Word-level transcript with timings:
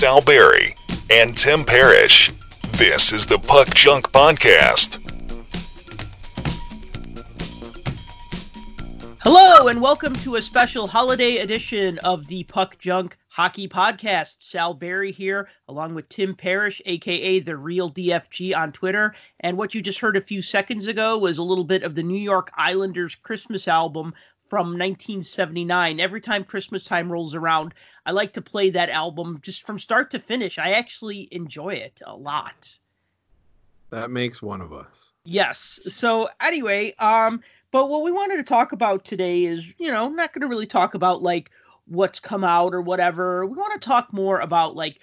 Sal 0.00 0.22
Berry, 0.22 0.74
and 1.10 1.36
Tim 1.36 1.62
Parrish. 1.62 2.32
This 2.78 3.12
is 3.12 3.26
the 3.26 3.36
Puck 3.38 3.68
Junk 3.74 4.10
Podcast. 4.10 4.96
Hello, 9.20 9.68
and 9.68 9.82
welcome 9.82 10.16
to 10.16 10.36
a 10.36 10.40
special 10.40 10.86
holiday 10.86 11.36
edition 11.36 11.98
of 11.98 12.26
the 12.28 12.44
Puck 12.44 12.78
Junk 12.78 13.18
Hockey 13.28 13.68
Podcast. 13.68 14.36
Sal 14.38 14.72
Berry 14.72 15.12
here, 15.12 15.50
along 15.68 15.94
with 15.94 16.08
Tim 16.08 16.34
Parrish, 16.34 16.80
aka 16.86 17.40
the 17.40 17.58
Real 17.58 17.90
DFG 17.90 18.56
on 18.56 18.72
Twitter. 18.72 19.14
And 19.40 19.58
what 19.58 19.74
you 19.74 19.82
just 19.82 19.98
heard 19.98 20.16
a 20.16 20.22
few 20.22 20.40
seconds 20.40 20.86
ago 20.86 21.18
was 21.18 21.36
a 21.36 21.42
little 21.42 21.64
bit 21.64 21.82
of 21.82 21.94
the 21.94 22.02
New 22.02 22.18
York 22.18 22.50
Islanders 22.56 23.14
Christmas 23.16 23.68
album 23.68 24.14
from 24.50 24.66
1979. 24.66 26.00
Every 26.00 26.20
time 26.20 26.44
Christmas 26.44 26.82
time 26.82 27.10
rolls 27.10 27.34
around, 27.34 27.72
I 28.04 28.10
like 28.10 28.32
to 28.34 28.42
play 28.42 28.68
that 28.70 28.90
album 28.90 29.38
just 29.42 29.64
from 29.64 29.78
start 29.78 30.10
to 30.10 30.18
finish. 30.18 30.58
I 30.58 30.72
actually 30.72 31.28
enjoy 31.30 31.74
it 31.74 32.02
a 32.04 32.14
lot. 32.14 32.76
That 33.90 34.10
makes 34.10 34.42
one 34.42 34.60
of 34.60 34.72
us. 34.72 35.12
Yes. 35.24 35.78
So 35.88 36.28
anyway, 36.40 36.94
um, 36.98 37.40
but 37.70 37.88
what 37.88 38.02
we 38.02 38.10
wanted 38.10 38.36
to 38.36 38.42
talk 38.42 38.72
about 38.72 39.04
today 39.04 39.44
is, 39.44 39.72
you 39.78 39.90
know, 39.90 40.04
I'm 40.04 40.16
not 40.16 40.32
going 40.32 40.42
to 40.42 40.48
really 40.48 40.66
talk 40.66 40.94
about 40.94 41.22
like 41.22 41.50
what's 41.86 42.18
come 42.20 42.44
out 42.44 42.74
or 42.74 42.82
whatever. 42.82 43.46
We 43.46 43.56
want 43.56 43.80
to 43.80 43.88
talk 43.88 44.12
more 44.12 44.40
about 44.40 44.74
like 44.74 45.00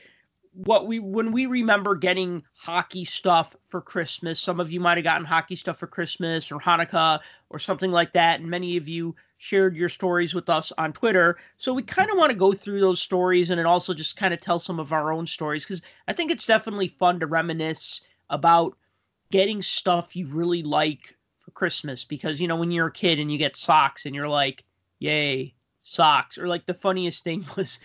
what 0.54 0.88
we 0.88 1.00
when 1.00 1.32
we 1.32 1.46
remember 1.46 1.96
getting 1.96 2.44
hockey 2.58 3.06
stuff 3.06 3.56
for 3.64 3.80
Christmas. 3.80 4.40
Some 4.40 4.60
of 4.60 4.72
you 4.72 4.80
might 4.80 4.98
have 4.98 5.04
gotten 5.04 5.26
hockey 5.26 5.56
stuff 5.56 5.78
for 5.78 5.88
Christmas 5.88 6.52
or 6.52 6.60
Hanukkah 6.60 7.20
or 7.50 7.60
something 7.60 7.92
like 7.92 8.14
that, 8.14 8.40
and 8.40 8.50
many 8.50 8.76
of 8.76 8.88
you 8.88 9.16
shared 9.38 9.76
your 9.76 9.90
stories 9.90 10.34
with 10.34 10.50
us 10.50 10.72
on 10.78 10.92
Twitter. 10.92 11.38
So 11.58 11.74
we 11.74 11.84
kind 11.84 12.10
of 12.10 12.18
want 12.18 12.32
to 12.32 12.38
go 12.38 12.54
through 12.54 12.82
those 12.82 13.02
stories 13.02 13.50
and 13.50 13.60
then 13.60 13.66
also 13.66 13.94
just 13.94 14.18
kind 14.18 14.34
of 14.34 14.42
tell 14.42 14.60
some 14.60 14.80
of 14.80 14.92
our 14.92 15.14
own 15.14 15.28
stories 15.28 15.64
because 15.64 15.82
I 16.08 16.14
think 16.14 16.32
it's 16.32 16.46
definitely 16.46 16.88
fun 16.88 17.20
to 17.20 17.28
reminisce 17.28 18.02
about 18.30 18.76
getting 19.32 19.62
stuff 19.62 20.16
you 20.16 20.28
really 20.28 20.64
like 20.64 21.16
for 21.40 21.52
Christmas. 21.52 22.04
Because, 22.04 22.42
you 22.42 22.48
know, 22.48 22.56
when 22.56 22.72
you're 22.72 22.88
a 22.88 22.92
kid 22.92 23.20
and 23.20 23.32
you 23.32 23.38
get 23.38 23.56
socks 23.56 24.06
and 24.06 24.16
you're 24.16 24.28
like, 24.28 24.64
yay, 25.00 25.54
socks. 25.84 26.38
Or 26.38 26.48
like 26.48 26.66
the 26.66 26.74
funniest 26.74 27.24
thing 27.24 27.46
was 27.58 27.80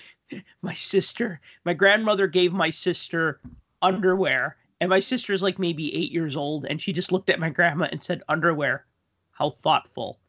my 0.62 0.74
sister, 0.74 1.40
my 1.64 1.74
grandmother 1.74 2.26
gave 2.26 2.52
my 2.52 2.70
sister 2.70 3.40
underwear. 3.82 4.56
And 4.80 4.88
my 4.88 4.98
sister's 4.98 5.42
like 5.42 5.60
maybe 5.60 5.94
eight 5.94 6.10
years 6.10 6.34
old. 6.34 6.66
And 6.68 6.80
she 6.80 6.92
just 6.92 7.12
looked 7.12 7.30
at 7.30 7.38
my 7.38 7.50
grandma 7.50 7.88
and 7.92 8.02
said, 8.02 8.22
underwear. 8.28 8.86
How 9.32 9.50
thoughtful 9.50 10.20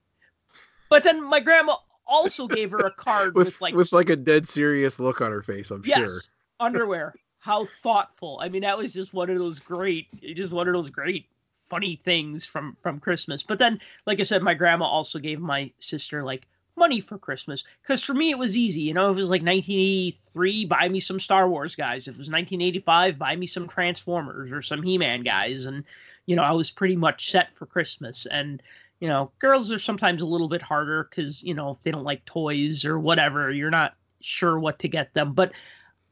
but 0.94 1.04
then 1.04 1.28
my 1.28 1.40
grandma 1.40 1.76
also 2.06 2.48
gave 2.48 2.70
her 2.70 2.86
a 2.86 2.92
card 2.98 3.34
with, 3.34 3.48
with, 3.48 3.62
like 3.62 3.74
with 3.74 3.92
like 3.92 4.10
a 4.12 4.16
dead 4.16 4.48
serious 4.48 5.00
look 5.00 5.22
on 5.22 5.32
her 5.32 5.42
face. 5.42 5.72
I'm 5.72 5.82
yes, 5.84 5.98
sure. 5.98 6.20
underwear. 6.60 7.16
How 7.40 7.66
thoughtful. 7.82 8.40
I 8.44 8.48
mean, 8.48 8.62
that 8.62 8.78
was 8.78 8.94
just 8.94 9.12
one 9.12 9.32
of 9.32 9.40
those 9.40 9.58
great, 9.58 10.06
just 10.36 10.54
one 10.54 10.68
of 10.68 10.76
those 10.76 10.92
great 10.92 11.26
funny 11.68 12.00
things 12.06 12.46
from 12.46 12.78
from 12.84 13.00
Christmas. 13.00 13.42
But 13.42 13.58
then, 13.58 13.82
like 14.06 14.20
I 14.20 14.24
said, 14.24 14.44
my 14.44 14.54
grandma 14.54 14.86
also 14.86 15.18
gave 15.18 15.40
my 15.40 15.72
sister 15.80 16.24
like 16.24 16.46
money 16.76 17.02
for 17.02 17.18
Christmas 17.18 17.64
because 17.82 18.04
for 18.04 18.14
me 18.14 18.30
it 18.30 18.38
was 18.38 18.56
easy. 18.56 18.82
You 18.82 18.94
know, 18.94 19.10
if 19.10 19.18
it 19.18 19.20
was 19.20 19.30
like 19.30 19.42
1983, 19.42 20.66
buy 20.66 20.90
me 20.90 21.00
some 21.00 21.20
Star 21.20 21.50
Wars 21.50 21.76
guys. 21.76 22.08
If 22.08 22.14
it 22.14 22.20
was 22.20 22.30
1985, 22.30 23.18
buy 23.18 23.36
me 23.36 23.48
some 23.48 23.68
Transformers 23.68 24.52
or 24.52 24.62
some 24.62 24.84
He-Man 24.84 25.24
guys, 25.24 25.66
and 25.66 25.84
you 26.28 26.36
know, 26.36 26.44
I 26.44 26.52
was 26.52 26.70
pretty 26.70 26.96
much 26.96 27.32
set 27.32 27.54
for 27.56 27.66
Christmas. 27.66 28.28
And 28.28 28.62
you 29.04 29.10
know, 29.10 29.30
girls 29.40 29.70
are 29.70 29.80
sometimes 29.80 30.22
a 30.22 30.26
little 30.26 30.48
bit 30.48 30.62
harder 30.62 31.10
because, 31.10 31.44
you 31.44 31.54
know, 31.54 31.72
if 31.72 31.82
they 31.82 31.92
don't 31.92 32.06
like 32.06 32.24
toys 32.24 32.86
or 32.86 32.98
whatever, 32.98 33.52
you're 33.52 33.70
not 33.70 33.96
sure 34.22 34.58
what 34.58 34.80
to 34.80 34.88
get 34.88 35.14
them. 35.14 35.34
But 35.34 35.52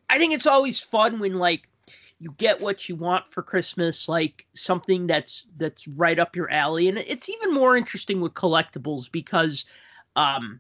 I 0.10 0.18
think 0.18 0.34
it's 0.34 0.46
always 0.46 0.82
fun 0.82 1.18
when 1.18 1.36
like 1.36 1.70
you 2.20 2.36
get 2.38 2.60
what 2.60 2.90
you 2.90 2.98
want 2.98 3.32
for 3.32 3.44
Christmas, 3.44 4.10
like 4.10 4.46
something 4.56 5.08
that's 5.08 5.48
that's 5.56 5.88
right 5.88 6.20
up 6.20 6.36
your 6.36 6.52
alley. 6.52 6.90
And 6.90 6.98
it's 6.98 7.30
even 7.30 7.54
more 7.54 7.78
interesting 7.78 8.20
with 8.20 8.34
collectibles 8.34 9.10
because 9.10 9.64
um 10.18 10.60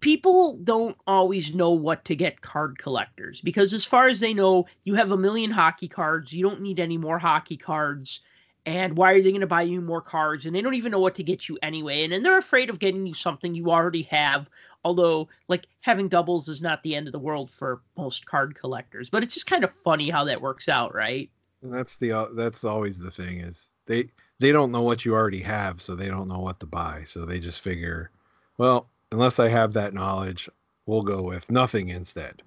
people 0.00 0.58
don't 0.64 0.98
always 1.06 1.54
know 1.54 1.70
what 1.70 2.04
to 2.04 2.14
get 2.14 2.42
card 2.42 2.76
collectors 2.76 3.40
because 3.40 3.72
as 3.72 3.86
far 3.86 4.06
as 4.06 4.20
they 4.20 4.34
know, 4.34 4.66
you 4.84 4.96
have 4.96 5.12
a 5.12 5.16
million 5.16 5.50
hockey 5.50 5.88
cards, 5.88 6.30
you 6.34 6.42
don't 6.42 6.60
need 6.60 6.78
any 6.78 6.98
more 6.98 7.18
hockey 7.18 7.56
cards 7.56 8.20
and 8.68 8.98
why 8.98 9.12
are 9.12 9.22
they 9.22 9.30
going 9.30 9.40
to 9.40 9.46
buy 9.46 9.62
you 9.62 9.80
more 9.80 10.02
cards 10.02 10.44
and 10.44 10.54
they 10.54 10.60
don't 10.60 10.74
even 10.74 10.92
know 10.92 11.00
what 11.00 11.14
to 11.14 11.22
get 11.22 11.48
you 11.48 11.58
anyway 11.62 12.04
and 12.04 12.12
then 12.12 12.22
they're 12.22 12.38
afraid 12.38 12.68
of 12.68 12.78
getting 12.78 13.06
you 13.06 13.14
something 13.14 13.54
you 13.54 13.70
already 13.70 14.02
have 14.02 14.48
although 14.84 15.26
like 15.48 15.66
having 15.80 16.06
doubles 16.06 16.48
is 16.48 16.60
not 16.60 16.82
the 16.82 16.94
end 16.94 17.08
of 17.08 17.12
the 17.12 17.18
world 17.18 17.50
for 17.50 17.80
most 17.96 18.26
card 18.26 18.54
collectors 18.54 19.08
but 19.08 19.22
it's 19.22 19.34
just 19.34 19.46
kind 19.46 19.64
of 19.64 19.72
funny 19.72 20.10
how 20.10 20.22
that 20.22 20.40
works 20.40 20.68
out 20.68 20.94
right? 20.94 21.30
That's 21.62 21.96
the 21.96 22.12
uh, 22.12 22.26
that's 22.34 22.62
always 22.62 22.98
the 22.98 23.10
thing 23.10 23.40
is 23.40 23.70
they 23.86 24.10
they 24.38 24.52
don't 24.52 24.70
know 24.70 24.82
what 24.82 25.04
you 25.04 25.14
already 25.14 25.40
have 25.40 25.80
so 25.80 25.94
they 25.94 26.06
don't 26.06 26.28
know 26.28 26.38
what 26.38 26.60
to 26.60 26.66
buy 26.66 27.02
so 27.04 27.24
they 27.24 27.40
just 27.40 27.62
figure 27.62 28.10
well 28.58 28.86
unless 29.10 29.38
i 29.38 29.48
have 29.48 29.72
that 29.72 29.94
knowledge 29.94 30.48
we'll 30.86 31.02
go 31.02 31.20
with 31.20 31.50
nothing 31.50 31.88
instead. 31.88 32.42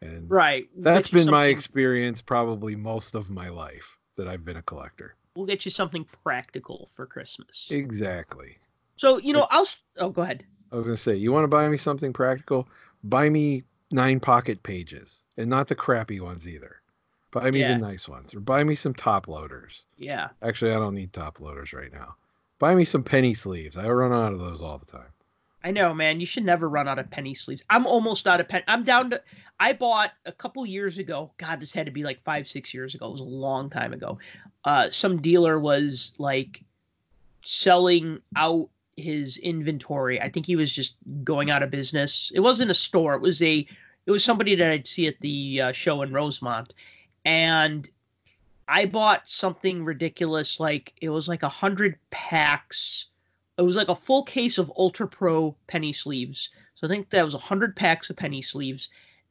And 0.00 0.30
right 0.30 0.68
that's 0.76 1.08
been 1.08 1.30
my 1.30 1.46
experience 1.46 2.20
probably 2.20 2.76
most 2.76 3.14
of 3.14 3.30
my 3.30 3.48
life 3.48 3.96
that 4.16 4.28
i've 4.28 4.44
been 4.44 4.56
a 4.56 4.62
collector 4.62 5.14
we'll 5.36 5.46
get 5.46 5.64
you 5.64 5.70
something 5.70 6.06
practical 6.22 6.90
for 6.94 7.06
Christmas. 7.06 7.68
Exactly. 7.70 8.58
So, 8.96 9.18
you 9.18 9.32
know, 9.32 9.46
I'll 9.50 9.66
oh 9.98 10.10
go 10.10 10.22
ahead. 10.22 10.44
I 10.70 10.76
was 10.76 10.86
gonna 10.86 10.96
say, 10.96 11.14
you 11.14 11.32
want 11.32 11.44
to 11.44 11.48
buy 11.48 11.68
me 11.68 11.76
something 11.76 12.12
practical? 12.12 12.68
Buy 13.04 13.28
me 13.28 13.64
nine 13.90 14.20
pocket 14.20 14.62
pages. 14.62 15.22
And 15.36 15.48
not 15.48 15.68
the 15.68 15.74
crappy 15.74 16.20
ones 16.20 16.46
either. 16.46 16.76
Buy 17.30 17.50
me 17.50 17.60
yeah. 17.60 17.72
the 17.72 17.78
nice 17.78 18.08
ones. 18.08 18.34
Or 18.34 18.40
buy 18.40 18.62
me 18.64 18.74
some 18.74 18.94
top 18.94 19.26
loaders. 19.26 19.82
Yeah. 19.96 20.28
Actually 20.42 20.72
I 20.72 20.76
don't 20.76 20.94
need 20.94 21.12
top 21.12 21.40
loaders 21.40 21.72
right 21.72 21.92
now. 21.92 22.16
Buy 22.58 22.74
me 22.74 22.84
some 22.84 23.02
penny 23.02 23.34
sleeves. 23.34 23.76
I 23.76 23.88
run 23.88 24.12
out 24.12 24.32
of 24.32 24.38
those 24.38 24.62
all 24.62 24.78
the 24.78 24.86
time. 24.86 25.12
I 25.64 25.70
know, 25.70 25.94
man. 25.94 26.20
You 26.20 26.26
should 26.26 26.44
never 26.44 26.68
run 26.68 26.88
out 26.88 26.98
of 26.98 27.10
penny 27.10 27.34
sleeves. 27.34 27.62
I'm 27.70 27.86
almost 27.86 28.26
out 28.26 28.40
of 28.40 28.48
pen. 28.48 28.62
I'm 28.66 28.82
down 28.82 29.10
to. 29.10 29.22
I 29.60 29.72
bought 29.72 30.12
a 30.26 30.32
couple 30.32 30.66
years 30.66 30.98
ago. 30.98 31.30
God, 31.38 31.60
this 31.60 31.72
had 31.72 31.86
to 31.86 31.92
be 31.92 32.02
like 32.02 32.22
five, 32.24 32.48
six 32.48 32.74
years 32.74 32.94
ago. 32.94 33.06
It 33.08 33.12
was 33.12 33.20
a 33.20 33.24
long 33.24 33.70
time 33.70 33.92
ago. 33.92 34.18
Uh, 34.64 34.90
some 34.90 35.22
dealer 35.22 35.60
was 35.60 36.12
like 36.18 36.62
selling 37.42 38.20
out 38.36 38.68
his 38.96 39.38
inventory. 39.38 40.20
I 40.20 40.28
think 40.28 40.46
he 40.46 40.56
was 40.56 40.72
just 40.72 40.96
going 41.22 41.50
out 41.50 41.62
of 41.62 41.70
business. 41.70 42.32
It 42.34 42.40
wasn't 42.40 42.72
a 42.72 42.74
store. 42.74 43.14
It 43.14 43.22
was 43.22 43.40
a. 43.42 43.66
It 44.04 44.10
was 44.10 44.24
somebody 44.24 44.56
that 44.56 44.68
I'd 44.68 44.88
see 44.88 45.06
at 45.06 45.20
the 45.20 45.60
uh, 45.60 45.72
show 45.72 46.02
in 46.02 46.12
Rosemont, 46.12 46.74
and 47.24 47.88
I 48.66 48.86
bought 48.86 49.28
something 49.28 49.84
ridiculous. 49.84 50.58
Like 50.58 50.92
it 51.00 51.10
was 51.10 51.28
like 51.28 51.44
a 51.44 51.48
hundred 51.48 51.98
packs 52.10 53.06
it 53.62 53.66
was 53.66 53.76
like 53.76 53.88
a 53.88 53.94
full 53.94 54.24
case 54.24 54.58
of 54.58 54.72
Ultra 54.76 55.06
Pro 55.06 55.56
penny 55.66 55.92
sleeves. 55.92 56.50
So 56.74 56.86
I 56.86 56.90
think 56.90 57.10
that 57.10 57.24
was 57.24 57.34
100 57.34 57.76
packs 57.76 58.10
of 58.10 58.16
penny 58.16 58.42
sleeves. 58.42 58.88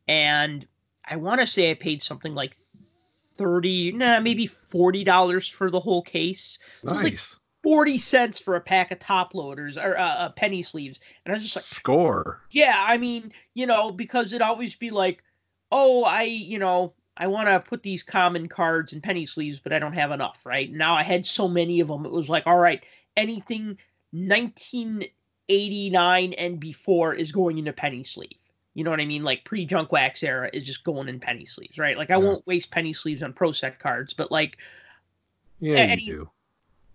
And 0.08 0.66
I 1.06 1.18
want 1.18 1.42
to 1.42 1.48
say 1.48 1.70
I 1.70 1.74
paid 1.74 2.02
something 2.02 2.34
like 2.34 2.56
30, 2.58 3.94
nah, 3.94 4.20
maybe 4.20 4.48
$40 4.48 5.52
for 5.52 5.70
the 5.70 5.80
whole 5.80 6.02
case. 6.02 6.60
So 6.86 6.94
nice. 6.94 7.04
like 7.04 7.20
40 7.64 8.00
cents 8.00 8.40
for 8.40 8.56
a 8.56 8.62
pack 8.62 8.92
of 8.92 9.00
top 9.00 9.34
loaders 9.34 9.78
or 9.78 9.98
uh, 9.98 10.16
uh, 10.16 10.30
penny 10.30 10.64
sleeves. 10.64 11.00
And 11.26 11.34
I 11.34 11.36
was 11.36 11.44
just 11.44 11.58
like, 11.58 11.64
score. 11.64 12.42
Yeah. 12.52 12.84
I 12.88 12.98
mean, 12.98 13.34
you 13.54 13.66
know, 13.66 13.92
because 13.92 14.28
it'd 14.28 14.42
always 14.42 14.76
be 14.76 14.92
like, 14.92 15.24
oh, 15.72 16.06
I, 16.06 16.24
you 16.24 16.58
know, 16.58 16.94
I 17.18 17.28
want 17.28 17.48
to 17.48 17.60
put 17.60 17.84
these 17.84 18.02
common 18.02 18.48
cards 18.48 18.94
in 18.94 19.02
penny 19.02 19.26
sleeves, 19.26 19.60
but 19.60 19.74
I 19.74 19.80
don't 19.80 19.94
have 19.94 20.12
enough, 20.12 20.46
right? 20.46 20.72
Now 20.72 20.96
I 20.96 21.04
had 21.04 21.28
so 21.28 21.50
many 21.50 21.82
of 21.82 21.90
them. 21.90 22.06
It 22.06 22.12
was 22.12 22.30
like, 22.30 22.48
all 22.48 22.58
right, 22.58 22.84
anything 23.18 23.78
1989 24.12 26.34
and 26.34 26.60
before 26.60 27.14
is 27.14 27.32
going 27.32 27.58
into 27.58 27.74
penny 27.74 28.04
sleeve. 28.04 28.36
You 28.74 28.84
know 28.84 28.92
what 28.92 29.02
I 29.02 29.06
mean? 29.06 29.24
Like 29.24 29.44
pre 29.44 29.66
junk 29.66 29.92
wax 29.92 30.24
era 30.24 30.50
is 30.54 30.66
just 30.66 30.84
going 30.84 31.10
in 31.10 31.20
penny 31.20 31.46
sleeves, 31.46 31.78
right? 31.78 31.98
Like 31.98 32.10
I 32.10 32.14
yeah. 32.14 32.26
won't 32.26 32.48
waste 32.48 32.72
penny 32.72 32.94
sleeves 32.94 33.22
on 33.22 33.34
pro 33.34 33.52
set 33.52 33.80
cards, 33.80 34.14
but 34.14 34.32
like 34.32 34.58
Yeah, 35.60 35.80
any, 35.80 36.04
you 36.04 36.14
do. 36.14 36.30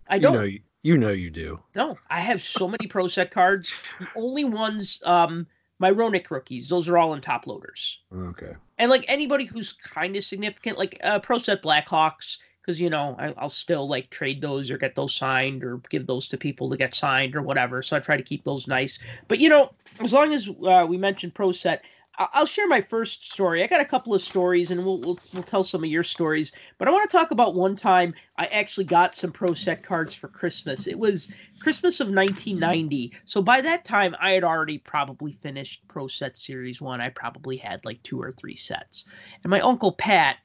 I 0.09 0.19
don't 0.19 0.33
you 0.33 0.39
know 0.39 0.45
you, 0.45 0.61
you 0.83 0.97
know 0.97 1.11
you 1.11 1.31
do. 1.31 1.61
No, 1.75 1.93
I 2.09 2.21
have 2.21 2.41
so 2.41 2.69
many 2.69 2.87
pro 2.87 3.09
set 3.09 3.31
cards. 3.31 3.73
The 4.01 4.07
only 4.17 4.45
ones 4.45 5.03
um 5.05 5.47
my 5.79 5.91
Roenick 5.91 6.31
rookies, 6.31 6.69
those 6.69 6.89
are 6.89 6.97
all 6.97 7.15
in 7.15 7.21
top 7.21 7.47
loaders. 7.47 8.01
Okay. 8.15 8.55
And 8.79 8.91
like 8.91 9.05
anybody 9.09 9.45
who's 9.45 9.73
kind 9.73 10.17
of 10.17 10.25
significant, 10.25 10.79
like 10.79 10.99
uh, 11.03 11.19
Pro 11.19 11.39
Set 11.39 11.63
Blackhawks, 11.63 12.39
because 12.67 12.81
you 12.81 12.91
know 12.91 13.15
I, 13.19 13.33
will 13.41 13.49
still 13.49 13.89
like 13.89 14.11
trade 14.11 14.41
those 14.41 14.71
or 14.71 14.79
get 14.79 14.97
those 14.97 15.15
signed 15.15 15.63
or 15.63 15.81
give 15.89 16.07
those 16.07 16.27
to 16.29 16.37
people 16.37 16.69
to 16.71 16.77
get 16.77 16.95
signed 16.95 17.37
or 17.37 17.43
whatever. 17.43 17.83
So 17.83 17.97
I 17.97 18.01
try 18.01 18.17
to 18.17 18.23
keep 18.23 18.45
those 18.45 18.67
nice. 18.67 18.99
But 19.29 19.39
you 19.39 19.49
know, 19.49 19.73
as 20.01 20.13
long 20.13 20.35
as 20.35 20.49
uh, 20.65 20.87
we 20.89 20.97
mentioned 20.97 21.35
Pro 21.35 21.53
Set, 21.53 21.85
I'll 22.19 22.47
share 22.47 22.67
my 22.67 22.81
first 22.81 23.31
story. 23.31 23.63
I 23.63 23.67
got 23.67 23.83
a 23.83 23.85
couple 23.85 24.15
of 24.15 24.23
stories, 24.23 24.71
and 24.71 24.85
we'll, 24.85 24.99
we'll 25.01 25.19
we'll 25.33 25.43
tell 25.43 25.63
some 25.63 25.85
of 25.85 25.91
your 25.91 26.03
stories. 26.03 26.51
But 26.79 26.89
I 26.89 26.91
want 26.91 27.09
to 27.09 27.17
talk 27.17 27.31
about 27.31 27.55
one 27.55 27.77
time 27.77 28.15
I 28.39 28.47
actually 28.47 28.85
got 28.85 29.15
some 29.15 29.31
Pro 29.31 29.55
Set 29.55 29.83
cards 29.83 30.15
for 30.15 30.27
Christmas. 30.27 30.87
It 30.87 30.99
was 30.99 31.29
Christmas 31.61 32.01
of 32.01 32.09
1990. 32.09 33.13
So 33.27 33.43
by 33.43 33.61
that 33.61 33.85
time, 33.85 34.17
I 34.19 34.33
had 34.33 34.45
already 34.45 34.79
probably 34.79 35.33
finished 35.35 35.87
Pro 35.89 36.09
Set 36.09 36.37
Series 36.39 36.81
One. 36.81 37.01
I 37.01 37.11
probably 37.11 37.59
had 37.59 37.85
like 37.85 38.03
two 38.03 38.21
or 38.21 38.33
three 38.33 38.57
sets. 38.57 39.05
And 39.45 39.51
my 39.51 39.61
uncle 39.61 39.93
Pat, 39.93 40.39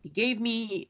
he 0.00 0.08
gave 0.08 0.40
me 0.40 0.88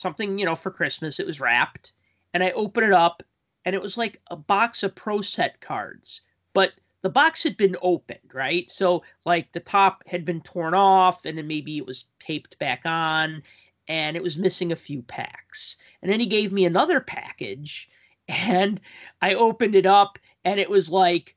something, 0.00 0.38
you 0.38 0.44
know, 0.44 0.56
for 0.56 0.70
Christmas. 0.70 1.20
It 1.20 1.26
was 1.26 1.40
wrapped, 1.40 1.92
and 2.34 2.42
I 2.42 2.50
opened 2.52 2.86
it 2.86 2.92
up, 2.92 3.22
and 3.64 3.74
it 3.74 3.82
was 3.82 3.98
like 3.98 4.20
a 4.30 4.36
box 4.36 4.82
of 4.82 4.94
Pro 4.94 5.20
Set 5.20 5.60
cards, 5.60 6.22
but 6.54 6.72
the 7.02 7.10
box 7.10 7.42
had 7.42 7.56
been 7.56 7.76
opened, 7.82 8.30
right? 8.32 8.70
So 8.70 9.02
like 9.24 9.52
the 9.52 9.60
top 9.60 10.02
had 10.06 10.24
been 10.24 10.42
torn 10.42 10.74
off 10.74 11.24
and 11.24 11.38
then 11.38 11.46
maybe 11.46 11.78
it 11.78 11.86
was 11.86 12.04
taped 12.18 12.58
back 12.58 12.82
on 12.84 13.42
and 13.88 14.16
it 14.16 14.22
was 14.22 14.38
missing 14.38 14.72
a 14.72 14.76
few 14.76 15.02
packs. 15.02 15.76
And 16.02 16.10
then 16.10 16.20
he 16.20 16.26
gave 16.26 16.52
me 16.52 16.64
another 16.64 17.00
package 17.00 17.88
and 18.28 18.80
I 19.22 19.34
opened 19.34 19.74
it 19.74 19.86
up 19.86 20.18
and 20.44 20.60
it 20.60 20.68
was 20.70 20.90
like 20.90 21.36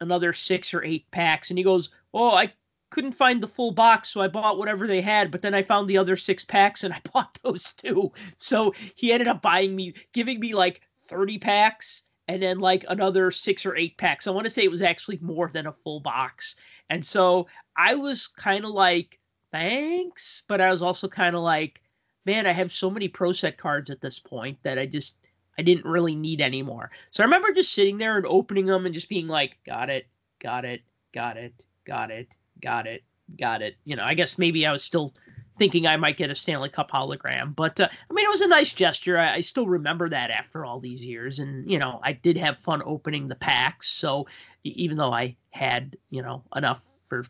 another 0.00 0.32
6 0.32 0.74
or 0.74 0.82
8 0.82 1.10
packs 1.10 1.50
and 1.50 1.58
he 1.58 1.64
goes, 1.64 1.90
"Oh, 2.12 2.32
I 2.32 2.52
couldn't 2.90 3.12
find 3.12 3.42
the 3.42 3.48
full 3.48 3.70
box, 3.70 4.08
so 4.10 4.20
I 4.20 4.28
bought 4.28 4.58
whatever 4.58 4.86
they 4.86 5.00
had, 5.00 5.30
but 5.30 5.42
then 5.42 5.54
I 5.54 5.62
found 5.62 5.88
the 5.88 5.98
other 5.98 6.16
6 6.16 6.44
packs 6.46 6.84
and 6.84 6.94
I 6.94 7.00
bought 7.12 7.38
those 7.42 7.72
too." 7.74 8.12
So 8.38 8.74
he 8.94 9.12
ended 9.12 9.28
up 9.28 9.42
buying 9.42 9.76
me 9.76 9.94
giving 10.12 10.40
me 10.40 10.54
like 10.54 10.82
30 11.08 11.38
packs 11.38 12.02
and 12.28 12.42
then 12.42 12.60
like 12.60 12.84
another 12.88 13.30
six 13.30 13.64
or 13.64 13.74
eight 13.74 13.96
packs. 13.96 14.26
I 14.26 14.30
want 14.30 14.44
to 14.44 14.50
say 14.50 14.62
it 14.62 14.70
was 14.70 14.82
actually 14.82 15.18
more 15.22 15.48
than 15.48 15.66
a 15.66 15.72
full 15.72 16.00
box. 16.00 16.54
And 16.90 17.04
so 17.04 17.48
I 17.76 17.94
was 17.94 18.28
kind 18.28 18.64
of 18.64 18.70
like, 18.70 19.18
thanks. 19.50 20.42
But 20.46 20.60
I 20.60 20.70
was 20.70 20.82
also 20.82 21.08
kind 21.08 21.34
of 21.34 21.42
like, 21.42 21.80
man, 22.26 22.46
I 22.46 22.52
have 22.52 22.70
so 22.70 22.90
many 22.90 23.08
Pro 23.08 23.32
Set 23.32 23.56
cards 23.56 23.90
at 23.90 24.02
this 24.02 24.18
point 24.18 24.58
that 24.62 24.78
I 24.78 24.84
just, 24.84 25.16
I 25.58 25.62
didn't 25.62 25.86
really 25.86 26.14
need 26.14 26.42
anymore. 26.42 26.90
So 27.10 27.22
I 27.22 27.26
remember 27.26 27.52
just 27.52 27.72
sitting 27.72 27.96
there 27.96 28.18
and 28.18 28.26
opening 28.26 28.66
them 28.66 28.84
and 28.84 28.94
just 28.94 29.08
being 29.08 29.26
like, 29.26 29.56
got 29.64 29.88
it, 29.88 30.06
got 30.38 30.66
it, 30.66 30.82
got 31.12 31.38
it, 31.38 31.54
got 31.86 32.10
it, 32.10 32.28
got 32.62 32.86
it, 32.86 33.02
got 33.38 33.62
it. 33.62 33.76
You 33.84 33.96
know, 33.96 34.04
I 34.04 34.14
guess 34.14 34.38
maybe 34.38 34.66
I 34.66 34.72
was 34.72 34.82
still 34.82 35.14
thinking 35.58 35.86
I 35.86 35.96
might 35.96 36.16
get 36.16 36.30
a 36.30 36.34
Stanley 36.34 36.68
Cup 36.68 36.90
hologram. 36.90 37.54
But 37.54 37.78
uh, 37.80 37.88
I 37.90 38.14
mean, 38.14 38.24
it 38.24 38.30
was 38.30 38.40
a 38.40 38.48
nice 38.48 38.72
gesture. 38.72 39.18
I, 39.18 39.34
I, 39.34 39.40
still 39.40 39.66
remember 39.66 40.08
that 40.08 40.30
after 40.30 40.64
all 40.64 40.80
these 40.80 41.04
years, 41.04 41.40
and 41.40 41.70
you 41.70 41.78
know, 41.78 42.00
I 42.02 42.12
did 42.12 42.36
have 42.36 42.58
fun 42.58 42.82
opening 42.86 43.28
the 43.28 43.34
packs. 43.34 43.88
So 43.88 44.26
even 44.64 44.96
though 44.96 45.12
I 45.12 45.36
had 45.50 45.96
you 46.10 46.22
know 46.22 46.44
enough 46.54 46.84
for 47.06 47.24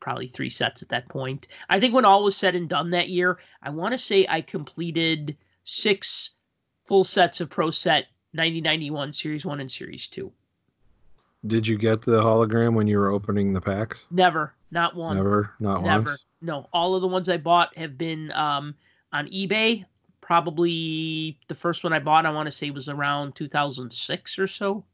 probably 0.00 0.26
three 0.26 0.50
sets 0.50 0.82
at 0.82 0.88
that 0.90 1.08
point, 1.08 1.48
I 1.68 1.80
think 1.80 1.94
when 1.94 2.04
all 2.04 2.24
was 2.24 2.36
said 2.36 2.54
and 2.54 2.68
done 2.68 2.90
that 2.90 3.08
year, 3.08 3.38
I 3.62 3.70
want 3.70 3.92
to 3.92 3.98
say 3.98 4.26
I 4.28 4.40
completed 4.40 5.36
six 5.64 6.30
full 6.84 7.04
sets 7.04 7.40
of 7.40 7.50
Pro 7.50 7.70
Set 7.70 8.06
9091 8.34 9.12
Series 9.12 9.46
One 9.46 9.60
and 9.60 9.70
Series 9.70 10.06
Two. 10.08 10.32
Did 11.46 11.68
you 11.68 11.78
get 11.78 12.02
the 12.02 12.20
hologram 12.20 12.74
when 12.74 12.88
you 12.88 12.98
were 12.98 13.12
opening 13.12 13.52
the 13.52 13.60
packs? 13.60 14.06
Never, 14.10 14.54
not 14.70 14.94
one. 14.94 15.16
Never, 15.16 15.54
not 15.60 15.82
Never. 15.82 16.10
once. 16.10 16.24
No, 16.40 16.68
all 16.72 16.94
of 16.94 17.02
the 17.02 17.08
ones 17.08 17.28
I 17.28 17.36
bought 17.36 17.76
have 17.76 17.96
been 17.96 18.32
um, 18.32 18.74
on 19.12 19.28
eBay. 19.28 19.84
Probably 20.20 21.38
the 21.48 21.54
first 21.54 21.84
one 21.84 21.92
I 21.92 21.98
bought, 21.98 22.26
I 22.26 22.30
want 22.30 22.46
to 22.46 22.52
say, 22.52 22.70
was 22.70 22.88
around 22.88 23.34
2006 23.34 24.38
or 24.38 24.46
so. 24.46 24.84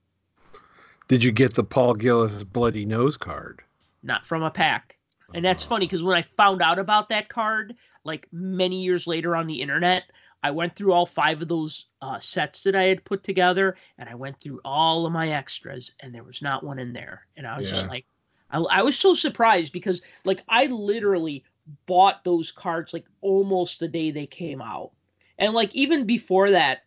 Did 1.09 1.25
you 1.25 1.33
get 1.33 1.55
the 1.55 1.65
Paul 1.65 1.95
Gillis 1.95 2.45
bloody 2.45 2.87
nose 2.87 3.17
card? 3.17 3.63
Not 4.03 4.25
from 4.25 4.43
a 4.43 4.51
pack. 4.51 4.97
And 5.35 5.45
that's 5.45 5.65
funny 5.65 5.87
because 5.87 6.05
when 6.05 6.17
I 6.17 6.23
found 6.23 6.63
out 6.63 6.79
about 6.79 7.09
that 7.09 7.29
card, 7.29 7.75
like 8.05 8.29
many 8.33 8.83
years 8.83 9.07
later 9.07 9.35
on 9.35 9.47
the 9.47 9.61
internet, 9.61 10.05
I 10.45 10.51
went 10.51 10.77
through 10.77 10.93
all 10.93 11.07
five 11.07 11.43
of 11.43 11.49
those 11.49 11.87
uh, 12.03 12.21
sets 12.21 12.63
that 12.65 12.77
I 12.77 12.85
had 12.85 13.05
put 13.05 13.25
together, 13.25 13.77
and 13.99 14.09
I 14.09 14.15
went 14.15 14.39
through 14.41 14.61
all 14.65 15.07
of 15.07 15.13
my 15.13 15.31
extras, 15.31 15.93
and 16.01 16.15
there 16.15 16.23
was 16.23 16.43
not 16.43 16.63
one 16.63 16.79
in 16.79 16.93
there. 16.93 17.27
And 17.37 17.47
I 17.47 17.59
was 17.59 17.69
yeah. 17.71 17.77
just 17.77 17.89
like, 17.89 18.05
I, 18.51 18.59
I 18.59 18.83
was 18.83 18.99
so 18.99 19.15
surprised 19.15 19.73
because, 19.73 20.03
like, 20.25 20.43
I 20.49 20.67
literally 20.67 21.45
bought 21.87 22.25
those 22.25 22.51
cards 22.51 22.93
like 22.93 23.07
almost 23.21 23.81
the 23.81 23.89
day 23.89 24.11
they 24.11 24.27
came 24.27 24.61
out, 24.61 24.93
and 25.39 25.55
like 25.55 25.75
even 25.75 26.05
before 26.05 26.51
that, 26.51 26.85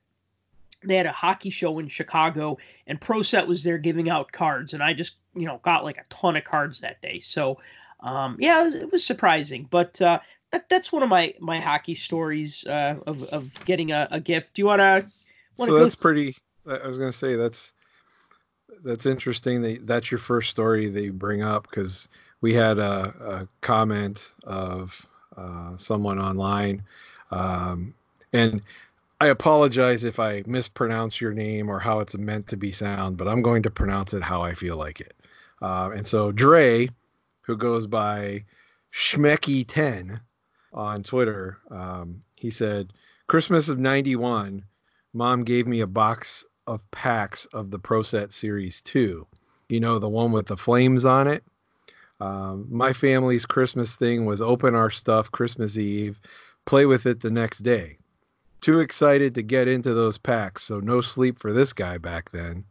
they 0.84 0.96
had 0.96 1.06
a 1.06 1.12
hockey 1.12 1.50
show 1.50 1.80
in 1.80 1.88
Chicago, 1.88 2.58
and 2.86 3.02
Pro 3.02 3.22
Set 3.22 3.48
was 3.48 3.64
there 3.64 3.78
giving 3.78 4.10
out 4.10 4.32
cards, 4.32 4.74
and 4.74 4.84
I 4.84 4.94
just 4.94 5.16
you 5.36 5.48
know 5.48 5.60
got 5.64 5.84
like 5.84 5.98
a 5.98 6.06
ton 6.10 6.38
of 6.38 6.44
cards 6.44 6.80
that 6.82 7.02
day. 7.02 7.20
So, 7.20 7.60
um, 8.02 8.38
yeah, 8.40 8.62
it 8.62 8.66
was, 8.66 8.76
it 8.76 8.92
was 8.92 9.04
surprising, 9.04 9.68
but 9.70 10.02
uh, 10.02 10.20
that, 10.52 10.70
that's 10.70 10.92
one 10.92 11.04
of 11.04 11.10
my 11.10 11.34
my 11.40 11.60
hockey 11.60 11.96
stories 11.96 12.66
uh, 12.66 13.00
of 13.06 13.24
of 13.26 13.54
getting 13.66 13.92
a, 13.92 14.08
a 14.12 14.20
gift. 14.20 14.54
Do 14.54 14.62
you 14.62 14.66
want 14.68 14.80
to? 14.80 15.06
So 15.58 15.78
that's 15.78 15.96
th- 15.96 16.02
pretty. 16.02 16.36
I 16.68 16.86
was 16.86 16.98
going 16.98 17.12
to 17.12 17.18
say 17.18 17.36
that's 17.36 17.74
that's 18.84 19.06
interesting. 19.06 19.62
That 19.62 19.86
that's 19.88 20.12
your 20.12 20.20
first 20.20 20.50
story 20.50 20.88
you 20.88 21.14
bring 21.14 21.42
up 21.42 21.68
because 21.70 22.10
we 22.42 22.54
had 22.54 22.78
a, 22.78 23.14
a 23.20 23.48
comment 23.62 24.34
of 24.44 25.06
uh, 25.36 25.76
someone 25.78 26.20
online, 26.20 26.84
um, 27.32 27.94
and 28.34 28.62
I 29.20 29.28
apologize 29.28 30.04
if 30.04 30.20
I 30.20 30.44
mispronounce 30.46 31.20
your 31.20 31.34
name 31.34 31.70
or 31.70 31.80
how 31.80 32.00
it's 32.00 32.16
meant 32.16 32.48
to 32.50 32.58
be 32.58 32.72
sound, 32.72 33.18
but 33.18 33.28
I'm 33.28 33.42
going 33.42 33.64
to 33.64 33.72
pronounce 33.72 34.14
it 34.14 34.22
how 34.22 34.42
I 34.44 34.54
feel 34.54 34.78
like 34.78 35.02
it. 35.02 35.16
Uh, 35.62 35.90
and 35.96 36.06
so 36.06 36.32
Dre, 36.32 36.90
who 37.42 37.58
goes 37.58 37.88
by 37.88 38.44
Schmecky10, 38.94 40.20
on 40.78 41.04
Twitter. 41.04 41.58
Um, 41.72 42.22
he 42.36 42.50
said, 42.50 42.94
Christmas 43.28 43.68
of 43.68 43.80
91, 43.80 44.64
mom 45.14 45.44
gave 45.44 45.68
me 45.68 45.82
a 45.82 45.88
box 45.88 46.46
of 46.68 46.82
packs 46.92 47.46
of 47.54 47.72
the 47.72 47.80
Pro 47.80 48.02
Set 48.04 48.32
Series 48.32 48.82
2. 48.82 49.26
You 49.70 49.80
know, 49.80 50.00
the 50.00 50.10
one 50.10 50.32
with 50.32 50.46
the 50.46 50.58
flames 50.58 51.06
on 51.06 51.28
it. 51.28 51.44
Um, 52.20 52.68
my 52.70 52.94
family's 52.94 53.46
Christmas 53.46 53.96
thing 53.96 54.26
was 54.26 54.42
open 54.42 54.76
our 54.76 54.90
stuff 54.90 55.32
Christmas 55.32 55.78
Eve, 55.78 56.20
play 56.66 56.86
with 56.86 57.06
it 57.06 57.22
the 57.22 57.30
next 57.30 57.60
day. 57.60 57.98
Too 58.62 58.80
excited 58.80 59.36
to 59.36 59.44
get 59.44 59.68
into 59.68 59.94
those 59.94 60.18
packs, 60.18 60.64
so 60.64 60.80
no 60.80 61.00
sleep 61.00 61.40
for 61.40 61.54
this 61.54 61.74
guy 61.74 61.98
back 61.98 62.32
then, 62.32 62.66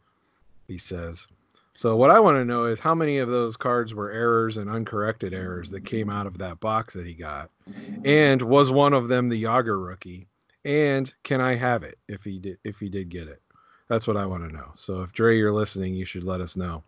he 0.67 0.77
says. 0.77 1.27
So 1.75 1.95
what 1.95 2.09
I 2.09 2.19
want 2.19 2.37
to 2.37 2.45
know 2.45 2.65
is 2.65 2.79
how 2.79 2.95
many 2.95 3.19
of 3.19 3.29
those 3.29 3.55
cards 3.55 3.93
were 3.93 4.11
errors 4.11 4.57
and 4.57 4.69
uncorrected 4.69 5.33
errors 5.33 5.69
that 5.69 5.85
came 5.85 6.09
out 6.09 6.25
of 6.25 6.39
that 6.39 6.59
box 6.59 6.95
that 6.95 7.05
he 7.05 7.13
got, 7.13 7.51
and 8.03 8.41
was 8.41 8.69
one 8.71 8.93
of 8.93 9.07
them 9.07 9.29
the 9.29 9.43
Jagr 9.43 9.85
rookie? 9.85 10.27
And 10.65 11.13
can 11.23 11.39
I 11.39 11.55
have 11.55 11.83
it 11.83 11.97
if 12.09 12.23
he 12.23 12.39
did 12.39 12.57
if 12.65 12.77
he 12.77 12.89
did 12.89 13.09
get 13.09 13.27
it? 13.27 13.41
That's 13.89 14.07
what 14.07 14.17
I 14.17 14.25
want 14.25 14.47
to 14.47 14.55
know. 14.55 14.71
So 14.75 15.01
if 15.01 15.13
Dre, 15.13 15.37
you're 15.37 15.53
listening, 15.53 15.95
you 15.95 16.05
should 16.05 16.23
let 16.23 16.41
us 16.41 16.55
know. 16.55 16.83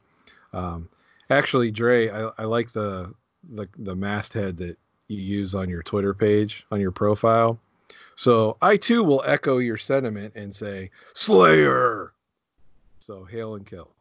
Um, 0.53 0.89
actually, 1.29 1.71
Dre, 1.71 2.09
I, 2.09 2.31
I 2.37 2.43
like 2.43 2.71
the, 2.71 3.13
the 3.53 3.67
the 3.77 3.95
masthead 3.95 4.57
that 4.57 4.77
you 5.07 5.21
use 5.21 5.55
on 5.55 5.69
your 5.69 5.83
Twitter 5.83 6.13
page 6.13 6.65
on 6.71 6.79
your 6.79 6.91
profile. 6.91 7.59
So 8.15 8.57
I 8.61 8.77
too 8.77 9.03
will 9.03 9.23
echo 9.25 9.59
your 9.59 9.77
sentiment 9.77 10.33
and 10.35 10.53
say 10.53 10.91
Slayer. 11.13 12.13
So 12.99 13.23
hail 13.23 13.55
and 13.55 13.65
kill. 13.65 13.91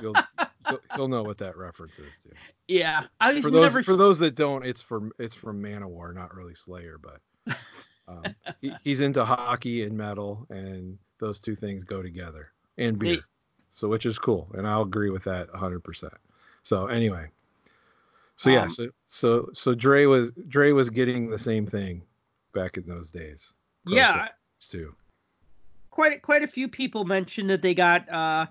You'll, 0.00 0.14
you'll, 0.96 1.08
know 1.08 1.22
what 1.22 1.38
that 1.38 1.56
reference 1.56 1.98
is 1.98 2.16
to. 2.18 2.28
Yeah, 2.68 3.04
I 3.20 3.40
for 3.40 3.50
those 3.50 3.74
never... 3.74 3.82
for 3.82 3.96
those 3.96 4.18
that 4.18 4.34
don't, 4.34 4.64
it's 4.64 4.80
from 4.80 5.12
it's 5.18 5.34
from 5.34 5.62
Manowar, 5.62 6.14
not 6.14 6.34
really 6.34 6.54
Slayer, 6.54 6.98
but 6.98 7.56
um, 8.06 8.22
he, 8.60 8.72
he's 8.84 9.00
into 9.00 9.24
hockey 9.24 9.82
and 9.82 9.96
metal, 9.96 10.46
and 10.50 10.98
those 11.20 11.40
two 11.40 11.56
things 11.56 11.84
go 11.84 12.02
together, 12.02 12.52
and 12.78 12.98
beer. 12.98 13.20
So 13.72 13.88
which 13.88 14.06
is 14.06 14.18
cool, 14.18 14.48
and 14.54 14.66
I'll 14.66 14.82
agree 14.82 15.10
with 15.10 15.24
that 15.24 15.50
100. 15.52 15.80
percent 15.84 16.14
So 16.62 16.86
anyway, 16.86 17.28
so 18.36 18.50
yeah, 18.50 18.62
um, 18.62 18.70
so 18.70 18.88
so 19.08 19.50
so 19.52 19.74
Dre 19.74 20.06
was 20.06 20.32
Dre 20.48 20.72
was 20.72 20.90
getting 20.90 21.30
the 21.30 21.38
same 21.38 21.66
thing 21.66 22.02
back 22.52 22.76
in 22.76 22.86
those 22.86 23.10
days. 23.10 23.52
Yeah, 23.86 24.28
too. 24.60 24.94
Quite 25.90 26.22
quite 26.22 26.42
a 26.42 26.48
few 26.48 26.68
people 26.68 27.04
mentioned 27.04 27.50
that 27.50 27.62
they 27.62 27.74
got 27.74 28.08
uh 28.10 28.46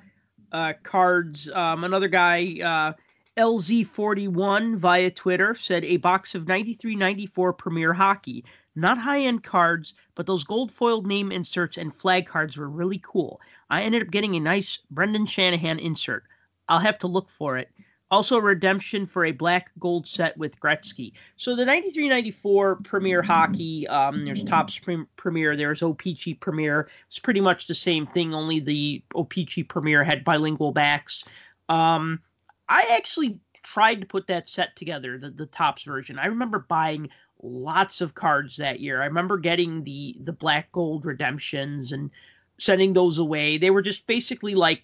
uh, 0.51 0.73
cards. 0.83 1.49
Um, 1.51 1.83
another 1.83 2.07
guy, 2.07 2.59
uh, 2.63 2.93
LZ41 3.38 4.77
via 4.77 5.11
Twitter 5.11 5.55
said 5.55 5.85
a 5.85 5.97
box 5.97 6.35
of 6.35 6.47
93 6.47 6.95
94 6.95 7.53
Premier 7.53 7.93
Hockey. 7.93 8.43
Not 8.79 8.98
high 8.98 9.21
end 9.21 9.43
cards, 9.43 9.93
but 10.15 10.25
those 10.25 10.43
gold 10.43 10.71
foiled 10.71 11.05
name 11.05 11.31
inserts 11.31 11.77
and 11.77 11.93
flag 11.93 12.25
cards 12.27 12.57
were 12.57 12.69
really 12.69 13.01
cool. 13.03 13.41
I 13.69 13.81
ended 13.81 14.01
up 14.01 14.12
getting 14.12 14.36
a 14.36 14.39
nice 14.39 14.79
Brendan 14.91 15.25
Shanahan 15.25 15.79
insert. 15.79 16.24
I'll 16.67 16.79
have 16.79 17.00
to 17.00 17.07
look 17.07 17.29
for 17.29 17.57
it. 17.57 17.69
Also, 18.12 18.39
redemption 18.39 19.05
for 19.05 19.25
a 19.25 19.31
black 19.31 19.69
gold 19.77 20.07
set 20.07 20.36
with 20.36 20.59
Gretzky. 20.59 21.13
So 21.38 21.55
the 21.55 21.63
93-94 21.63 22.83
Premier 22.83 23.21
Hockey, 23.21 23.88
um, 23.88 24.25
there's 24.25 24.43
Topps 24.43 24.79
Premier, 25.15 25.55
there's 25.55 25.83
O-Pee-Chee 25.83 26.33
Premier. 26.33 26.89
It's 27.07 27.19
pretty 27.19 27.39
much 27.39 27.67
the 27.67 27.75
same 27.75 28.07
thing, 28.07 28.33
only 28.33 28.59
the 28.59 29.03
O-Pee-Chee 29.13 29.63
Premier 29.63 30.03
had 30.03 30.24
bilingual 30.24 30.71
backs. 30.71 31.24
Um, 31.69 32.19
I 32.67 32.83
actually 32.98 33.39
tried 33.62 34.01
to 34.01 34.07
put 34.07 34.25
that 34.25 34.50
set 34.50 34.75
together, 34.75 35.19
the 35.19 35.29
the 35.29 35.45
Topps 35.45 35.83
version. 35.83 36.17
I 36.17 36.25
remember 36.25 36.65
buying 36.67 37.09
lots 37.41 38.01
of 38.01 38.15
cards 38.15 38.58
that 38.58 38.79
year. 38.79 39.01
I 39.01 39.05
remember 39.05 39.38
getting 39.38 39.84
the 39.84 40.15
the 40.24 40.34
black 40.34 40.72
gold 40.72 41.05
redemptions 41.05 41.91
and 41.91 42.10
sending 42.58 42.93
those 42.93 43.17
away. 43.17 43.58
They 43.58 43.69
were 43.69 43.81
just 43.81 44.05
basically 44.08 44.55
like 44.55 44.84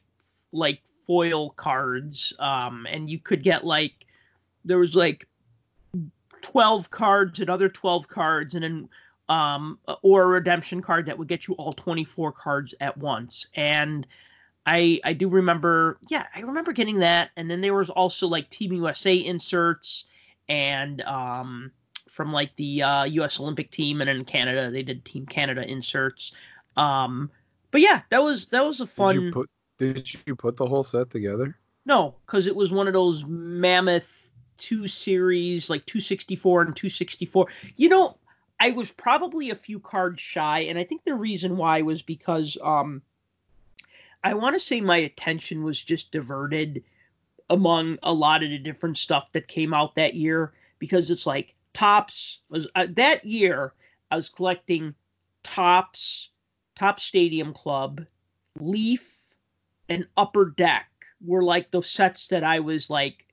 like 0.51 0.81
foil 1.05 1.51
cards 1.51 2.33
um 2.39 2.87
and 2.89 3.09
you 3.09 3.19
could 3.19 3.43
get 3.43 3.63
like 3.63 4.07
there 4.63 4.79
was 4.79 4.95
like 4.95 5.27
12 6.41 6.89
cards 6.89 7.39
another 7.39 7.69
12 7.69 8.07
cards 8.07 8.55
and 8.55 8.63
then 8.63 8.89
um 9.29 9.77
or 10.01 10.23
a 10.23 10.27
redemption 10.27 10.81
card 10.81 11.05
that 11.05 11.17
would 11.17 11.27
get 11.27 11.47
you 11.47 11.53
all 11.55 11.73
24 11.73 12.31
cards 12.31 12.73
at 12.79 12.97
once 12.97 13.47
and 13.55 14.07
i 14.65 14.99
i 15.03 15.13
do 15.13 15.27
remember 15.27 15.99
yeah 16.09 16.25
i 16.35 16.41
remember 16.41 16.71
getting 16.71 16.99
that 16.99 17.29
and 17.35 17.49
then 17.49 17.61
there 17.61 17.73
was 17.73 17.89
also 17.89 18.27
like 18.27 18.49
team 18.49 18.73
usa 18.73 19.15
inserts 19.15 20.05
and 20.49 21.01
um 21.01 21.71
from 22.15 22.31
like 22.31 22.55
the 22.55 22.81
uh 22.81 23.05
us 23.05 23.39
olympic 23.39 23.69
team 23.71 23.99
and 23.99 24.09
in 24.09 24.23
canada 24.23 24.71
they 24.71 24.81
did 24.81 25.03
team 25.03 25.25
canada 25.25 25.69
inserts 25.69 26.31
um 26.77 27.29
but 27.71 27.81
yeah 27.81 28.01
that 28.09 28.23
was 28.23 28.45
that 28.45 28.65
was 28.65 28.79
a 28.79 28.87
fun 28.87 29.15
Did 29.15 29.23
you 29.23 29.31
put 29.31 29.49
did 29.77 30.13
you 30.25 30.35
put 30.35 30.55
the 30.55 30.65
whole 30.65 30.83
set 30.83 31.09
together? 31.09 31.57
no, 31.85 32.15
because 32.25 32.47
it 32.47 32.55
was 32.55 32.71
one 32.71 32.87
of 32.87 32.93
those 32.93 33.25
mammoth 33.25 34.31
two 34.57 34.87
series, 34.87 35.69
like 35.69 35.85
264 35.85 36.61
and 36.61 36.75
264. 36.75 37.47
You 37.75 37.89
know, 37.89 38.17
I 38.59 38.71
was 38.71 38.89
probably 38.91 39.49
a 39.49 39.55
few 39.55 39.79
cards 39.79 40.21
shy, 40.21 40.61
and 40.61 40.79
I 40.79 40.83
think 40.85 41.03
the 41.03 41.13
reason 41.13 41.57
why 41.57 41.81
was 41.81 42.01
because 42.01 42.57
um 42.63 43.01
I 44.23 44.33
want 44.33 44.55
to 44.55 44.59
say 44.59 44.81
my 44.81 44.97
attention 44.97 45.63
was 45.63 45.83
just 45.83 46.11
diverted 46.11 46.83
among 47.49 47.99
a 48.01 48.13
lot 48.13 48.43
of 48.43 48.49
the 48.49 48.57
different 48.57 48.97
stuff 48.97 49.31
that 49.33 49.47
came 49.47 49.73
out 49.73 49.95
that 49.95 50.15
year 50.15 50.53
because 50.79 51.11
it's 51.11 51.27
like 51.27 51.54
Topps 51.75 52.39
was 52.49 52.67
uh, 52.73 52.87
that 52.91 53.25
year 53.25 53.73
I 54.09 54.15
was 54.15 54.29
collecting 54.29 54.95
Topps, 55.43 56.29
Topps 56.75 57.03
stadium 57.03 57.53
club, 57.53 58.05
leaf, 58.59 59.35
and 59.89 60.07
upper 60.15 60.45
deck 60.45 60.89
were 61.23 61.43
like 61.43 61.71
those 61.71 61.89
sets 61.89 62.27
that 62.27 62.43
I 62.43 62.59
was 62.59 62.89
like 62.89 63.27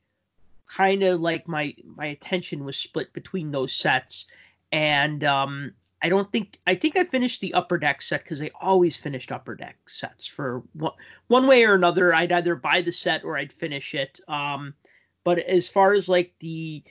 kind 0.66 1.02
of 1.02 1.20
like 1.20 1.46
my 1.46 1.74
my 1.84 2.06
attention 2.06 2.64
was 2.64 2.76
split 2.76 3.12
between 3.12 3.50
those 3.50 3.72
sets 3.72 4.26
and 4.72 5.22
um 5.22 5.72
I 6.02 6.08
don't 6.08 6.30
think 6.32 6.58
I 6.66 6.74
think 6.74 6.96
I 6.96 7.04
finished 7.04 7.40
the 7.40 7.54
upper 7.54 7.78
deck 7.78 8.02
set 8.02 8.24
because 8.24 8.42
I 8.42 8.50
always 8.60 8.96
finished 8.96 9.30
upper 9.30 9.54
deck 9.54 9.76
sets 9.86 10.26
for 10.26 10.64
one, 10.72 10.92
one 11.28 11.46
way 11.46 11.64
or 11.64 11.74
another. 11.74 12.12
I'd 12.12 12.32
either 12.32 12.56
buy 12.56 12.80
the 12.80 12.90
set 12.90 13.22
or 13.22 13.36
I'd 13.36 13.52
finish 13.52 13.94
it. 13.94 14.18
Um, 14.26 14.74
but 15.22 15.38
as 15.38 15.68
far 15.68 15.94
as 15.94 16.08
like 16.08 16.34
the 16.40 16.82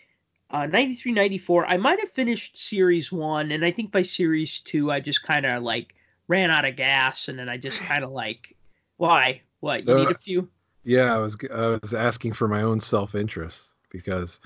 uh, 0.51 0.65
93 0.67 1.12
94, 1.13 1.65
I 1.67 1.77
might 1.77 2.00
have 2.00 2.10
finished 2.12 2.58
series 2.58 3.12
one, 3.12 3.51
and 3.51 3.63
I 3.65 3.72
think 3.72 3.91
by 3.91 4.03
series 4.03 4.60
two, 4.60 4.91
I 4.91 5.00
just 5.00 5.24
kind 5.24 5.46
of 5.46 5.63
like 5.63 5.96
ran 6.27 6.50
out 6.51 6.65
of 6.65 6.75
gas, 6.75 7.27
and 7.27 7.38
then 7.39 7.50
I 7.50 7.58
just 7.58 7.81
kind 7.81 8.03
of 8.03 8.12
like, 8.12 8.55
why? 8.98 9.41
What 9.62 9.86
you 9.88 9.96
need 9.96 10.10
Uh, 10.10 10.12
a 10.12 10.17
few? 10.17 10.50
Yeah, 10.84 11.15
I 11.15 11.20
was 11.20 11.38
I 11.53 11.79
was 11.81 11.93
asking 11.93 12.34
for 12.34 12.48
my 12.48 12.63
own 12.63 12.79
self 12.79 13.15
interest 13.15 13.70
because 13.91 14.39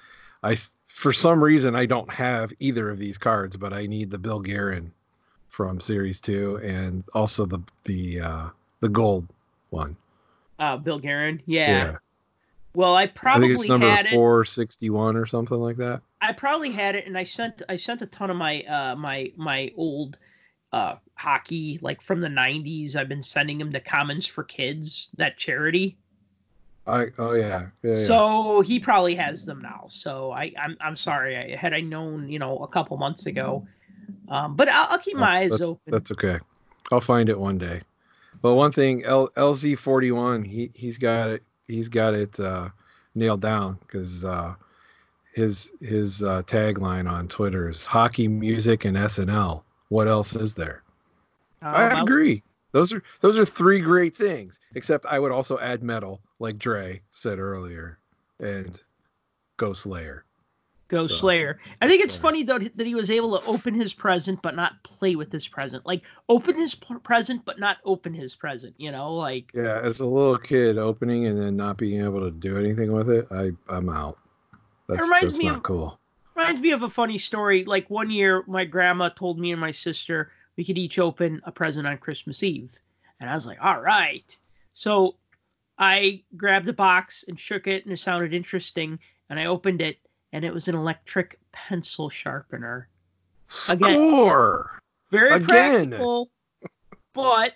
i 0.43 0.55
for 0.87 1.11
some 1.13 1.43
reason 1.43 1.75
I 1.75 1.85
don't 1.85 2.11
have 2.13 2.53
either 2.59 2.89
of 2.89 2.99
these 2.99 3.17
cards, 3.17 3.57
but 3.57 3.73
I 3.73 3.85
need 3.85 4.11
the 4.11 4.17
Bill 4.19 4.39
Guerin 4.39 4.91
from 5.49 5.79
Series 5.79 6.19
Two 6.21 6.57
and 6.57 7.03
also 7.13 7.45
the 7.45 7.59
the 7.85 8.19
uh, 8.21 8.49
the 8.81 8.89
gold 8.89 9.27
one. 9.69 9.95
Uh, 10.59 10.77
Bill 10.77 10.99
Guerin. 10.99 11.41
yeah. 11.45 11.91
Yeah. 11.91 11.97
Well, 12.75 12.95
I 12.95 13.07
probably 13.07 13.45
I 13.45 13.55
think 13.55 13.59
it's 13.59 13.69
number 13.69 13.87
had 13.87 14.05
it. 14.05 14.11
four 14.11 14.45
sixty 14.45 14.89
one 14.89 15.15
or 15.15 15.25
something 15.25 15.57
like 15.57 15.77
that. 15.77 16.01
I 16.21 16.33
probably 16.33 16.71
had 16.71 16.95
it, 16.95 17.07
and 17.07 17.17
I 17.17 17.23
sent 17.23 17.61
I 17.69 17.77
sent 17.77 18.01
a 18.01 18.07
ton 18.07 18.29
of 18.29 18.37
my 18.37 18.63
uh 18.63 18.95
my 18.95 19.31
my 19.37 19.71
old 19.77 20.17
uh 20.71 20.95
hockey 21.15 21.79
like 21.81 22.01
from 22.01 22.21
the 22.21 22.27
'90s. 22.27 22.95
I've 22.95 23.09
been 23.09 23.23
sending 23.23 23.57
them 23.57 23.71
to 23.71 23.79
Commons 23.79 24.27
for 24.27 24.43
Kids, 24.43 25.09
that 25.17 25.37
charity. 25.37 25.97
I 26.87 27.07
oh 27.17 27.33
yeah, 27.33 27.67
yeah, 27.81 27.91
yeah. 27.91 28.05
So 28.05 28.61
he 28.61 28.79
probably 28.79 29.15
has 29.15 29.45
them 29.45 29.61
now. 29.61 29.85
So 29.89 30.31
I 30.31 30.51
I'm 30.59 30.77
I'm 30.81 30.95
sorry. 30.95 31.37
I 31.37 31.55
had 31.55 31.73
I 31.73 31.81
known 31.81 32.29
you 32.29 32.39
know 32.39 32.57
a 32.59 32.67
couple 32.67 32.97
months 32.97 33.25
ago, 33.25 33.65
um, 34.29 34.55
but 34.55 34.69
I'll, 34.69 34.87
I'll 34.91 34.99
keep 34.99 35.15
my 35.15 35.39
eyes 35.39 35.61
open. 35.61 35.79
That's 35.87 36.11
okay. 36.11 36.39
I'll 36.91 37.01
find 37.01 37.29
it 37.29 37.39
one 37.39 37.57
day. 37.57 37.81
But 38.41 38.55
one 38.55 38.71
thing, 38.71 39.03
L- 39.05 39.29
LZ 39.29 39.79
forty 39.79 40.11
one, 40.11 40.43
he 40.43 40.69
he's 40.75 40.97
got 40.97 41.29
it. 41.29 41.43
He's 41.67 41.89
got 41.89 42.13
it 42.13 42.39
uh, 42.39 42.69
nailed 43.15 43.41
down 43.41 43.79
because 43.81 44.23
uh, 44.25 44.55
his 45.33 45.71
his 45.81 46.23
uh, 46.23 46.43
tagline 46.43 47.09
on 47.09 47.27
Twitter 47.27 47.69
is 47.69 47.85
hockey, 47.85 48.27
music, 48.27 48.85
and 48.85 48.95
SNL. 48.97 49.63
What 49.89 50.07
else 50.07 50.35
is 50.35 50.53
there? 50.53 50.83
I 51.61 51.85
Um, 51.89 52.03
agree. 52.03 52.43
Those 52.71 52.91
are 52.93 53.01
those 53.21 53.39
are 53.39 53.45
three 53.45 53.79
great 53.79 54.15
things. 54.17 54.59
Except 54.75 55.05
I 55.05 55.19
would 55.19 55.31
also 55.31 55.57
add 55.59 55.83
metal, 55.83 56.21
like 56.39 56.57
Dre 56.57 57.01
said 57.11 57.39
earlier, 57.39 57.97
and 58.39 58.81
Ghost 59.57 59.85
Layer. 59.85 60.25
Go 60.87 61.07
So, 61.07 61.15
Slayer. 61.15 61.59
I 61.81 61.87
think 61.87 62.03
it's 62.03 62.15
yeah. 62.15 62.21
funny 62.21 62.43
though 62.43 62.59
that 62.59 62.85
he 62.85 62.93
was 62.93 63.09
able 63.09 63.39
to 63.39 63.45
open 63.47 63.73
his 63.73 63.93
present 63.93 64.39
but 64.43 64.55
not 64.55 64.83
play 64.83 65.15
with 65.15 65.31
his 65.31 65.47
present. 65.47 65.85
Like 65.85 66.03
open 66.29 66.55
his 66.57 66.75
p- 66.75 66.95
present 67.03 67.43
but 67.45 67.59
not 67.59 67.77
open 67.85 68.13
his 68.13 68.35
present. 68.35 68.75
You 68.77 68.91
know, 68.91 69.13
like 69.15 69.51
Yeah, 69.53 69.81
as 69.83 69.99
a 69.99 70.05
little 70.05 70.37
kid, 70.37 70.77
opening 70.77 71.25
and 71.25 71.39
then 71.39 71.55
not 71.55 71.77
being 71.77 72.03
able 72.03 72.21
to 72.21 72.29
do 72.31 72.57
anything 72.57 72.91
with 72.93 73.09
it, 73.09 73.27
I 73.31 73.51
I'm 73.67 73.89
out. 73.89 74.19
That's, 74.87 75.01
reminds 75.01 75.33
that's 75.33 75.39
me 75.39 75.45
not 75.47 75.57
of- 75.57 75.63
cool. 75.63 75.99
reminds 76.35 76.61
me 76.61 76.71
of 76.71 76.83
a 76.83 76.89
funny 76.89 77.17
story. 77.17 77.65
Like 77.65 77.89
one 77.89 78.11
year, 78.11 78.43
my 78.45 78.63
grandma 78.65 79.09
told 79.09 79.39
me 79.39 79.51
and 79.51 79.59
my 79.59 79.71
sister 79.71 80.31
we 80.55 80.63
could 80.63 80.77
each 80.77 80.99
open 80.99 81.41
a 81.45 81.51
present 81.51 81.87
on 81.87 81.97
Christmas 81.97 82.43
Eve, 82.43 82.69
and 83.19 83.27
I 83.29 83.33
was 83.33 83.45
like, 83.47 83.57
"All 83.61 83.81
right." 83.81 84.37
So 84.73 85.15
I 85.79 86.21
grabbed 86.37 86.69
a 86.69 86.73
box 86.73 87.25
and 87.27 87.39
shook 87.39 87.65
it, 87.67 87.83
and 87.85 87.91
it 87.93 87.97
sounded 87.97 88.33
interesting. 88.35 88.99
And 89.29 89.39
I 89.39 89.45
opened 89.47 89.81
it, 89.81 89.97
and 90.35 90.43
it 90.43 90.53
was 90.53 90.67
an 90.67 90.75
electric 90.75 91.39
pencil 91.53 92.09
sharpener. 92.09 92.89
Again. 93.69 94.09
Score. 94.09 94.77
Very 95.09 95.35
Again. 95.35 95.91
practical, 95.91 96.29
but 97.13 97.53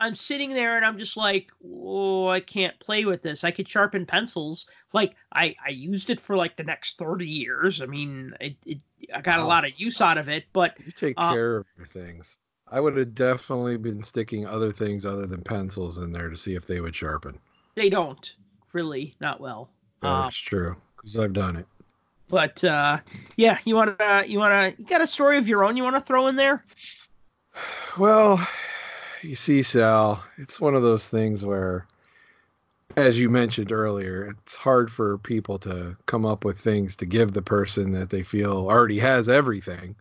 I'm 0.00 0.14
sitting 0.14 0.48
there 0.48 0.76
and 0.76 0.84
I'm 0.84 0.98
just 0.98 1.14
like, 1.18 1.48
oh, 1.62 2.28
I 2.28 2.40
can't 2.40 2.78
play 2.80 3.04
with 3.04 3.20
this. 3.20 3.44
I 3.44 3.50
could 3.50 3.68
sharpen 3.68 4.06
pencils. 4.06 4.66
Like 4.94 5.14
I, 5.34 5.54
I 5.64 5.70
used 5.70 6.08
it 6.08 6.22
for 6.22 6.34
like 6.34 6.56
the 6.56 6.64
next 6.64 6.96
30 6.96 7.26
years. 7.26 7.82
I 7.82 7.86
mean, 7.86 8.32
it, 8.40 8.56
it 8.64 8.78
I 9.14 9.20
got 9.20 9.40
a 9.40 9.44
lot 9.44 9.66
of 9.66 9.72
use 9.76 10.00
out 10.00 10.16
of 10.16 10.30
it, 10.30 10.44
but 10.54 10.74
You 10.82 10.90
take 10.90 11.14
Uh, 11.18 11.34
care 11.34 11.56
of 11.58 11.66
your 11.76 11.86
things. 11.86 12.38
I 12.68 12.80
would 12.80 12.96
have 12.96 13.14
definitely 13.14 13.76
been 13.76 14.02
sticking 14.02 14.46
other 14.46 14.72
things 14.72 15.04
other 15.04 15.26
than 15.26 15.42
pencils 15.42 15.98
in 15.98 16.12
there 16.12 16.30
to 16.30 16.36
see 16.36 16.54
if 16.54 16.66
they 16.66 16.80
would 16.80 16.96
sharpen. 16.96 17.38
they 17.74 17.90
don't 17.90 18.36
really, 18.72 19.14
not 19.20 19.38
well. 19.38 19.68
Um, 20.00 20.22
That's 20.22 20.36
true 20.36 20.76
because 20.96 21.18
I've 21.18 21.34
done 21.34 21.56
it. 21.56 21.66
But 22.32 22.64
uh, 22.64 22.98
yeah, 23.36 23.58
you 23.66 23.76
want 23.76 23.98
to, 23.98 24.24
you 24.26 24.38
want 24.38 24.74
to, 24.74 24.82
you 24.82 24.88
got 24.88 25.02
a 25.02 25.06
story 25.06 25.36
of 25.36 25.46
your 25.46 25.64
own 25.64 25.76
you 25.76 25.82
want 25.84 25.96
to 25.96 26.00
throw 26.00 26.28
in 26.28 26.36
there? 26.36 26.64
Well, 27.98 28.44
you 29.20 29.34
see, 29.34 29.62
Sal, 29.62 30.24
it's 30.38 30.58
one 30.58 30.74
of 30.74 30.82
those 30.82 31.10
things 31.10 31.44
where, 31.44 31.86
as 32.96 33.20
you 33.20 33.28
mentioned 33.28 33.70
earlier, 33.70 34.24
it's 34.24 34.56
hard 34.56 34.90
for 34.90 35.18
people 35.18 35.58
to 35.58 35.94
come 36.06 36.24
up 36.24 36.46
with 36.46 36.58
things 36.58 36.96
to 36.96 37.06
give 37.06 37.34
the 37.34 37.42
person 37.42 37.92
that 37.92 38.08
they 38.08 38.22
feel 38.22 38.66
already 38.66 38.98
has 38.98 39.28
everything, 39.28 39.94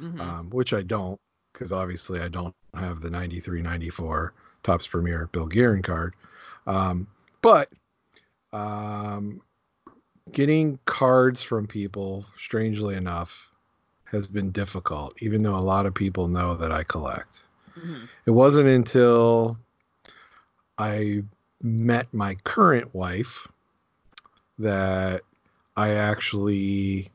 Mhm. 0.00 0.20
um, 0.20 0.50
which 0.50 0.72
I 0.72 0.82
don't, 0.82 1.18
because 1.52 1.72
obviously 1.72 2.20
I 2.20 2.28
don't 2.28 2.54
have 2.74 3.00
the 3.00 3.10
93 3.10 3.60
94 3.60 4.34
Topps 4.62 4.86
Premier 4.86 5.28
Bill 5.32 5.48
Guerin 5.48 5.82
card. 5.82 6.14
Um, 6.68 7.08
but 7.40 7.70
um, 8.52 9.40
getting 10.32 10.78
cards 10.86 11.42
from 11.42 11.66
people, 11.66 12.24
strangely 12.36 12.94
enough, 12.96 13.48
has 14.04 14.28
been 14.28 14.50
difficult, 14.50 15.14
even 15.20 15.42
though 15.42 15.56
a 15.56 15.58
lot 15.58 15.86
of 15.86 15.94
people 15.94 16.28
know 16.28 16.54
that 16.56 16.72
I 16.72 16.84
collect. 16.84 17.44
Mhm. 17.78 18.08
It 18.26 18.30
wasn't 18.30 18.68
until 18.68 19.56
I 20.78 21.22
met 21.62 22.12
my 22.12 22.34
current 22.44 22.94
wife 22.94 23.48
that 24.58 25.22
I 25.76 25.90
actually 25.90 27.10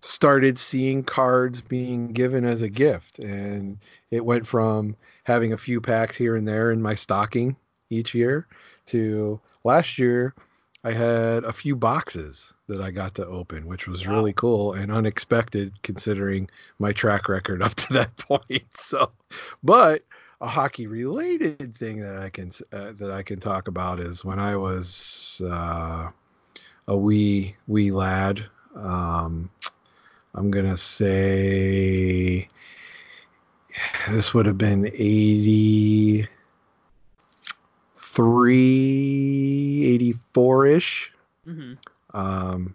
started 0.00 0.58
seeing 0.58 1.02
cards 1.02 1.60
being 1.60 2.12
given 2.12 2.44
as 2.44 2.62
a 2.62 2.68
gift. 2.68 3.18
And 3.18 3.78
it 4.10 4.24
went 4.24 4.46
from 4.46 4.96
having 5.24 5.52
a 5.52 5.58
few 5.58 5.80
packs 5.80 6.16
here 6.16 6.36
and 6.36 6.46
there 6.46 6.70
in 6.70 6.82
my 6.82 6.94
stocking 6.94 7.56
each 7.90 8.14
year 8.14 8.46
to 8.86 9.40
last 9.64 9.98
year, 9.98 10.34
I 10.84 10.92
had 10.92 11.44
a 11.44 11.52
few 11.52 11.74
boxes 11.76 12.54
that 12.68 12.80
I 12.80 12.90
got 12.90 13.14
to 13.16 13.26
open, 13.26 13.66
which 13.66 13.88
was 13.88 14.06
Wow. 14.06 14.14
really 14.14 14.32
cool 14.34 14.74
and 14.74 14.92
unexpected 14.92 15.72
considering 15.82 16.50
my 16.78 16.92
track 16.92 17.28
record 17.28 17.62
up 17.62 17.74
to 17.76 17.92
that 17.94 18.16
point. 18.18 18.64
So, 18.76 19.10
but 19.62 20.04
a 20.40 20.46
hockey 20.46 20.86
related 20.86 21.76
thing 21.76 22.00
that 22.00 22.16
I 22.18 22.28
can 22.30 22.50
uh, 22.72 22.92
that 22.98 23.10
I 23.10 23.22
can 23.22 23.40
talk 23.40 23.68
about 23.68 24.00
is 24.00 24.24
when 24.24 24.38
I 24.38 24.56
was 24.56 25.40
uh, 25.44 26.10
a 26.88 26.96
wee 26.96 27.56
wee 27.66 27.90
lad. 27.90 28.44
Um, 28.76 29.50
I'm 30.34 30.50
gonna 30.50 30.76
say 30.76 32.48
this 34.10 34.34
would 34.34 34.46
have 34.46 34.58
been 34.58 34.86
83, 34.88 36.28
84 39.84 40.66
ish. 40.66 41.12
hmm 41.44 41.74
Um, 42.12 42.74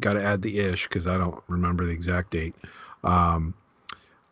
Got 0.00 0.14
to 0.14 0.24
add 0.24 0.42
the 0.42 0.58
ish 0.58 0.88
because 0.88 1.06
I 1.06 1.16
don't 1.18 1.42
remember 1.48 1.84
the 1.84 1.92
exact 1.92 2.30
date. 2.30 2.54
Um, 3.04 3.54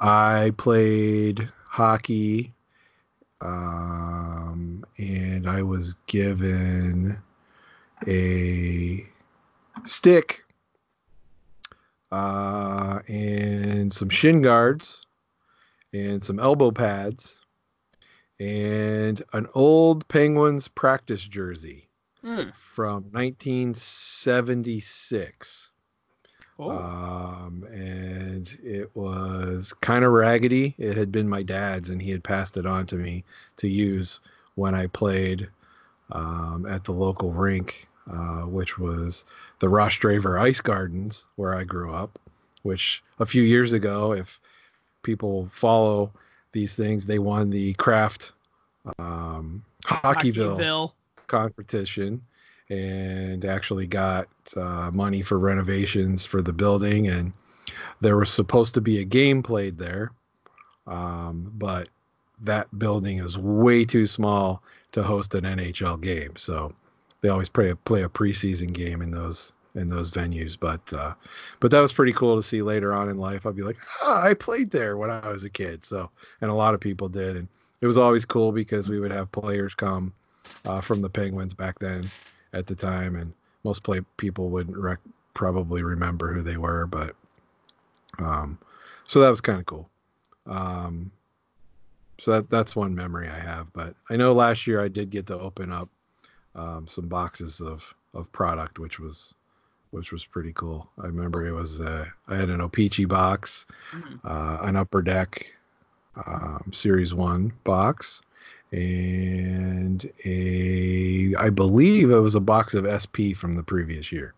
I 0.00 0.52
played 0.56 1.48
hockey, 1.66 2.54
um, 3.40 4.84
and 4.98 5.46
I 5.48 5.62
was 5.62 5.96
given 6.06 7.18
a 8.08 9.04
stick 9.84 10.42
uh, 12.10 13.00
and 13.06 13.92
some 13.92 14.08
shin 14.08 14.42
guards 14.42 15.04
and 15.92 16.22
some 16.24 16.38
elbow 16.40 16.70
pads 16.70 17.39
and 18.40 19.22
an 19.34 19.46
old 19.54 20.08
Penguins 20.08 20.66
practice 20.68 21.22
jersey 21.22 21.86
Mm. 22.24 22.52
from 22.54 23.04
1976. 23.12 25.70
Oh. 26.58 26.70
Um, 26.70 27.64
and 27.72 28.58
it 28.62 28.94
was 28.94 29.72
kind 29.80 30.04
of 30.04 30.12
raggedy. 30.12 30.74
It 30.76 30.98
had 30.98 31.10
been 31.10 31.26
my 31.28 31.42
dad's, 31.42 31.88
and 31.88 32.02
he 32.02 32.10
had 32.10 32.22
passed 32.22 32.58
it 32.58 32.66
on 32.66 32.86
to 32.88 32.96
me 32.96 33.24
to 33.56 33.68
use 33.68 34.20
when 34.56 34.74
I 34.74 34.86
played 34.88 35.48
um, 36.12 36.66
at 36.66 36.84
the 36.84 36.92
local 36.92 37.32
rink, 37.32 37.88
uh, 38.12 38.42
which 38.42 38.78
was 38.78 39.24
the 39.60 39.68
Rostraver 39.68 40.38
Ice 40.38 40.60
Gardens, 40.60 41.24
where 41.36 41.54
I 41.54 41.64
grew 41.64 41.94
up. 41.94 42.18
Which 42.62 43.02
a 43.18 43.24
few 43.24 43.42
years 43.42 43.72
ago, 43.72 44.12
if 44.12 44.38
people 45.02 45.48
follow 45.54 46.12
these 46.52 46.74
things, 46.76 47.06
they 47.06 47.18
won 47.18 47.50
the 47.50 47.74
Kraft 47.74 48.32
um, 48.98 49.64
Hockeyville 49.84 50.58
Hockeyville. 50.58 50.92
competition 51.26 52.22
and 52.70 53.44
actually 53.44 53.86
got 53.86 54.28
uh, 54.56 54.90
money 54.92 55.22
for 55.22 55.38
renovations 55.38 56.24
for 56.24 56.40
the 56.40 56.52
building. 56.52 57.08
And 57.08 57.32
there 58.00 58.16
was 58.16 58.30
supposed 58.30 58.74
to 58.74 58.80
be 58.80 59.00
a 59.00 59.04
game 59.04 59.42
played 59.42 59.76
there 59.76 60.12
um, 60.90 61.52
but 61.54 61.88
that 62.42 62.66
building 62.78 63.18
is 63.18 63.38
way 63.38 63.84
too 63.84 64.06
small 64.06 64.62
to 64.92 65.02
host 65.02 65.34
an 65.34 65.44
nhl 65.44 66.00
game. 66.00 66.36
So 66.36 66.74
they 67.20 67.28
always 67.28 67.48
play 67.48 67.70
a, 67.70 67.76
play 67.76 68.02
a 68.02 68.08
preseason 68.08 68.72
game 68.72 69.02
in 69.02 69.10
those 69.10 69.52
in 69.74 69.88
those 69.88 70.10
venues 70.10 70.58
but 70.58 70.80
uh, 70.92 71.14
but 71.60 71.70
that 71.70 71.80
was 71.80 71.92
pretty 71.92 72.12
cool 72.12 72.36
to 72.36 72.42
see 72.42 72.60
later 72.60 72.92
on 72.92 73.08
in 73.08 73.18
life 73.18 73.46
i'd 73.46 73.56
be 73.56 73.62
like 73.62 73.78
i 74.04 74.34
played 74.34 74.70
there 74.70 74.96
when 74.96 75.10
i 75.10 75.28
was 75.28 75.44
a 75.44 75.50
kid 75.50 75.84
so 75.84 76.10
and 76.40 76.50
a 76.50 76.54
lot 76.54 76.74
of 76.74 76.80
people 76.80 77.08
did 77.08 77.36
and 77.36 77.48
it 77.80 77.86
was 77.86 77.96
always 77.96 78.24
cool 78.24 78.52
because 78.52 78.88
we 78.88 79.00
would 79.00 79.12
have 79.12 79.32
players 79.32 79.74
come 79.74 80.12
uh, 80.64 80.80
from 80.80 81.02
the 81.02 81.10
Penguins 81.10 81.54
back 81.54 81.78
then 81.78 82.10
at 82.52 82.66
the 82.66 82.74
time, 82.74 83.16
and 83.16 83.32
most 83.64 83.82
play 83.82 84.00
people 84.16 84.50
wouldn't 84.50 84.76
rec- 84.76 84.98
probably 85.34 85.82
remember 85.82 86.32
who 86.32 86.42
they 86.42 86.56
were, 86.56 86.86
but 86.86 87.14
um, 88.18 88.58
so 89.04 89.20
that 89.20 89.30
was 89.30 89.40
kind 89.40 89.60
of 89.60 89.66
cool. 89.66 89.88
Um, 90.46 91.10
so 92.18 92.32
that 92.32 92.50
that's 92.50 92.76
one 92.76 92.94
memory 92.94 93.28
I 93.28 93.38
have. 93.38 93.72
But 93.72 93.94
I 94.10 94.16
know 94.16 94.34
last 94.34 94.66
year 94.66 94.82
I 94.82 94.88
did 94.88 95.10
get 95.10 95.26
to 95.28 95.38
open 95.38 95.72
up 95.72 95.88
um, 96.54 96.86
some 96.86 97.08
boxes 97.08 97.60
of 97.60 97.82
of 98.12 98.30
product, 98.32 98.78
which 98.78 98.98
was 98.98 99.34
which 99.90 100.12
was 100.12 100.24
pretty 100.24 100.52
cool. 100.52 100.88
I 101.02 101.06
remember 101.06 101.46
it 101.46 101.52
was 101.52 101.80
uh, 101.80 102.06
I 102.28 102.36
had 102.36 102.48
an 102.50 102.60
O-Pee-Chee 102.60 103.04
box, 103.06 103.66
Mhm. 103.92 104.20
uh, 104.24 104.58
an 104.62 104.76
Upper 104.76 105.02
Deck 105.02 105.46
um, 106.26 106.70
Series 106.72 107.14
One 107.14 107.52
box, 107.64 108.22
and 108.72 110.10
a 110.24 111.34
I 111.38 111.50
believe 111.50 112.10
it 112.10 112.16
was 112.18 112.34
a 112.34 112.40
box 112.40 112.74
of 112.74 112.86
SP 112.86 113.34
from 113.34 113.54
the 113.54 113.62
previous 113.62 114.10
year. 114.12 114.34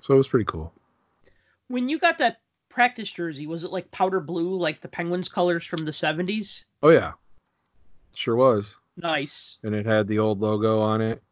So 0.00 0.14
it 0.14 0.16
was 0.16 0.28
pretty 0.28 0.44
cool. 0.46 0.72
When 1.68 1.88
you 1.88 1.98
got 1.98 2.18
that 2.18 2.40
practice 2.68 3.10
jersey, 3.10 3.46
was 3.46 3.64
it 3.64 3.70
like 3.72 3.90
powder 3.90 4.20
blue, 4.20 4.56
like 4.56 4.80
the 4.80 4.88
Penguins 4.88 5.28
colors 5.28 5.64
from 5.66 5.84
the 5.84 5.90
70s? 5.92 6.64
Oh 6.82 6.90
yeah, 6.90 7.12
sure 8.14 8.36
was, 8.36 8.76
Nice. 8.96 9.58
and 9.64 9.74
it 9.74 9.84
had 9.86 10.06
the 10.06 10.18
old 10.18 10.40
logo 10.40 10.80
on 10.80 11.00
it, 11.00 11.22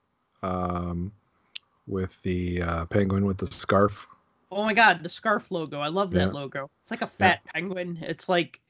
um, 0.43 1.13
with 1.87 2.21
the 2.23 2.63
uh, 2.63 2.85
penguin 2.87 3.25
with 3.27 3.39
the 3.39 3.47
scarf. 3.47 4.07
Oh 4.51 4.65
my 4.65 4.75
god, 4.75 5.03
the 5.03 5.09
scarf 5.09 5.51
logo. 5.51 5.81
I 5.81 5.89
love 5.89 6.11
that 6.13 6.29
Yeah. 6.29 6.33
logo. 6.33 6.71
It's 6.83 6.91
like 6.91 7.03
a 7.03 7.07
fat 7.07 7.41
penguin. 7.55 7.99
It's 8.03 8.29
like 8.29 8.61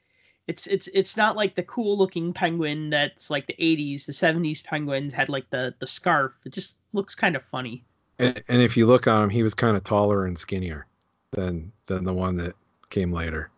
it's 0.46 0.66
it's 0.66 0.88
it's 0.94 1.16
not 1.16 1.36
like 1.36 1.54
the 1.54 1.62
cool 1.64 1.96
looking 1.98 2.32
penguin 2.32 2.88
that's 2.90 3.30
like 3.30 3.46
the 3.46 3.54
80s, 3.60 4.06
the 4.06 4.12
70s 4.12 4.62
penguins 4.64 5.12
had 5.12 5.28
like 5.28 5.48
the 5.50 5.74
the 5.78 5.86
scarf. 5.86 6.34
It 6.46 6.52
just 6.52 6.76
looks 6.92 7.14
kind 7.14 7.36
of 7.36 7.42
funny. 7.42 7.84
And, 8.18 8.42
and 8.48 8.62
if 8.62 8.76
you 8.76 8.86
look 8.86 9.06
on 9.06 9.24
him, 9.24 9.28
he 9.30 9.42
was 9.42 9.52
kind 9.54 9.76
of 9.76 9.84
taller 9.84 10.24
and 10.24 10.38
skinnier 10.38 10.86
than 11.32 11.70
than 11.86 12.04
the 12.04 12.14
one 12.14 12.36
that 12.36 12.54
came 12.90 13.12
later. 13.12 13.50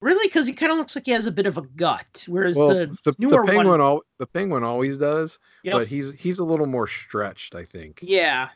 Really 0.00 0.28
cuz 0.28 0.46
he 0.46 0.52
kind 0.52 0.70
of 0.72 0.78
looks 0.78 0.94
like 0.96 1.06
he 1.06 1.12
has 1.12 1.26
a 1.26 1.30
bit 1.32 1.46
of 1.46 1.58
a 1.58 1.62
gut 1.62 2.24
whereas 2.28 2.56
Well, 2.56 2.68
the, 2.68 2.86
the, 3.04 3.12
the 3.12 3.14
newer 3.18 3.44
penguin 3.44 3.68
one 3.68 3.80
al- 3.80 4.02
the 4.18 4.26
penguin 4.26 4.62
always 4.64 4.96
does, 4.98 5.38
Yep. 5.64 5.72
but 5.74 5.86
he's 5.88 6.12
he's 6.14 6.38
a 6.40 6.44
little 6.44 6.66
more 6.66 6.86
stretched, 6.88 7.54
I 7.54 7.64
think. 7.64 8.00
Yeah. 8.02 8.48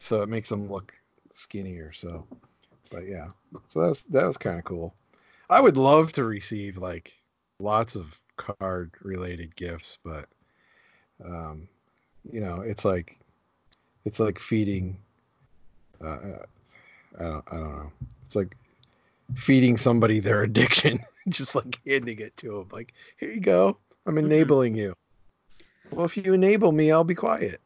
So 0.00 0.22
it 0.22 0.28
makes 0.28 0.48
them 0.48 0.68
look 0.70 0.92
skinnier. 1.34 1.92
So, 1.92 2.26
but 2.90 3.06
yeah, 3.06 3.28
so 3.68 3.80
that's 3.82 4.02
that 4.02 4.26
was 4.26 4.36
kind 4.36 4.58
of 4.58 4.64
cool. 4.64 4.94
I 5.48 5.60
would 5.60 5.76
love 5.76 6.12
to 6.14 6.24
receive 6.24 6.76
like 6.78 7.12
lots 7.60 7.94
of 7.94 8.18
card 8.36 8.90
related 9.02 9.54
gifts, 9.54 9.98
but 10.04 10.26
um, 11.24 11.68
you 12.32 12.40
know, 12.40 12.62
it's 12.62 12.84
like 12.84 13.18
it's 14.04 14.18
like 14.18 14.38
feeding. 14.38 14.96
Uh, 16.02 16.06
uh, 16.08 16.44
I 17.18 17.22
don't 17.22 17.44
I 17.48 17.54
don't 17.56 17.76
know. 17.76 17.92
It's 18.24 18.36
like 18.36 18.56
feeding 19.34 19.76
somebody 19.76 20.18
their 20.18 20.42
addiction, 20.48 20.98
just 21.28 21.54
like 21.54 21.78
handing 21.86 22.18
it 22.20 22.36
to 22.38 22.48
them. 22.58 22.68
Like, 22.72 22.94
here 23.18 23.30
you 23.30 23.40
go. 23.40 23.76
I'm 24.06 24.14
Mhm. 24.14 24.24
enabling 24.24 24.74
you. 24.76 24.94
Well, 25.90 26.06
if 26.06 26.16
you 26.16 26.32
enable 26.32 26.72
me, 26.72 26.90
I'll 26.90 27.04
be 27.04 27.14
quiet. 27.14 27.60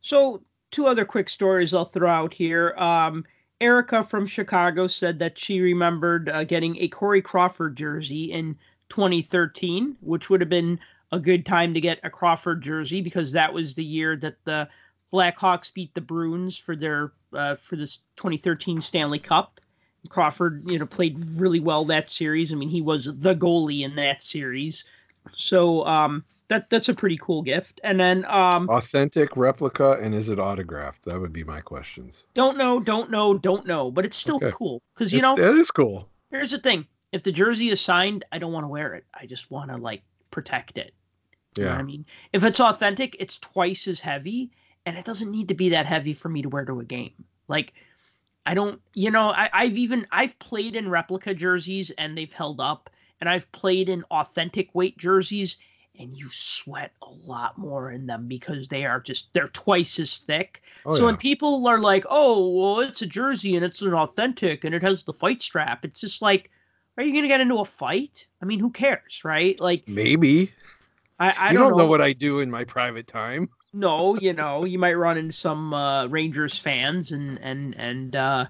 So, 0.00 0.40
two 0.70 0.86
other 0.86 1.04
quick 1.04 1.28
stories 1.28 1.72
I'll 1.72 1.84
throw 1.84 2.10
out 2.10 2.34
here. 2.34 2.74
Um, 2.76 3.24
Erica 3.60 4.04
from 4.04 4.26
Chicago 4.26 4.86
said 4.86 5.18
that 5.18 5.38
she 5.38 5.60
remembered 5.60 6.28
uh, 6.28 6.44
getting 6.44 6.76
a 6.78 6.88
Corey 6.88 7.22
Crawford 7.22 7.76
jersey 7.76 8.24
in 8.32 8.56
2013, 8.90 9.96
which 10.00 10.28
would 10.28 10.40
have 10.40 10.50
been 10.50 10.78
a 11.12 11.18
good 11.18 11.46
time 11.46 11.72
to 11.72 11.80
get 11.80 12.00
a 12.02 12.10
Crawford 12.10 12.62
jersey 12.62 13.00
because 13.00 13.32
that 13.32 13.52
was 13.52 13.74
the 13.74 13.84
year 13.84 14.16
that 14.16 14.36
the 14.44 14.68
Blackhawks 15.12 15.72
beat 15.72 15.94
the 15.94 16.00
Bruins 16.00 16.58
for 16.58 16.76
their 16.76 17.12
uh, 17.32 17.56
for 17.56 17.76
this 17.76 17.98
2013 18.16 18.80
Stanley 18.80 19.18
Cup. 19.18 19.60
Crawford, 20.08 20.62
you 20.66 20.78
know, 20.78 20.86
played 20.86 21.18
really 21.36 21.60
well 21.60 21.84
that 21.86 22.10
series. 22.10 22.52
I 22.52 22.56
mean, 22.56 22.68
he 22.68 22.80
was 22.80 23.06
the 23.06 23.34
goalie 23.34 23.82
in 23.82 23.96
that 23.96 24.22
series. 24.22 24.84
So 25.34 25.84
um, 25.86 26.24
that 26.48 26.70
that's 26.70 26.88
a 26.88 26.94
pretty 26.94 27.18
cool 27.20 27.42
gift. 27.42 27.80
And 27.84 27.98
then 27.98 28.24
um, 28.28 28.68
Authentic 28.70 29.36
replica 29.36 29.98
and 30.02 30.14
is 30.14 30.28
it 30.28 30.38
autographed? 30.38 31.04
That 31.04 31.20
would 31.20 31.32
be 31.32 31.44
my 31.44 31.60
questions. 31.60 32.26
Don't 32.34 32.56
know, 32.56 32.80
don't 32.80 33.10
know, 33.10 33.36
don't 33.36 33.66
know, 33.66 33.90
but 33.90 34.04
it's 34.04 34.16
still 34.16 34.36
Okay. 34.36 34.52
cool 34.54 34.82
because 34.94 35.12
you 35.12 35.18
It's- 35.18 35.36
know. 35.36 35.42
it 35.42 35.56
is 35.58 35.70
cool. 35.70 36.08
Here's 36.30 36.50
the 36.50 36.58
thing: 36.58 36.86
if 37.12 37.22
the 37.22 37.32
jersey 37.32 37.70
is 37.70 37.80
signed, 37.80 38.24
I 38.32 38.38
don't 38.38 38.52
want 38.52 38.64
to 38.64 38.68
wear 38.68 38.94
it. 38.94 39.04
I 39.14 39.26
just 39.26 39.50
want 39.50 39.70
to 39.70 39.76
like 39.76 40.02
protect 40.30 40.78
it. 40.78 40.92
You 41.56 41.64
Yeah, 41.64 41.74
I 41.76 41.82
mean, 41.82 42.04
if 42.32 42.42
it's 42.44 42.60
authentic, 42.60 43.16
it's 43.18 43.38
twice 43.38 43.88
as 43.88 44.00
heavy, 44.00 44.50
and 44.84 44.96
it 44.96 45.04
doesn't 45.04 45.30
need 45.30 45.48
to 45.48 45.54
be 45.54 45.68
that 45.70 45.86
heavy 45.86 46.12
for 46.12 46.28
me 46.28 46.42
to 46.42 46.48
wear 46.48 46.64
to 46.66 46.80
a 46.80 46.84
game. 46.84 47.12
Like, 47.48 47.72
I 48.44 48.54
don't, 48.54 48.80
you 48.94 49.10
know, 49.10 49.30
I, 49.30 49.48
I've 49.52 49.76
even 49.78 50.06
I've 50.12 50.38
played 50.38 50.76
in 50.76 50.88
replica 50.88 51.32
jerseys 51.34 51.90
and 51.92 52.16
they've 52.16 52.32
held 52.32 52.60
up, 52.60 52.90
and 53.20 53.28
I've 53.30 53.50
played 53.52 53.88
in 53.88 54.02
authentic 54.10 54.74
weight 54.74 54.98
jerseys, 54.98 55.56
and 55.98 56.16
you 56.16 56.28
sweat 56.30 56.92
a 57.02 57.10
lot 57.26 57.56
more 57.58 57.90
in 57.90 58.06
them 58.06 58.26
because 58.26 58.68
they 58.68 58.84
are 58.84 59.00
just 59.00 59.32
they're 59.32 59.48
twice 59.48 59.98
as 59.98 60.18
thick. 60.18 60.62
oh, 60.84 60.94
so 60.94 61.00
yeah. 61.00 61.06
when 61.06 61.16
people 61.16 61.66
are 61.66 61.78
like, 61.78 62.04
"Oh, 62.08 62.50
well, 62.50 62.80
it's 62.80 63.02
a 63.02 63.06
jersey 63.06 63.56
and 63.56 63.64
it's 63.64 63.82
an 63.82 63.94
authentic 63.94 64.64
and 64.64 64.74
it 64.74 64.82
has 64.82 65.02
the 65.02 65.12
fight 65.12 65.42
strap," 65.42 65.84
it's 65.84 66.00
just 66.00 66.22
like, 66.22 66.50
are 66.98 67.04
you 67.04 67.14
gonna 67.14 67.28
get 67.28 67.40
into 67.40 67.56
a 67.56 67.64
fight? 67.64 68.26
I 68.42 68.46
mean, 68.46 68.58
who 68.58 68.70
cares, 68.70 69.22
right? 69.24 69.58
Like, 69.60 69.86
maybe 69.86 70.50
I, 71.18 71.30
I 71.30 71.52
you 71.52 71.58
don't, 71.58 71.70
don't 71.70 71.78
know. 71.78 71.86
what 71.86 72.00
I 72.00 72.12
do 72.12 72.40
in 72.40 72.50
my 72.50 72.64
private 72.64 73.06
time. 73.06 73.48
no, 73.72 74.16
you 74.16 74.32
know, 74.32 74.64
you 74.64 74.78
might 74.78 74.94
run 74.94 75.18
into 75.18 75.32
some 75.32 75.74
uh, 75.74 76.06
Rangers 76.06 76.58
fans 76.58 77.12
and 77.12 77.38
and 77.42 77.74
and 77.76 78.16
uh, 78.16 78.46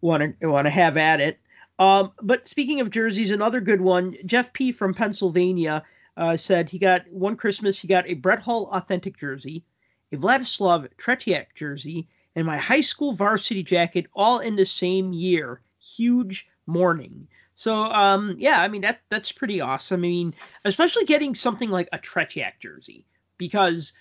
want 0.00 0.40
to 0.40 0.46
want 0.46 0.66
to 0.66 0.70
have 0.70 0.96
at 0.96 1.20
it. 1.20 1.38
Um, 1.78 2.12
but 2.22 2.46
speaking 2.48 2.80
of 2.80 2.90
jerseys, 2.90 3.30
another 3.30 3.60
good 3.60 3.80
one. 3.80 4.16
Jeff 4.24 4.52
P 4.52 4.72
from 4.72 4.94
Pennsylvania 4.94 5.82
uh, 6.16 6.36
said 6.36 6.68
he 6.68 6.78
got 6.78 7.08
one 7.10 7.36
Christmas. 7.36 7.78
He 7.78 7.88
got 7.88 8.06
a 8.06 8.14
Brett 8.14 8.40
Hull 8.40 8.68
authentic 8.72 9.18
jersey, 9.18 9.64
a 10.12 10.16
Vladislav 10.16 10.88
Tretiak 10.98 11.46
jersey, 11.54 12.08
and 12.34 12.46
my 12.46 12.58
high 12.58 12.80
school 12.80 13.12
varsity 13.12 13.62
jacket 13.62 14.06
all 14.14 14.38
in 14.38 14.56
the 14.56 14.66
same 14.66 15.12
year. 15.12 15.60
Huge 15.80 16.48
morning. 16.66 17.26
So 17.56 17.84
um 17.92 18.36
yeah, 18.38 18.60
I 18.60 18.68
mean 18.68 18.82
that 18.82 19.00
that's 19.08 19.32
pretty 19.32 19.60
awesome. 19.60 20.00
I 20.00 20.02
mean, 20.02 20.34
especially 20.64 21.04
getting 21.04 21.34
something 21.34 21.70
like 21.70 21.88
a 21.92 21.98
Tretiak 21.98 22.52
jersey 22.60 23.04
because 23.38 23.92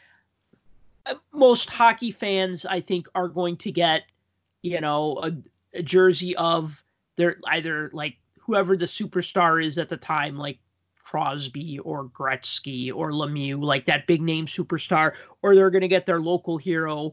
uh, 1.05 1.15
most 1.33 1.69
hockey 1.69 2.11
fans 2.11 2.65
I 2.65 2.79
think 2.79 3.07
are 3.15 3.27
going 3.27 3.57
to 3.57 3.71
get, 3.71 4.03
you 4.61 4.79
know, 4.81 5.19
a, 5.23 5.31
a 5.77 5.81
jersey 5.81 6.35
of 6.35 6.83
their 7.15 7.37
either 7.47 7.89
like 7.93 8.17
whoever 8.39 8.75
the 8.75 8.85
superstar 8.85 9.63
is 9.63 9.77
at 9.77 9.89
the 9.89 9.97
time, 9.97 10.37
like 10.37 10.59
Crosby 11.11 11.77
or 11.79 12.05
Gretzky 12.05 12.89
or 12.95 13.11
Lemieux, 13.11 13.61
like 13.61 13.85
that 13.85 14.07
big 14.07 14.21
name 14.21 14.45
superstar, 14.45 15.11
or 15.41 15.53
they're 15.53 15.69
going 15.69 15.81
to 15.81 15.89
get 15.89 16.05
their 16.05 16.21
local 16.21 16.57
hero. 16.57 17.11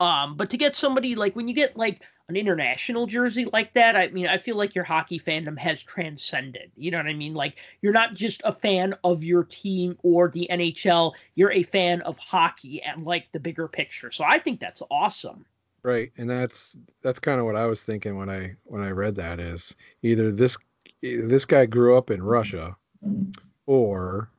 Um, 0.00 0.36
but 0.36 0.50
to 0.50 0.56
get 0.56 0.74
somebody 0.74 1.14
like 1.14 1.36
when 1.36 1.46
you 1.46 1.54
get 1.54 1.76
like 1.76 2.02
an 2.28 2.34
international 2.34 3.06
jersey 3.06 3.44
like 3.52 3.72
that, 3.74 3.94
I 3.94 4.08
mean, 4.08 4.26
I 4.26 4.36
feel 4.36 4.56
like 4.56 4.74
your 4.74 4.82
hockey 4.82 5.20
fandom 5.20 5.56
has 5.58 5.80
transcended. 5.80 6.72
You 6.74 6.90
know 6.90 6.96
what 6.96 7.06
I 7.06 7.12
mean? 7.12 7.34
Like 7.34 7.60
you're 7.82 7.92
not 7.92 8.14
just 8.14 8.42
a 8.44 8.52
fan 8.52 8.96
of 9.04 9.22
your 9.22 9.44
team 9.44 9.96
or 10.02 10.28
the 10.28 10.48
NHL, 10.50 11.12
you're 11.36 11.52
a 11.52 11.62
fan 11.62 12.00
of 12.02 12.18
hockey 12.18 12.82
and 12.82 13.04
like 13.04 13.26
the 13.30 13.38
bigger 13.38 13.68
picture. 13.68 14.10
So 14.10 14.24
I 14.26 14.40
think 14.40 14.58
that's 14.58 14.82
awesome. 14.90 15.46
Right, 15.84 16.10
and 16.18 16.28
that's 16.28 16.76
that's 17.00 17.20
kind 17.20 17.38
of 17.38 17.46
what 17.46 17.56
I 17.56 17.66
was 17.66 17.84
thinking 17.84 18.16
when 18.16 18.28
I 18.28 18.56
when 18.64 18.82
I 18.82 18.90
read 18.90 19.14
that 19.14 19.38
is 19.38 19.76
either 20.02 20.32
this 20.32 20.58
this 21.00 21.44
guy 21.44 21.64
grew 21.66 21.96
up 21.96 22.10
in 22.10 22.22
Russia, 22.22 22.76
or 23.66 24.30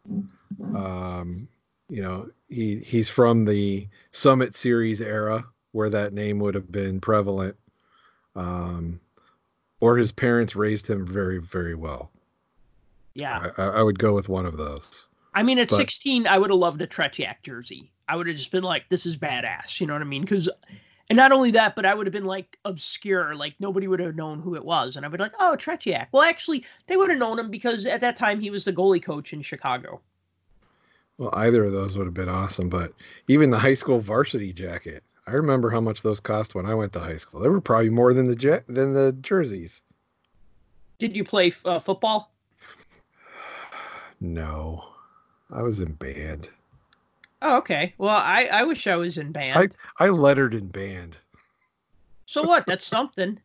um, 0.75 1.47
you 1.89 2.01
know 2.01 2.29
he 2.49 2.77
he's 2.77 3.09
from 3.09 3.45
the 3.45 3.87
Summit 4.11 4.55
Series 4.55 5.01
era 5.01 5.45
where 5.71 5.89
that 5.89 6.13
name 6.13 6.39
would 6.39 6.53
have 6.55 6.71
been 6.71 6.99
prevalent, 6.99 7.55
um, 8.35 8.99
or 9.79 9.97
his 9.97 10.11
parents 10.11 10.55
raised 10.55 10.89
him 10.89 11.05
very 11.05 11.39
very 11.39 11.75
well. 11.75 12.11
Yeah, 13.13 13.51
I, 13.57 13.63
I 13.63 13.83
would 13.83 13.99
go 13.99 14.13
with 14.13 14.29
one 14.29 14.45
of 14.45 14.57
those. 14.57 15.07
I 15.33 15.43
mean, 15.43 15.59
at 15.59 15.69
But- 15.69 15.77
16, 15.77 16.27
I 16.27 16.37
would 16.37 16.49
have 16.49 16.59
loved 16.59 16.81
a 16.81 16.87
Tretiak 16.87 17.35
jersey. 17.43 17.91
I 18.09 18.17
would 18.17 18.27
have 18.27 18.35
just 18.35 18.51
been 18.51 18.63
like, 18.63 18.89
this 18.89 19.05
is 19.05 19.15
badass. 19.15 19.79
You 19.79 19.87
know 19.87 19.93
what 19.93 20.01
I 20.01 20.05
mean? 20.05 20.23
Because, 20.23 20.49
and 21.11 21.17
not 21.17 21.33
only 21.33 21.51
that, 21.51 21.75
but 21.75 21.85
I 21.85 21.93
would 21.93 22.07
have 22.07 22.13
been 22.13 22.23
like 22.23 22.57
obscure. 22.63 23.35
Like 23.35 23.53
nobody 23.59 23.85
would 23.85 23.99
have 23.99 24.15
known 24.15 24.39
who 24.39 24.55
it 24.55 24.63
was. 24.63 24.95
And 24.95 25.05
I 25.05 25.09
would 25.09 25.17
be 25.17 25.21
like, 25.21 25.33
oh, 25.41 25.57
Tretiak. 25.59 26.07
Well, 26.13 26.23
actually, 26.23 26.63
they 26.87 26.95
would 26.95 27.09
have 27.09 27.19
known 27.19 27.37
him 27.37 27.51
because 27.51 27.85
at 27.85 27.99
that 27.99 28.15
time 28.15 28.39
he 28.39 28.49
was 28.49 28.63
the 28.63 28.71
goalie 28.71 29.03
coach 29.03 29.33
in 29.33 29.41
Chicago. 29.41 29.99
Well, 31.17 31.33
either 31.33 31.65
of 31.65 31.73
those 31.73 31.97
would 31.97 32.07
have 32.07 32.13
been 32.13 32.29
awesome, 32.29 32.69
but 32.69 32.93
even 33.27 33.49
the 33.49 33.59
high 33.59 33.73
school 33.73 33.99
varsity 33.99 34.53
jacket. 34.53 35.03
I 35.27 35.31
remember 35.31 35.69
how 35.69 35.81
much 35.81 36.01
those 36.01 36.21
cost 36.21 36.55
when 36.55 36.65
I 36.65 36.73
went 36.75 36.93
to 36.93 36.99
high 37.01 37.17
school. 37.17 37.41
They 37.41 37.49
were 37.49 37.59
probably 37.59 37.89
more 37.89 38.13
than 38.13 38.29
the 38.29 38.35
jet 38.35 38.63
than 38.69 38.93
the 38.93 39.11
jerseys. 39.19 39.81
Did 40.97 41.13
you 41.13 41.25
play 41.25 41.51
uh, 41.65 41.79
football? 41.79 42.31
No, 44.21 44.85
I 45.51 45.61
was 45.61 45.81
in 45.81 45.93
band. 45.93 46.47
Oh, 47.41 47.57
okay. 47.57 47.93
Well, 47.97 48.15
I, 48.15 48.49
I 48.51 48.63
wish 48.63 48.85
I 48.87 48.95
was 48.95 49.17
in 49.17 49.31
band. 49.31 49.57
I 49.99 50.05
I 50.05 50.09
lettered 50.09 50.53
in 50.53 50.67
band. 50.67 51.17
So 52.25 52.43
what? 52.43 52.65
That's 52.65 52.85
something. 52.85 53.39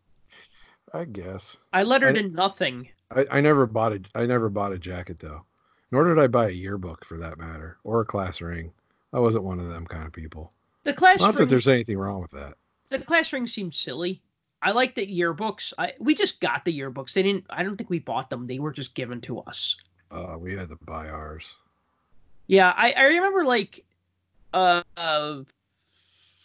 I 0.94 1.04
guess. 1.04 1.56
I 1.72 1.82
lettered 1.82 2.16
I- 2.16 2.20
in 2.20 2.32
nothing. 2.32 2.88
I, 3.14 3.24
I 3.30 3.40
never 3.40 3.66
bought 3.66 3.92
a 3.92 4.00
I 4.16 4.26
never 4.26 4.48
bought 4.48 4.72
a 4.72 4.78
jacket 4.78 5.18
though. 5.20 5.44
Nor 5.92 6.04
did 6.12 6.18
I 6.18 6.26
buy 6.26 6.48
a 6.48 6.52
yearbook 6.52 7.04
for 7.04 7.16
that 7.18 7.38
matter, 7.38 7.78
or 7.84 8.00
a 8.00 8.04
class 8.04 8.40
ring. 8.40 8.72
I 9.12 9.20
wasn't 9.20 9.44
one 9.44 9.60
of 9.60 9.68
them 9.68 9.86
kind 9.86 10.04
of 10.04 10.12
people. 10.12 10.52
The 10.82 10.92
class 10.92 11.20
Not 11.20 11.36
that 11.36 11.48
there's 11.48 11.68
anything 11.68 11.96
wrong 11.98 12.20
with 12.20 12.32
that. 12.32 12.54
the 12.90 12.98
class 12.98 13.32
ring 13.32 13.46
seemed 13.46 13.74
silly. 13.74 14.20
I 14.62 14.72
like 14.72 14.96
the 14.96 15.06
yearbooks. 15.06 15.72
I 15.78 15.92
we 16.00 16.14
just 16.16 16.40
got 16.40 16.64
the 16.64 16.76
yearbooks. 16.76 17.12
They 17.12 17.22
didn't. 17.22 17.44
I 17.48 17.62
don't 17.62 17.76
think 17.76 17.88
we 17.90 18.00
bought 18.00 18.28
them. 18.28 18.46
They 18.48 18.58
were 18.58 18.72
just 18.72 18.94
given 18.94 19.20
to 19.22 19.38
us. 19.40 19.76
Uh, 20.10 20.34
we 20.38 20.54
had 20.56 20.68
to 20.70 20.78
buy 20.84 21.08
ours. 21.08 21.54
Yeah, 22.48 22.72
I, 22.76 22.92
I 22.96 23.04
remember 23.06 23.44
like 23.44 23.84
uh, 24.56 25.42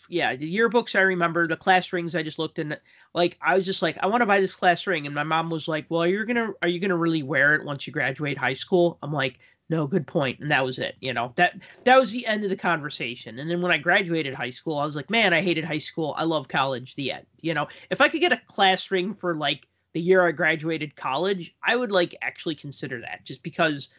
yeah, 0.09 0.35
the 0.35 0.57
yearbooks 0.57 0.95
I 0.95 1.01
remember, 1.01 1.47
the 1.47 1.55
class 1.55 1.93
rings 1.93 2.15
I 2.15 2.23
just 2.23 2.39
looked 2.39 2.59
in 2.59 2.75
like 3.13 3.37
I 3.41 3.55
was 3.55 3.65
just 3.65 3.81
like, 3.81 3.97
I 4.01 4.07
want 4.07 4.21
to 4.21 4.25
buy 4.25 4.41
this 4.41 4.55
class 4.55 4.85
ring. 4.87 5.05
And 5.05 5.15
my 5.15 5.23
mom 5.23 5.49
was 5.49 5.67
like, 5.67 5.85
Well, 5.89 6.05
you're 6.05 6.25
gonna 6.25 6.51
are 6.61 6.67
you 6.67 6.79
gonna 6.79 6.97
really 6.97 7.23
wear 7.23 7.53
it 7.53 7.65
once 7.65 7.87
you 7.87 7.93
graduate 7.93 8.37
high 8.37 8.53
school? 8.53 8.97
I'm 9.01 9.13
like, 9.13 9.39
no, 9.71 9.87
good 9.87 10.05
point. 10.05 10.41
And 10.41 10.51
that 10.51 10.65
was 10.65 10.79
it. 10.79 10.95
You 10.99 11.13
know, 11.13 11.31
that 11.37 11.57
that 11.85 11.97
was 11.97 12.11
the 12.11 12.25
end 12.25 12.43
of 12.43 12.49
the 12.49 12.57
conversation. 12.57 13.39
And 13.39 13.49
then 13.49 13.61
when 13.61 13.71
I 13.71 13.77
graduated 13.77 14.33
high 14.33 14.49
school, 14.49 14.77
I 14.77 14.85
was 14.85 14.97
like, 14.97 15.09
man, 15.09 15.33
I 15.33 15.41
hated 15.41 15.63
high 15.63 15.77
school. 15.77 16.13
I 16.17 16.25
love 16.25 16.49
college. 16.49 16.95
The 16.95 17.13
end. 17.13 17.25
You 17.39 17.53
know, 17.53 17.69
if 17.89 18.01
I 18.01 18.09
could 18.09 18.19
get 18.19 18.33
a 18.33 18.41
class 18.47 18.91
ring 18.91 19.13
for 19.13 19.37
like 19.37 19.65
the 19.93 20.01
year 20.01 20.27
I 20.27 20.31
graduated 20.33 20.97
college, 20.97 21.55
I 21.63 21.77
would 21.77 21.91
like 21.91 22.15
actually 22.21 22.55
consider 22.55 22.99
that 22.99 23.23
just 23.23 23.43
because 23.43 23.89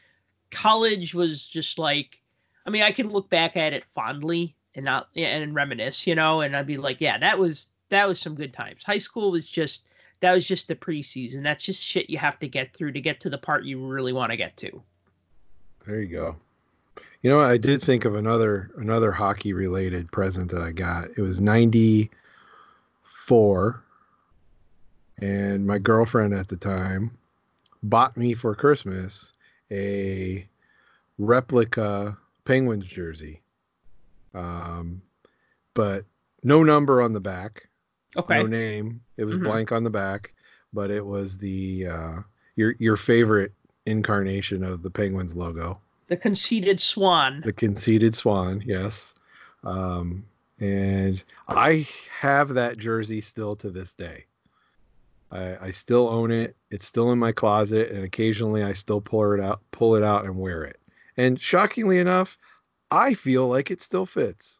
college 0.50 1.14
was 1.14 1.46
just 1.46 1.78
like 1.78 2.21
I 2.66 2.70
mean, 2.70 2.82
I 2.82 2.92
can 2.92 3.10
look 3.10 3.28
back 3.28 3.56
at 3.56 3.72
it 3.72 3.84
fondly 3.94 4.54
and 4.74 4.84
not 4.84 5.08
and 5.16 5.54
reminisce, 5.54 6.06
you 6.06 6.14
know, 6.14 6.40
and 6.40 6.56
I'd 6.56 6.66
be 6.66 6.78
like, 6.78 7.00
yeah, 7.00 7.18
that 7.18 7.38
was 7.38 7.68
that 7.88 8.08
was 8.08 8.20
some 8.20 8.34
good 8.34 8.52
times. 8.52 8.84
High 8.84 8.98
school 8.98 9.30
was 9.30 9.46
just 9.46 9.84
that 10.20 10.32
was 10.32 10.46
just 10.46 10.68
the 10.68 10.76
preseason. 10.76 11.42
That's 11.42 11.64
just 11.64 11.82
shit 11.82 12.08
you 12.08 12.18
have 12.18 12.38
to 12.38 12.48
get 12.48 12.72
through 12.72 12.92
to 12.92 13.00
get 13.00 13.20
to 13.20 13.30
the 13.30 13.38
part 13.38 13.64
you 13.64 13.84
really 13.84 14.12
want 14.12 14.30
to 14.30 14.36
get 14.36 14.56
to. 14.58 14.82
There 15.86 16.00
you 16.00 16.08
go. 16.08 16.36
You 17.22 17.30
know, 17.30 17.40
I 17.40 17.56
did 17.56 17.82
think 17.82 18.04
of 18.04 18.14
another 18.14 18.70
another 18.76 19.12
hockey 19.12 19.52
related 19.52 20.10
present 20.12 20.50
that 20.52 20.62
I 20.62 20.72
got. 20.72 21.08
It 21.16 21.22
was 21.22 21.40
94 21.40 23.82
and 25.20 25.66
my 25.66 25.78
girlfriend 25.78 26.34
at 26.34 26.48
the 26.48 26.56
time 26.56 27.10
bought 27.82 28.16
me 28.16 28.34
for 28.34 28.54
Christmas 28.54 29.32
a 29.70 30.46
replica 31.18 32.16
Penguins 32.44 32.86
jersey. 32.86 33.42
Um 34.34 35.02
but 35.74 36.04
no 36.42 36.62
number 36.62 37.00
on 37.00 37.12
the 37.12 37.20
back, 37.20 37.68
Okay. 38.16 38.38
no 38.40 38.46
name. 38.46 39.00
It 39.16 39.24
was 39.24 39.36
Mhm. 39.36 39.44
blank 39.44 39.72
on 39.72 39.84
the 39.84 39.90
back, 39.90 40.34
but 40.72 40.90
it 40.90 41.04
was 41.04 41.38
the 41.38 41.86
uh 41.86 42.20
your 42.56 42.74
your 42.78 42.96
favorite 42.96 43.52
incarnation 43.86 44.62
of 44.64 44.82
the 44.82 44.90
Penguins 44.90 45.34
logo 45.34 45.80
The 46.08 46.16
conceited 46.16 46.80
swan. 46.80 47.40
the 47.40 47.52
conceited 47.52 48.14
swan 48.14 48.62
yes 48.64 49.12
um 49.64 50.24
and 50.60 51.24
i 51.48 51.86
have 52.10 52.50
that 52.54 52.76
jersey 52.78 53.20
still 53.20 53.56
to 53.56 53.70
this 53.70 53.94
day 53.94 54.24
I, 55.32 55.56
I 55.66 55.70
still 55.70 56.08
own 56.08 56.30
it 56.30 56.54
it's 56.70 56.86
still 56.86 57.10
in 57.12 57.18
my 57.18 57.32
closet 57.32 57.90
and 57.90 58.04
occasionally 58.04 58.62
i 58.62 58.72
still 58.72 59.00
pull 59.00 59.32
it 59.32 59.40
out 59.40 59.60
pull 59.72 59.94
it 59.96 60.02
out 60.04 60.24
and 60.26 60.36
wear 60.36 60.62
it 60.64 60.78
and 61.16 61.40
shockingly 61.40 61.98
enough 61.98 62.36
i 62.90 63.14
feel 63.14 63.48
like 63.48 63.70
it 63.70 63.80
still 63.80 64.06
fits 64.06 64.58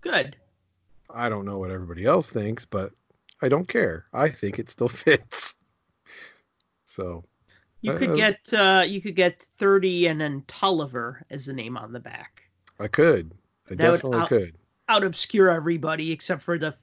Good. 0.00 0.36
i 1.10 1.28
don't 1.28 1.44
know 1.44 1.58
what 1.58 1.70
everybody 1.70 2.04
else 2.04 2.30
thinks 2.30 2.64
but 2.64 2.92
i 3.42 3.48
don't 3.48 3.68
care 3.68 4.06
i 4.12 4.28
think 4.28 4.58
it 4.58 4.68
still 4.70 4.88
fits 5.04 5.54
so 6.84 7.24
You 7.80 7.92
Uh, 7.92 7.98
could 7.98 8.16
get 8.16 8.38
uh 8.52 8.84
you 8.86 9.00
could 9.00 9.14
get 9.16 9.42
30 9.56 10.08
and 10.08 10.20
then 10.20 10.42
Tulliver 10.46 11.24
as 11.30 11.46
the 11.46 11.52
name 11.52 11.76
on 11.76 11.92
the 11.92 12.00
back. 12.00 12.42
i 12.80 12.88
could 12.88 13.32
i 13.70 13.74
That 13.74 13.76
definitely 13.78 14.18
out- 14.20 14.28
could 14.28 14.54
Out 14.88 15.04
obscure 15.04 15.50
everybody 15.50 16.12
except 16.12 16.42
for 16.42 16.58
the 16.58 16.74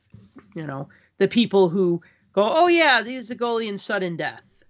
you 0.56 0.66
know, 0.66 0.88
the 1.18 1.28
people 1.28 1.68
who 1.70 2.02
go, 2.32 2.44
"Oh 2.44 2.68
yeah, 2.68 3.04
he's 3.04 3.28
the 3.30 3.36
goalie 3.36 3.68
in 3.68 3.78
sudden 3.78 4.16
death." 4.16 4.64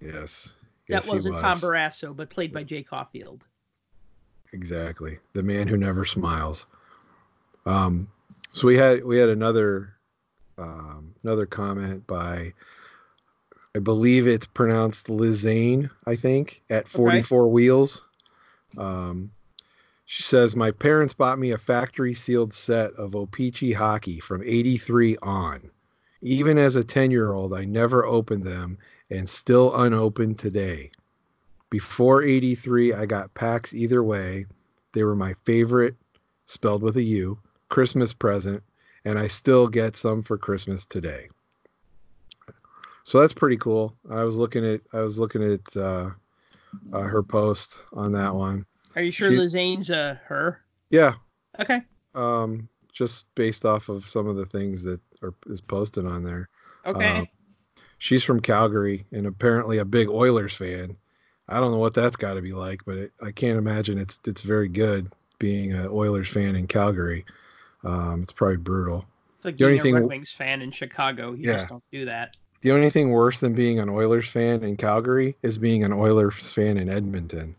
yes 0.00 0.54
That 0.88 0.96
Yes, 0.96 1.04
he 1.06 1.10
wasn't 1.12 1.36
Tom 1.38 1.52
was. 1.52 1.62
Barrasso, 1.62 2.14
but 2.16 2.28
played 2.30 2.52
by 2.52 2.62
Jay 2.64 2.82
Caulfield. 2.82 3.46
Exactly. 4.52 5.18
The 5.32 5.42
man 5.42 5.68
who 5.68 5.76
never 5.76 6.04
smiles. 6.04 6.66
Um, 7.66 8.08
so 8.52 8.66
we 8.66 8.76
had 8.76 9.04
we 9.04 9.18
had 9.18 9.28
another 9.28 9.94
um, 10.58 11.14
another 11.22 11.46
comment 11.46 12.06
by 12.06 12.52
I 13.74 13.78
believe 13.78 14.26
it's 14.26 14.46
pronounced 14.46 15.06
Lizane, 15.06 15.90
I 16.06 16.16
think, 16.16 16.62
at 16.70 16.88
44 16.88 17.48
wheels. 17.48 18.04
Um, 18.76 19.30
she 20.06 20.24
says, 20.24 20.56
My 20.56 20.72
parents 20.72 21.14
bought 21.14 21.38
me 21.38 21.52
a 21.52 21.58
factory 21.58 22.14
sealed 22.14 22.52
set 22.52 22.92
of 22.94 23.14
O-Pee-Chee 23.14 23.72
hockey 23.72 24.18
from 24.18 24.42
83 24.44 25.16
on. 25.22 25.70
Even 26.20 26.58
as 26.58 26.74
a 26.74 26.82
10 26.82 27.12
year 27.12 27.32
old, 27.32 27.54
I 27.54 27.64
never 27.64 28.04
opened 28.04 28.44
them 28.44 28.76
and 29.08 29.28
still 29.28 29.74
unopened 29.76 30.38
today. 30.38 30.90
Before 31.70 32.22
83, 32.22 32.92
I 32.94 33.06
got 33.06 33.32
packs 33.34 33.72
either 33.72 34.02
way. 34.02 34.46
They 34.92 35.04
were 35.04 35.14
my 35.14 35.34
favorite, 35.44 35.94
spelled 36.46 36.82
with 36.82 36.96
a 36.96 37.02
U, 37.02 37.38
Christmas 37.68 38.12
present, 38.12 38.62
and 39.04 39.18
I 39.18 39.28
still 39.28 39.68
get 39.68 39.96
some 39.96 40.22
for 40.22 40.36
Christmas 40.36 40.84
today. 40.84 41.28
So 43.04 43.20
that's 43.20 43.32
pretty 43.32 43.56
cool. 43.56 43.94
I 44.10 44.24
was 44.24 44.36
looking 44.36 44.64
at 44.66 44.80
I 44.92 45.00
was 45.00 45.18
looking 45.18 45.42
at 45.42 45.76
uh, 45.76 46.10
uh, 46.92 47.00
her 47.02 47.22
post 47.22 47.78
on 47.92 48.12
that 48.12 48.34
one. 48.34 48.66
Are 48.96 49.02
you 49.02 49.12
sure 49.12 49.30
She- 49.30 49.36
Lizane's 49.38 49.90
uh 49.90 50.16
her? 50.26 50.60
Yeah, 50.90 51.14
Okay. 51.60 51.82
um, 52.16 52.68
just 52.92 53.32
based 53.36 53.64
off 53.64 53.88
of 53.88 54.04
some 54.08 54.26
of 54.26 54.34
the 54.34 54.46
things 54.46 54.82
that 54.82 55.00
are 55.22 55.32
is 55.46 55.60
posted 55.60 56.04
on 56.04 56.24
there. 56.24 56.48
Okay. 56.84 57.18
Um, 57.20 57.28
she's 57.98 58.24
from 58.24 58.40
Calgary 58.40 59.06
and 59.12 59.26
apparently 59.26 59.78
a 59.78 59.84
big 59.84 60.08
Oilers 60.08 60.54
fan. 60.56 60.96
I 61.50 61.60
don't 61.60 61.72
know 61.72 61.78
what 61.78 61.94
that's 61.94 62.16
got 62.16 62.34
to 62.34 62.40
be 62.42 62.52
like, 62.52 62.80
but 62.86 62.96
it, 62.96 63.12
I 63.22 63.30
can't 63.32 63.58
imagine 63.58 63.98
it's 63.98 64.20
it's 64.26 64.42
very 64.42 64.68
good 64.68 65.12
being 65.38 65.72
an 65.72 65.88
Oilers 65.88 66.28
fan 66.28 66.54
in 66.56 66.66
Calgary. 66.66 67.24
Um, 67.84 68.22
it's 68.22 68.32
probably 68.32 68.56
brutal. 68.58 69.04
it's 69.36 69.44
like 69.46 69.56
the 69.56 69.64
being 69.66 69.70
only 69.70 69.78
a 69.78 69.82
thing- 69.82 69.94
Red 69.94 70.04
Wings 70.08 70.32
fan 70.32 70.62
in 70.62 70.70
Chicago. 70.70 71.32
You 71.32 71.48
Yeah. 71.50 71.56
just 71.58 71.68
don't 71.68 71.84
do 71.90 72.04
that. 72.04 72.36
The 72.62 72.72
only 72.72 72.90
thing 72.90 73.10
worse 73.10 73.40
than 73.40 73.54
being 73.54 73.78
an 73.78 73.88
Oilers 73.88 74.28
fan 74.30 74.62
in 74.64 74.76
Calgary 74.76 75.34
is 75.42 75.56
being 75.56 75.82
an 75.82 75.94
Oilers 75.94 76.52
fan 76.52 76.76
in 76.76 76.90
Edmonton, 76.90 77.54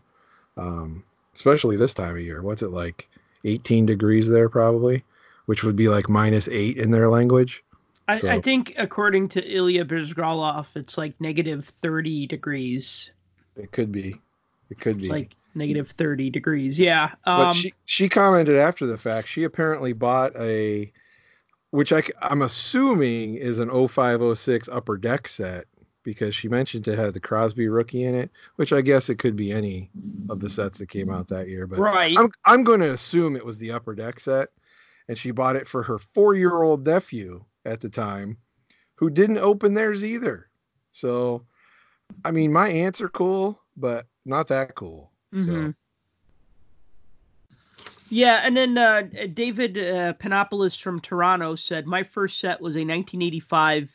um, 0.56 1.02
especially 1.34 1.76
this 1.76 1.92
time 1.92 2.14
of 2.14 2.20
year. 2.22 2.40
What's 2.42 2.62
it 2.62 2.68
like? 2.68 3.08
18 3.44 3.84
degrees 3.86 4.28
there, 4.28 4.48
probably, 4.48 5.02
which 5.46 5.64
would 5.64 5.74
be 5.74 5.88
like 5.88 6.08
minus 6.08 6.46
eight 6.48 6.76
in 6.78 6.92
their 6.92 7.08
language. 7.08 7.64
I, 8.06 8.20
I 8.28 8.40
think 8.40 8.74
according 8.78 9.26
to 9.30 9.42
Ilya 9.44 9.84
Bryzgalov, 9.86 10.68
it's 10.76 10.96
like 10.96 11.20
negative 11.20 11.64
30 11.64 12.28
degrees. 12.28 13.10
It 13.56 13.72
could 13.72 13.92
be. 13.92 14.20
It 14.70 14.80
could 14.80 14.96
It's 14.98 15.06
be. 15.06 15.12
like 15.12 15.36
negative 15.54 15.90
30 15.90 16.30
degrees. 16.30 16.78
Yeah. 16.78 17.12
but 17.24 17.48
Um, 17.48 17.54
she 17.54 17.72
she 17.84 18.08
commented 18.08 18.56
after 18.56 18.86
the 18.86 18.96
fact. 18.98 19.28
She 19.28 19.44
apparently 19.44 19.92
bought 19.92 20.34
a, 20.36 20.90
which 21.70 21.92
I 21.92 22.02
am 22.22 22.42
assuming 22.42 23.34
is 23.36 23.58
an 23.58 23.68
0506 23.70 24.68
upper 24.70 24.96
deck 24.96 25.28
set 25.28 25.66
because 26.04 26.34
she 26.34 26.48
mentioned 26.48 26.88
it 26.88 26.98
had 26.98 27.14
the 27.14 27.20
Crosby 27.20 27.68
rookie 27.68 28.04
in 28.04 28.14
it, 28.14 28.30
which 28.56 28.72
I 28.72 28.80
guess 28.80 29.08
it 29.08 29.16
could 29.18 29.36
be 29.36 29.52
any 29.52 29.90
of 30.30 30.40
the 30.40 30.48
sets 30.48 30.78
that 30.78 30.88
came 30.88 31.10
out 31.10 31.28
that 31.28 31.48
year. 31.48 31.66
But 31.66 31.78
right. 31.78 32.16
I'm 32.18 32.30
I'm 32.44 32.64
going 32.64 32.80
to 32.80 32.90
assume 32.92 33.36
it 33.36 33.44
was 33.44 33.58
the 33.58 33.70
upper 33.72 33.94
deck 33.94 34.18
set, 34.18 34.48
and 35.08 35.16
she 35.16 35.30
bought 35.30 35.56
it 35.56 35.68
for 35.68 35.82
her 35.82 35.98
four 35.98 36.34
year 36.34 36.62
old 36.62 36.86
nephew 36.86 37.44
at 37.64 37.80
the 37.80 37.88
time, 37.88 38.36
who 38.96 39.10
didn't 39.10 39.38
open 39.38 39.74
theirs 39.74 40.04
either. 40.04 40.48
So, 40.90 41.44
I 42.24 42.30
mean, 42.30 42.52
my 42.52 42.68
aunts 42.68 43.00
are 43.00 43.08
cool, 43.08 43.60
but 43.76 44.06
not 44.24 44.48
that 44.48 44.74
cool. 44.74 45.10
Mhm. 45.32 45.74
Yeah, 48.10 48.42
and 48.44 48.54
then 48.54 48.76
uh, 48.76 49.08
David 49.32 49.78
uh, 49.78 50.12
Panopoulos 50.14 50.78
from 50.78 51.00
Toronto 51.00 51.54
said, 51.54 51.86
My 51.86 52.02
first 52.02 52.38
set 52.40 52.60
was 52.60 52.76
a 52.76 52.84
1985 52.84 53.88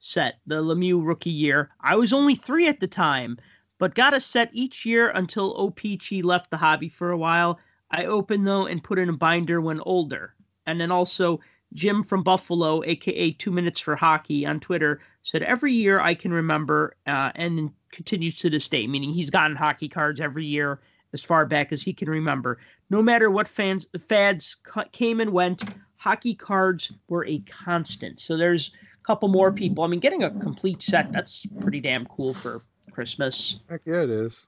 set, 0.00 0.40
the 0.46 0.60
Lemieux 0.60 1.00
rookie 1.06 1.30
year. 1.30 1.70
I 1.80 1.94
was 1.94 2.12
only 2.12 2.34
three 2.34 2.66
at 2.66 2.80
the 2.80 2.88
time, 2.88 3.38
but 3.78 3.94
got 3.94 4.12
a 4.12 4.20
set 4.20 4.50
each 4.52 4.84
year 4.84 5.10
until 5.10 5.54
OPG 5.56 6.24
left 6.24 6.50
the 6.50 6.56
hobby 6.56 6.88
for 6.88 7.12
a 7.12 7.16
while. 7.16 7.60
I 7.92 8.06
opened 8.06 8.46
though 8.46 8.66
and 8.66 8.82
put 8.82 8.98
in 8.98 9.08
a 9.08 9.12
binder 9.12 9.60
when 9.60 9.80
older. 9.82 10.34
And 10.66 10.80
then 10.80 10.90
also 10.90 11.38
Jim 11.72 12.02
from 12.02 12.24
Buffalo, 12.24 12.82
aka 12.84 13.30
Two 13.32 13.52
Minutes 13.52 13.78
for 13.78 13.94
Hockey, 13.94 14.44
on 14.46 14.58
Twitter 14.58 15.00
said 15.30 15.44
every 15.44 15.72
year 15.72 16.00
I 16.00 16.14
can 16.14 16.32
remember, 16.32 16.96
uh, 17.06 17.30
and 17.36 17.70
continues 17.92 18.38
to 18.38 18.50
this 18.50 18.66
day, 18.66 18.88
meaning 18.88 19.12
he's 19.12 19.30
gotten 19.30 19.56
hockey 19.56 19.88
cards 19.88 20.20
every 20.20 20.44
year 20.44 20.80
as 21.12 21.22
far 21.22 21.46
back 21.46 21.70
as 21.70 21.82
he 21.82 21.92
can 21.92 22.10
remember. 22.10 22.58
No 22.90 23.00
matter 23.00 23.30
what 23.30 23.46
fans 23.46 23.86
fads 24.08 24.56
came 24.90 25.20
and 25.20 25.30
went, 25.30 25.62
hockey 25.98 26.34
cards 26.34 26.90
were 27.08 27.24
a 27.26 27.38
constant. 27.40 28.18
So 28.18 28.36
there's 28.36 28.72
a 29.00 29.06
couple 29.06 29.28
more 29.28 29.52
people. 29.52 29.84
I 29.84 29.86
mean, 29.86 30.00
getting 30.00 30.24
a 30.24 30.30
complete 30.30 30.82
set 30.82 31.12
that's 31.12 31.46
pretty 31.60 31.80
damn 31.80 32.06
cool 32.06 32.34
for 32.34 32.62
Christmas. 32.90 33.60
Heck 33.68 33.82
yeah, 33.86 34.02
it 34.02 34.10
is. 34.10 34.46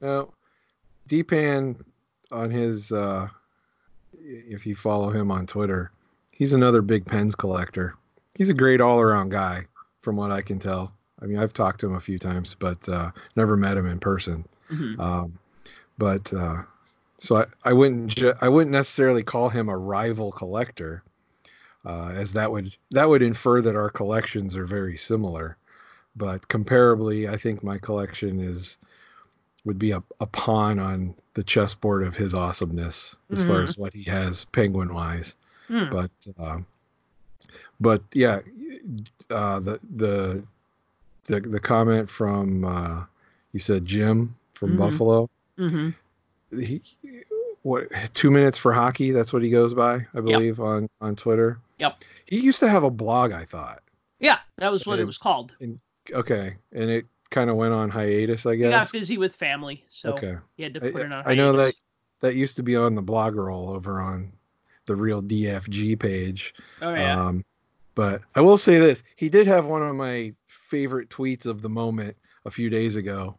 Now, 0.00 0.30
Deepan 1.06 1.84
on 2.30 2.50
his, 2.50 2.92
uh, 2.92 3.28
if 4.14 4.64
you 4.64 4.74
follow 4.74 5.10
him 5.10 5.30
on 5.30 5.46
Twitter, 5.46 5.92
he's 6.30 6.54
another 6.54 6.80
big 6.80 7.04
pens 7.04 7.34
collector. 7.34 7.94
He's 8.36 8.48
a 8.48 8.54
great 8.54 8.80
all 8.80 9.00
around 9.00 9.30
guy, 9.30 9.66
from 10.08 10.16
what 10.16 10.30
I 10.32 10.40
can 10.40 10.58
tell. 10.58 10.90
I 11.20 11.26
mean, 11.26 11.36
I've 11.38 11.52
talked 11.52 11.80
to 11.80 11.86
him 11.86 11.94
a 11.94 12.00
few 12.00 12.18
times, 12.18 12.56
but 12.58 12.88
uh, 12.88 13.10
never 13.36 13.58
met 13.58 13.76
him 13.76 13.84
in 13.84 13.98
person. 14.00 14.42
Mhm. 14.70 14.98
Um, 14.98 15.38
but 15.98 16.32
uh, 16.32 16.62
so 17.18 17.36
I, 17.36 17.44
I 17.64 17.72
wouldn't 17.74 18.06
ju- 18.16 18.32
I 18.40 18.48
wouldn't 18.48 18.72
necessarily 18.72 19.22
call 19.22 19.50
him 19.50 19.68
a 19.68 19.76
rival 19.76 20.32
collector, 20.32 21.02
uh, 21.84 22.12
as 22.14 22.32
that 22.32 22.50
would 22.50 22.74
that 22.90 23.06
would 23.06 23.20
infer 23.22 23.60
that 23.60 23.76
our 23.76 23.90
collections 23.90 24.56
are 24.56 24.64
very 24.64 24.96
similar. 24.96 25.58
But 26.16 26.48
comparably, 26.48 27.28
I 27.28 27.36
think 27.36 27.62
my 27.62 27.76
collection 27.76 28.40
is 28.40 28.78
would 29.66 29.78
be 29.78 29.90
a, 29.90 30.02
a 30.20 30.26
pawn 30.26 30.78
on 30.78 31.14
the 31.34 31.44
chessboard 31.44 32.02
of 32.02 32.16
his 32.16 32.32
awesomeness 32.32 33.14
as 33.30 33.42
far 33.42 33.60
Mhm. 33.60 33.68
as 33.68 33.76
what 33.76 33.92
he 33.92 34.04
has 34.04 34.46
penguin 34.52 34.94
wise. 34.94 35.34
Hmm. 35.66 35.90
But 35.90 36.10
um, 36.38 36.66
but 37.80 38.02
yeah, 38.12 38.40
uh, 39.30 39.60
the 39.60 39.78
the 39.96 40.44
the 41.26 41.40
the 41.40 41.60
comment 41.60 42.08
from 42.08 42.64
uh, 42.64 43.04
you 43.52 43.60
said 43.60 43.84
Jim 43.84 44.34
from 44.54 44.74
Mhm. 44.74 44.78
Buffalo. 44.78 45.30
Mhm. 45.58 45.94
He 46.50 46.82
what 47.62 47.88
two 48.14 48.30
minutes 48.30 48.56
for 48.58 48.72
hockey? 48.72 49.10
That's 49.10 49.32
what 49.32 49.42
he 49.42 49.50
goes 49.50 49.74
by, 49.74 50.06
I 50.14 50.20
believe 50.20 50.60
on 50.60 50.88
on 51.00 51.16
Twitter. 51.16 51.58
Yep. 51.78 51.98
He 52.26 52.40
used 52.40 52.58
to 52.60 52.68
have 52.68 52.82
a 52.82 52.90
blog, 52.90 53.32
I 53.32 53.44
thought. 53.44 53.82
Yeah, 54.20 54.38
that 54.56 54.72
was 54.72 54.86
what 54.86 54.98
it 54.98 55.04
was 55.04 55.18
called. 55.18 55.54
Okay, 56.12 56.56
and 56.72 56.90
it 56.90 57.06
kind 57.30 57.50
of 57.50 57.56
went 57.56 57.74
on 57.74 57.90
hiatus, 57.90 58.46
I 58.46 58.56
guess. 58.56 58.66
He 58.66 58.70
got 58.70 58.92
busy 58.92 59.18
with 59.18 59.34
family, 59.34 59.84
so 59.88 60.12
okay, 60.14 60.36
he 60.56 60.62
had 60.62 60.74
to 60.74 60.86
I, 60.86 60.90
put 60.90 61.02
it 61.02 61.12
on. 61.12 61.22
I 61.26 61.34
know 61.34 61.52
that 61.52 61.74
that 62.20 62.34
used 62.34 62.56
to 62.56 62.62
be 62.62 62.74
on 62.74 62.94
the 62.94 63.02
blog 63.02 63.36
roll 63.36 63.70
over 63.70 64.00
on 64.00 64.32
the 64.86 64.96
real 64.96 65.22
DFG 65.22 65.98
page. 65.98 66.54
Oh 66.80 66.94
yeah. 66.94 67.26
Um, 67.26 67.44
but 67.98 68.22
I 68.36 68.40
will 68.42 68.58
say 68.58 68.78
this: 68.78 69.02
he 69.16 69.28
did 69.28 69.48
have 69.48 69.66
one 69.66 69.82
of 69.82 69.96
my 69.96 70.32
favorite 70.46 71.10
tweets 71.10 71.46
of 71.46 71.62
the 71.62 71.68
moment 71.68 72.16
a 72.44 72.50
few 72.50 72.70
days 72.70 72.94
ago, 72.94 73.36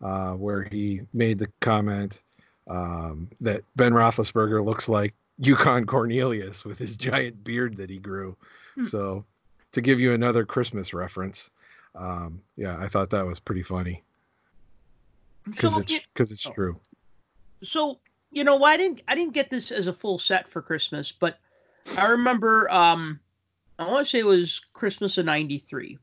uh, 0.00 0.34
where 0.34 0.62
he 0.62 1.00
made 1.12 1.40
the 1.40 1.48
comment 1.58 2.22
um, 2.68 3.28
that 3.40 3.64
Ben 3.74 3.92
Roethlisberger 3.92 4.64
looks 4.64 4.88
like 4.88 5.14
Yukon 5.40 5.84
Cornelius 5.84 6.64
with 6.64 6.78
his 6.78 6.96
giant 6.96 7.42
beard 7.42 7.76
that 7.76 7.90
he 7.90 7.98
grew. 7.98 8.36
Hmm. 8.76 8.84
So, 8.84 9.24
to 9.72 9.80
give 9.80 9.98
you 9.98 10.12
another 10.12 10.46
Christmas 10.46 10.94
reference, 10.94 11.50
um, 11.96 12.40
yeah, 12.54 12.78
I 12.78 12.86
thought 12.86 13.10
that 13.10 13.26
was 13.26 13.40
pretty 13.40 13.64
funny 13.64 14.04
because 15.44 15.74
so, 15.74 15.80
it's 15.80 15.94
because 16.14 16.30
it's 16.30 16.46
oh. 16.46 16.52
true. 16.52 16.80
so 17.64 17.98
you 18.30 18.44
know 18.44 18.54
why 18.54 18.74
I 18.74 18.76
didn't 18.76 19.02
I 19.08 19.16
didn't 19.16 19.34
get 19.34 19.50
this 19.50 19.72
as 19.72 19.88
a 19.88 19.92
full 19.92 20.20
set 20.20 20.48
for 20.48 20.62
Christmas, 20.62 21.10
but 21.10 21.40
I 21.96 22.06
remember 22.06 22.70
um 22.70 23.18
I 23.78 23.86
want 23.86 24.06
to 24.06 24.10
say 24.10 24.18
it 24.18 24.26
was 24.26 24.60
Christmas 24.72 25.18
of 25.18 25.26
'93, 25.26 25.98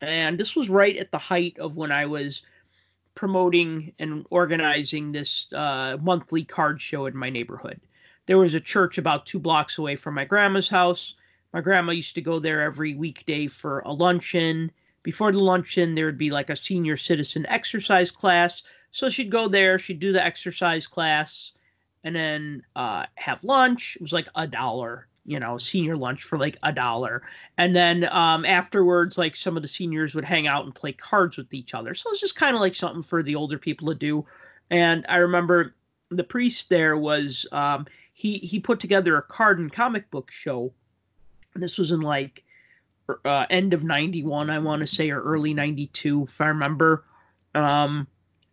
and 0.00 0.40
this 0.40 0.56
was 0.56 0.70
right 0.70 0.96
at 0.96 1.10
the 1.10 1.18
height 1.18 1.58
of 1.58 1.76
when 1.76 1.92
I 1.92 2.06
was 2.06 2.42
promoting 3.14 3.92
and 3.98 4.24
organizing 4.30 5.12
this 5.12 5.52
uh, 5.52 5.98
monthly 6.00 6.44
card 6.44 6.80
show 6.80 7.04
in 7.04 7.14
my 7.14 7.28
neighborhood. 7.28 7.78
There 8.24 8.38
was 8.38 8.54
a 8.54 8.60
church 8.60 8.96
about 8.96 9.26
two 9.26 9.38
blocks 9.38 9.76
away 9.76 9.96
from 9.96 10.14
my 10.14 10.24
grandma's 10.24 10.68
house. 10.68 11.14
My 11.52 11.60
grandma 11.60 11.92
used 11.92 12.14
to 12.14 12.22
go 12.22 12.38
there 12.38 12.62
every 12.62 12.94
weekday 12.94 13.48
for 13.48 13.80
a 13.80 13.92
luncheon. 13.92 14.70
Before 15.02 15.30
the 15.30 15.40
luncheon, 15.40 15.94
there 15.94 16.06
would 16.06 16.16
be 16.16 16.30
like 16.30 16.48
a 16.48 16.56
senior 16.56 16.96
citizen 16.96 17.44
exercise 17.50 18.10
class. 18.10 18.62
So 18.92 19.10
she'd 19.10 19.30
go 19.30 19.46
there, 19.46 19.78
she'd 19.78 20.00
do 20.00 20.12
the 20.12 20.24
exercise 20.24 20.86
class, 20.86 21.52
and 22.02 22.16
then 22.16 22.62
uh, 22.76 23.04
have 23.16 23.44
lunch. 23.44 23.96
It 23.96 24.02
was 24.02 24.14
like 24.14 24.28
a 24.36 24.46
dollar, 24.46 25.08
you 25.24 25.38
know, 25.38 25.58
senior 25.58 25.96
lunch 25.96 26.24
for 26.24 26.38
like 26.38 26.56
a 26.62 26.72
dollar. 26.72 27.22
And 27.58 27.74
then 27.74 28.08
um, 28.10 28.44
afterwards, 28.44 29.18
like 29.18 29.36
some 29.36 29.56
of 29.56 29.62
the 29.62 29.68
seniors 29.68 30.14
would 30.14 30.24
hang 30.24 30.46
out 30.46 30.64
and 30.64 30.74
play 30.74 30.92
cards 30.92 31.36
with 31.36 31.52
each 31.52 31.74
other. 31.74 31.94
So 31.94 32.10
it's 32.10 32.20
just 32.20 32.36
kind 32.36 32.54
of 32.54 32.60
like 32.60 32.74
something 32.74 33.02
for 33.02 33.22
the 33.22 33.36
older 33.36 33.58
people 33.58 33.88
to 33.88 33.94
do. 33.94 34.24
And 34.70 35.04
I 35.08 35.16
remember 35.16 35.74
the 36.10 36.24
priest 36.24 36.68
there 36.68 36.96
was 36.96 37.46
um, 37.52 37.86
he 38.12 38.38
he 38.38 38.58
put 38.58 38.80
together 38.80 39.16
a 39.16 39.22
card 39.22 39.58
and 39.58 39.72
comic 39.72 40.10
book 40.10 40.30
show. 40.30 40.72
And 41.54 41.62
this 41.62 41.78
was 41.78 41.92
in 41.92 42.00
like 42.00 42.44
uh, 43.24 43.46
end 43.50 43.74
of 43.74 43.84
91 43.84 44.50
i 44.50 44.58
want 44.58 44.80
to 44.80 44.86
say 44.86 45.10
or 45.10 45.22
early 45.22 45.54
92 45.54 46.24
if 46.28 46.40
i 46.40 46.48
remember 46.48 47.04
um, 47.54 48.06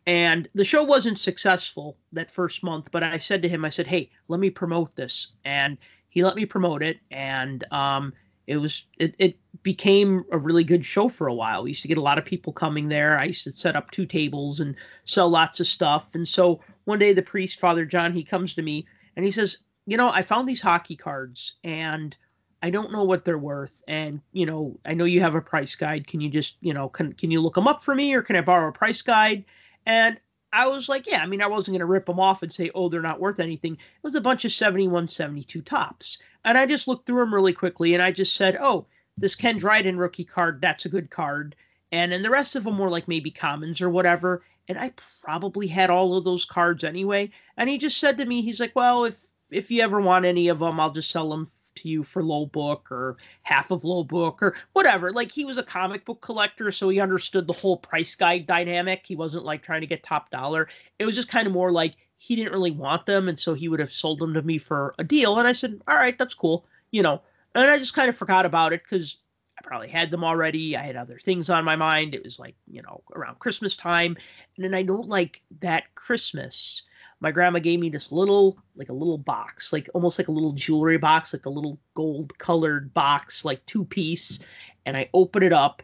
and 0.06 0.48
the 0.56 0.64
show 0.64 0.84
wasn't 0.84 1.20
successful 1.20 1.98
that 2.12 2.32
first 2.32 2.64
month 2.64 2.90
but 2.92 3.04
i 3.04 3.18
said 3.18 3.42
to 3.42 3.50
him 3.50 3.64
i 3.66 3.70
said 3.70 3.88
hey 3.88 4.10
let 4.28 4.40
me 4.40 4.50
promote 4.50 4.96
this 4.96 5.34
and 5.46 5.78
he 6.10 6.24
let 6.24 6.36
me 6.36 6.46
promote 6.46 6.84
it 6.84 6.98
and 7.12 7.66
um, 7.72 8.14
it 8.48 8.58
was 8.58 8.86
it, 8.98 9.16
it 9.20 9.38
became 9.64 10.24
a 10.32 10.38
really 10.38 10.64
good 10.64 10.86
show 10.86 11.10
for 11.10 11.28
a 11.28 11.34
while 11.34 11.64
we 11.64 11.72
used 11.72 11.82
to 11.82 11.88
get 11.88 11.98
a 11.98 12.02
lot 12.02 12.18
of 12.18 12.26
people 12.26 12.54
coming 12.54 12.88
there 12.88 13.18
i 13.20 13.26
used 13.26 13.44
to 13.44 13.52
set 13.56 13.76
up 13.76 13.92
two 13.92 14.06
tables 14.06 14.60
and 14.60 14.76
sell 15.06 15.30
lots 15.30 15.60
of 15.60 15.68
stuff 15.68 16.16
and 16.16 16.28
so 16.28 16.60
one 16.86 17.00
day 17.00 17.14
the 17.14 17.22
priest 17.22 17.60
father 17.60 17.86
john 17.86 18.14
he 18.14 18.24
comes 18.24 18.54
to 18.54 18.62
me 18.62 18.86
and 19.16 19.26
he 19.26 19.32
says 19.32 19.58
you 19.86 19.98
know 19.98 20.10
i 20.10 20.22
found 20.22 20.48
these 20.48 20.62
hockey 20.62 20.96
cards 20.96 21.56
and 21.64 22.16
I 22.64 22.70
don't 22.70 22.92
know 22.92 23.04
what 23.04 23.24
they're 23.24 23.38
worth, 23.38 23.84
and 23.88 24.20
you 24.32 24.46
know, 24.46 24.80
I 24.86 24.94
know 24.96 25.06
you 25.06 25.22
have 25.22 25.36
a 25.36 25.42
price 25.42 25.76
guide. 25.76 26.08
Can 26.08 26.22
you 26.22 26.30
just, 26.30 26.56
you 26.62 26.74
know, 26.74 26.90
can 26.90 27.14
can 27.14 27.30
you 27.30 27.40
look 27.40 27.54
them 27.56 27.68
up 27.68 27.84
for 27.84 27.94
me, 27.94 28.14
or 28.14 28.24
can 28.24 28.36
I 28.36 28.42
borrow 28.42 28.70
a 28.70 28.74
price 28.74 29.02
guide? 29.02 29.46
And 29.86 30.20
I 30.54 30.68
was 30.68 30.88
like, 30.88 31.08
yeah, 31.08 31.22
I 31.22 31.26
mean, 31.26 31.42
I 31.42 31.48
wasn't 31.48 31.74
going 31.74 31.80
to 31.80 31.86
rip 31.86 32.06
them 32.06 32.20
off 32.20 32.42
and 32.42 32.52
say, 32.52 32.72
oh, 32.74 32.90
they're 32.90 33.02
not 33.02 33.20
worth 33.20 33.40
anything. 33.40 33.74
It 33.74 34.04
was 34.04 34.16
a 34.16 34.22
bunch 34.22 34.46
of 34.46 34.54
71, 34.54 35.08
72 35.08 35.62
Topps. 35.62 36.20
And 36.46 36.58
I 36.58 36.66
just 36.66 36.88
looked 36.88 37.06
through 37.06 37.20
them 37.20 37.34
really 37.34 37.54
quickly 37.54 37.94
and 37.94 38.02
I 38.02 38.12
just 38.12 38.36
said, 38.36 38.58
oh, 38.60 38.86
this 39.18 39.36
Ken 39.36 39.58
Dryden 39.58 39.98
rookie 39.98 40.24
card, 40.24 40.62
that's 40.62 40.86
a 40.86 40.90
good 40.90 41.10
card. 41.10 41.56
And 41.92 42.12
then 42.12 42.22
the 42.22 42.30
rest 42.30 42.56
of 42.56 42.64
them 42.64 42.78
were 42.78 42.90
like 42.90 43.08
maybe 43.08 43.32
commons 43.32 43.82
or 43.82 43.90
whatever. 43.90 44.44
And 44.68 44.78
I 44.78 44.94
probably 45.22 45.68
had 45.68 45.90
all 45.90 46.18
of 46.18 46.24
those 46.24 46.46
cards 46.46 46.84
anyway. 46.84 47.32
And 47.58 47.70
he 47.70 47.78
just 47.78 48.00
said 48.00 48.18
to 48.18 48.26
me, 48.26 48.42
he's 48.42 48.60
like, 48.60 48.76
well, 48.76 49.06
if 49.06 49.26
if 49.50 49.72
you 49.72 49.82
ever 49.82 50.02
want 50.02 50.26
any 50.26 50.50
of 50.50 50.60
them, 50.60 50.80
I'll 50.80 50.92
just 50.92 51.10
sell 51.10 51.30
them 51.30 51.48
to 51.78 51.88
you 51.88 52.04
for 52.04 52.24
low 52.24 52.46
book 52.46 52.92
or 52.92 53.18
half 53.44 53.72
of 53.72 53.84
low 53.84 54.04
book 54.04 54.42
or 54.42 54.56
whatever. 54.74 55.12
Like 55.12 55.32
he 55.32 55.46
was 55.46 55.58
a 55.58 55.64
comic 55.64 56.06
book 56.06 56.22
collector, 56.22 56.72
so 56.72 56.90
he 56.90 57.00
understood 57.00 57.48
the 57.48 57.54
whole 57.54 57.78
price 57.78 58.16
guide 58.16 58.46
dynamic. 58.46 59.06
He 59.06 59.16
wasn't 59.16 59.46
like 59.46 59.62
trying 59.62 59.82
to 59.82 59.88
get 59.88 60.04
top 60.04 60.30
dollar. 60.30 60.68
It 61.00 61.06
was 61.06 61.16
just 61.16 61.28
kind 61.30 61.48
of 61.48 61.54
more 61.54 61.72
like 61.72 61.96
he 62.18 62.36
didn't 62.36 62.52
really 62.52 62.72
want 62.72 63.06
them, 63.06 63.30
and 63.30 63.40
so 63.40 63.54
he 63.54 63.70
would 63.70 63.80
have 63.80 63.92
sold 63.92 64.20
them 64.20 64.34
to 64.34 64.42
me 64.42 64.58
for 64.58 64.94
a 64.98 65.04
deal. 65.04 65.38
And 65.38 65.48
I 65.48 65.54
said, 65.54 65.80
all 65.88 65.96
right, 65.96 66.18
that's 66.18 66.34
cool, 66.34 66.66
you 66.92 67.02
know. 67.02 67.22
And 67.56 67.70
I 67.70 67.78
just 67.78 67.94
kind 67.94 68.10
of 68.10 68.18
forgot 68.18 68.46
about 68.46 68.74
it 68.74 68.84
because 68.84 69.18
I 69.58 69.62
probably 69.64 69.88
had 69.88 70.12
them 70.12 70.24
already. 70.24 70.78
I 70.78 70.84
had 70.84 70.96
other 70.96 71.20
things 71.20 71.50
on 71.50 71.66
my 71.66 71.76
mind. 71.76 72.14
It 72.14 72.24
was 72.24 72.40
like, 72.40 72.56
you 72.68 72.82
know, 72.82 73.02
around 73.16 73.40
Christmas 73.40 73.76
time. 73.76 74.16
And 74.56 74.66
then 74.66 74.74
I 74.74 74.82
know 74.82 74.98
like 75.02 75.42
that 75.62 75.94
Christmas, 75.96 76.84
my 77.20 77.32
grandma 77.32 77.60
gave 77.60 77.80
me 77.80 77.90
this 77.90 78.12
little 78.12 78.58
like 78.76 78.90
a 78.90 78.94
little 78.94 79.18
box 79.18 79.74
like 79.74 79.90
almost 79.94 80.20
like 80.20 80.28
a 80.28 80.32
little 80.32 80.54
jewelry 80.54 80.98
box 80.98 81.34
like 81.34 81.46
a 81.46 81.50
little 81.50 81.80
gold 81.94 82.38
colored 82.38 82.94
box 82.94 83.44
like 83.46 83.66
two 83.66 83.86
piece 83.86 84.40
and 84.86 84.96
i 84.96 85.10
open 85.14 85.44
it 85.44 85.54
up 85.54 85.82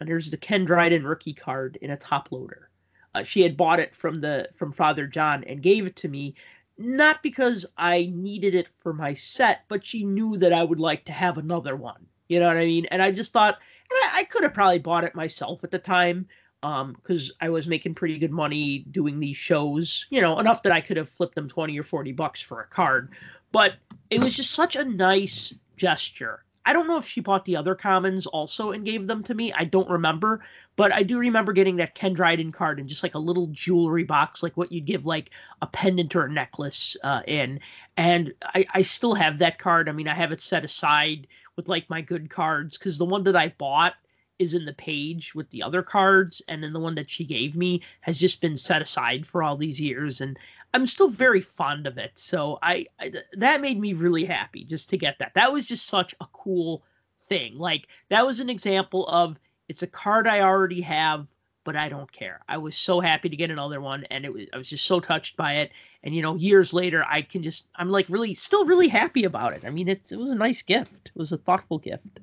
and 0.00 0.08
there's 0.08 0.30
the 0.30 0.36
ken 0.36 0.64
dryden 0.64 1.04
rookie 1.06 1.32
card 1.32 1.78
in 1.80 1.90
a 1.92 1.96
top 1.96 2.30
loader. 2.30 2.68
Uh, 3.14 3.22
she 3.22 3.42
had 3.42 3.56
bought 3.56 3.80
it 3.80 3.94
from 3.94 4.20
the 4.20 4.48
from 4.54 4.72
father 4.72 5.06
john 5.06 5.44
and 5.44 5.62
gave 5.62 5.86
it 5.86 5.96
to 5.96 6.08
me 6.08 6.34
not 6.78 7.22
because 7.22 7.64
i 7.78 8.10
needed 8.14 8.54
it 8.54 8.68
for 8.68 8.92
my 8.92 9.14
set 9.14 9.62
but 9.68 9.84
she 9.84 10.04
knew 10.04 10.36
that 10.36 10.52
i 10.52 10.62
would 10.62 10.80
like 10.80 11.04
to 11.04 11.12
have 11.12 11.38
another 11.38 11.76
one. 11.76 12.06
You 12.28 12.40
know 12.40 12.48
what 12.48 12.56
i 12.56 12.66
mean? 12.66 12.86
And 12.86 13.00
i 13.00 13.10
just 13.10 13.32
thought 13.32 13.58
I, 13.90 14.10
I 14.14 14.24
could 14.24 14.42
have 14.42 14.54
probably 14.54 14.78
bought 14.78 15.04
it 15.04 15.14
myself 15.14 15.64
at 15.64 15.70
the 15.70 15.78
time 15.78 16.26
um 16.62 16.92
because 16.94 17.32
i 17.40 17.48
was 17.48 17.66
making 17.66 17.94
pretty 17.94 18.18
good 18.18 18.32
money 18.32 18.78
doing 18.90 19.20
these 19.20 19.36
shows 19.36 20.06
you 20.10 20.20
know 20.20 20.38
enough 20.38 20.62
that 20.62 20.72
i 20.72 20.80
could 20.80 20.96
have 20.96 21.08
flipped 21.08 21.34
them 21.34 21.48
20 21.48 21.78
or 21.78 21.82
40 21.82 22.12
bucks 22.12 22.40
for 22.40 22.60
a 22.60 22.66
card. 22.66 23.12
But 23.52 23.74
it 24.10 24.22
was 24.22 24.34
just 24.34 24.50
such 24.50 24.76
a 24.76 24.84
nice 24.84 25.54
gesture. 25.76 26.44
I 26.64 26.72
don't 26.72 26.88
know 26.88 26.98
if 26.98 27.06
she 27.06 27.20
bought 27.20 27.44
the 27.44 27.56
other 27.56 27.76
commons 27.76 28.26
also 28.26 28.72
and 28.72 28.84
gave 28.84 29.06
them 29.06 29.22
to 29.22 29.34
me. 29.34 29.52
I 29.52 29.64
don't 29.64 29.88
remember. 29.88 30.44
But 30.74 30.92
i 30.92 31.02
do 31.02 31.16
remember 31.16 31.52
getting 31.52 31.76
that 31.76 31.94
ken 31.94 32.12
dryden 32.12 32.52
card 32.52 32.78
in 32.78 32.88
just 32.88 33.02
like 33.02 33.14
a 33.14 33.20
little 33.20 33.46
jewelry 33.46 34.04
box 34.04 34.42
like 34.42 34.56
what 34.56 34.72
you'd 34.72 34.84
give 34.84 35.06
like 35.06 35.30
a 35.62 35.66
pendant 35.66 36.14
or 36.14 36.24
a 36.24 36.32
necklace 36.32 36.96
uh, 37.02 37.22
in. 37.26 37.60
And 37.96 38.34
I, 38.42 38.66
I 38.74 38.82
still 38.82 39.14
have 39.14 39.38
that 39.38 39.58
card. 39.58 39.88
I 39.88 39.92
mean 39.92 40.08
i 40.08 40.14
have 40.14 40.32
it 40.32 40.42
set 40.42 40.64
aside 40.64 41.28
with 41.54 41.68
like 41.68 41.88
my 41.88 42.02
good 42.02 42.28
cards 42.28 42.76
because 42.76 42.98
the 42.98 43.04
one 43.06 43.24
that 43.24 43.36
i 43.36 43.48
bought 43.56 43.94
is 44.38 44.54
in 44.54 44.64
the 44.64 44.72
page 44.74 45.34
with 45.34 45.48
the 45.50 45.62
other 45.62 45.82
cards 45.82 46.42
and 46.48 46.62
then 46.62 46.72
the 46.72 46.80
one 46.80 46.94
that 46.94 47.10
she 47.10 47.24
gave 47.24 47.56
me 47.56 47.82
has 48.00 48.18
just 48.18 48.40
been 48.40 48.56
set 48.56 48.82
aside 48.82 49.26
for 49.26 49.42
all 49.42 49.56
these 49.56 49.80
years 49.80 50.20
and 50.20 50.38
i'm 50.76 50.86
still 50.86 51.08
very 51.08 51.40
fond 51.40 51.86
of 51.86 51.96
it. 51.96 52.12
So 52.16 52.58
I, 52.62 52.86
I, 53.00 53.12
that 53.32 53.62
made 53.62 53.80
me 53.80 53.94
really 53.94 54.24
happy 54.24 54.62
just 54.64 54.90
to 54.90 54.98
get 54.98 55.18
that. 55.18 55.32
That 55.34 55.50
was 55.50 55.66
just 55.66 55.86
such 55.86 56.14
a 56.20 56.26
cool 56.32 56.84
thing. 57.18 57.58
Like 57.58 57.88
that 58.10 58.26
was 58.26 58.40
an 58.40 58.50
example 58.50 59.06
of 59.08 59.38
it's 59.68 59.82
a 59.82 59.86
card 59.86 60.28
i 60.28 60.40
already 60.40 60.82
have 60.82 61.26
but 61.64 61.76
i 61.76 61.88
don't 61.88 62.12
care. 62.12 62.42
I 62.48 62.58
was 62.58 62.76
so 62.76 63.00
happy 63.00 63.28
to 63.28 63.36
get 63.36 63.50
another 63.50 63.80
one 63.80 64.04
and 64.04 64.24
it 64.24 64.32
was 64.32 64.46
i 64.52 64.58
was 64.58 64.68
just 64.68 64.84
so 64.84 65.00
touched 65.00 65.36
by 65.36 65.54
it. 65.54 65.72
And 66.02 66.14
you 66.14 66.20
know 66.20 66.34
years 66.34 66.74
later 66.74 67.04
i 67.08 67.22
can 67.22 67.42
just 67.42 67.68
i'm 67.76 67.90
like 67.90 68.06
really 68.10 68.34
still 68.34 68.66
really 68.66 68.88
happy 68.88 69.24
about 69.24 69.54
it. 69.54 69.64
I 69.64 69.70
mean 69.70 69.88
it, 69.88 70.12
it 70.12 70.18
was 70.18 70.30
a 70.30 70.34
nice 70.34 70.60
gift. 70.60 71.10
It 71.14 71.18
was 71.18 71.32
a 71.32 71.38
thoughtful 71.38 71.78
gift 71.78 72.20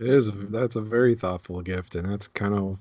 it 0.00 0.06
is. 0.06 0.30
That's 0.50 0.76
a 0.76 0.80
very 0.80 1.14
thoughtful 1.14 1.60
gift, 1.62 1.94
and 1.94 2.10
that's 2.10 2.28
kind 2.28 2.54
of 2.54 2.78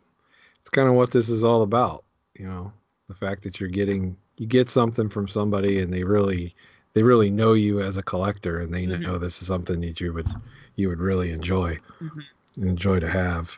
it's 0.59 0.69
kind 0.69 0.87
of 0.87 0.95
what 0.95 1.11
this 1.11 1.29
is 1.29 1.43
all 1.43 1.61
about. 1.61 2.03
You 2.37 2.47
know, 2.47 2.73
the 3.07 3.15
fact 3.15 3.43
that 3.43 3.59
you're 3.59 3.69
getting 3.69 4.17
you 4.37 4.47
get 4.47 4.69
something 4.69 5.09
from 5.09 5.27
somebody, 5.27 5.79
and 5.79 5.93
they 5.93 6.03
really 6.03 6.55
they 6.93 7.03
really 7.03 7.29
know 7.29 7.53
you 7.53 7.81
as 7.81 7.97
a 7.97 8.03
collector, 8.03 8.59
and 8.59 8.73
they 8.73 8.85
mm-hmm. 8.85 9.01
know 9.01 9.17
this 9.17 9.41
is 9.41 9.47
something 9.47 9.81
that 9.81 9.99
you 9.99 10.13
would 10.13 10.29
you 10.75 10.89
would 10.89 10.99
really 10.99 11.31
enjoy 11.31 11.79
mm-hmm. 12.01 12.67
enjoy 12.67 12.99
to 12.99 13.09
have. 13.09 13.51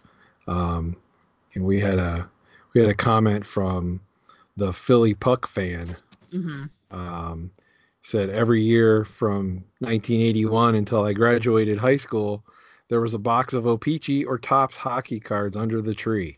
Um, 0.48 0.96
and 1.54 1.64
we 1.64 1.80
had 1.80 2.00
a 2.00 2.30
we 2.74 2.82
had 2.82 2.90
a 2.90 2.96
comment 2.96 3.46
from 3.46 4.02
the 4.58 4.74
Philly 4.74 5.14
Puck 5.14 5.48
fan. 5.48 5.96
Mm-hmm. 6.32 6.66
Um, 6.92 7.52
said 8.08 8.30
every 8.30 8.62
year 8.62 9.04
from 9.04 9.56
1981 9.80 10.76
until 10.76 11.04
I 11.04 11.12
graduated 11.12 11.78
high 11.78 11.98
school, 11.98 12.42
there 12.90 13.02
was 13.02 13.14
a 13.14 13.20
box 13.20 13.54
of 13.54 13.68
O-Pee-Chee 13.68 14.24
or 14.24 14.38
Topps 14.38 14.76
hockey 14.78 15.20
cards 15.20 15.58
under 15.58 15.82
the 15.82 15.96
tree. 15.96 16.38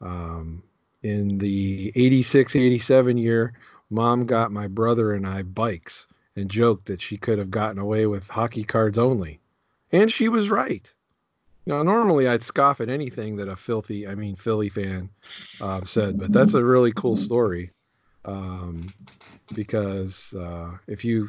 Um, 0.00 0.62
in 1.02 1.38
the 1.38 1.92
86 1.94 2.56
87 2.56 3.18
year, 3.18 3.52
mom 3.90 4.26
got 4.26 4.52
my 4.52 4.66
brother 4.66 5.12
and 5.12 5.26
I 5.26 5.42
bikes 5.42 6.06
and 6.36 6.50
joked 6.50 6.86
that 6.86 7.00
she 7.00 7.16
could 7.16 7.38
have 7.38 7.50
gotten 7.50 7.78
away 7.78 8.06
with 8.06 8.28
hockey 8.28 8.64
cards 8.64 8.98
only. 8.98 9.40
And 9.92 10.10
she 10.10 10.28
was 10.28 10.50
right. 10.50 10.92
Know, 11.66 11.82
normally 11.82 12.28
I'd 12.28 12.42
scoff 12.42 12.80
at 12.80 12.90
anything 12.90 13.36
that 13.36 13.48
a 13.48 13.56
filthy, 13.56 14.06
I 14.06 14.14
mean, 14.14 14.36
Philly 14.36 14.68
fan 14.68 15.08
uh, 15.60 15.82
said, 15.84 16.18
but 16.18 16.32
that's 16.32 16.54
a 16.54 16.64
really 16.64 16.92
cool 16.92 17.16
story. 17.16 17.70
Um, 18.26 18.92
because 19.54 20.34
uh, 20.34 20.72
if 20.86 21.04
you 21.04 21.28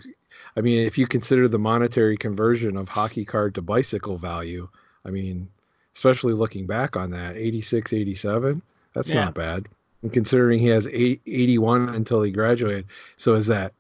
I 0.58 0.62
mean, 0.62 0.86
if 0.86 0.98
you 0.98 1.08
consider 1.08 1.48
the 1.48 1.60
monetary 1.60 2.18
conversion 2.18 2.78
of 2.78 2.90
hockey 2.90 3.26
card 3.26 3.56
to 3.56 3.62
bicycle 3.62 4.18
value, 4.18 4.68
I 5.06 5.10
mean, 5.10 5.50
especially 5.94 6.34
looking 6.34 6.66
back 6.66 6.96
on 6.96 7.12
that, 7.12 7.36
86, 7.36 7.94
87, 7.94 8.62
that's 8.94 9.10
yeah. 9.10 9.26
not 9.26 9.34
bad. 9.34 9.68
And 10.02 10.12
considering 10.12 10.60
he 10.60 10.68
has 10.68 10.88
eight, 10.92 11.22
81 11.26 11.90
until 11.90 12.22
he 12.22 12.32
graduated. 12.32 12.86
So 13.18 13.34
is 13.34 13.48
that 13.48 13.74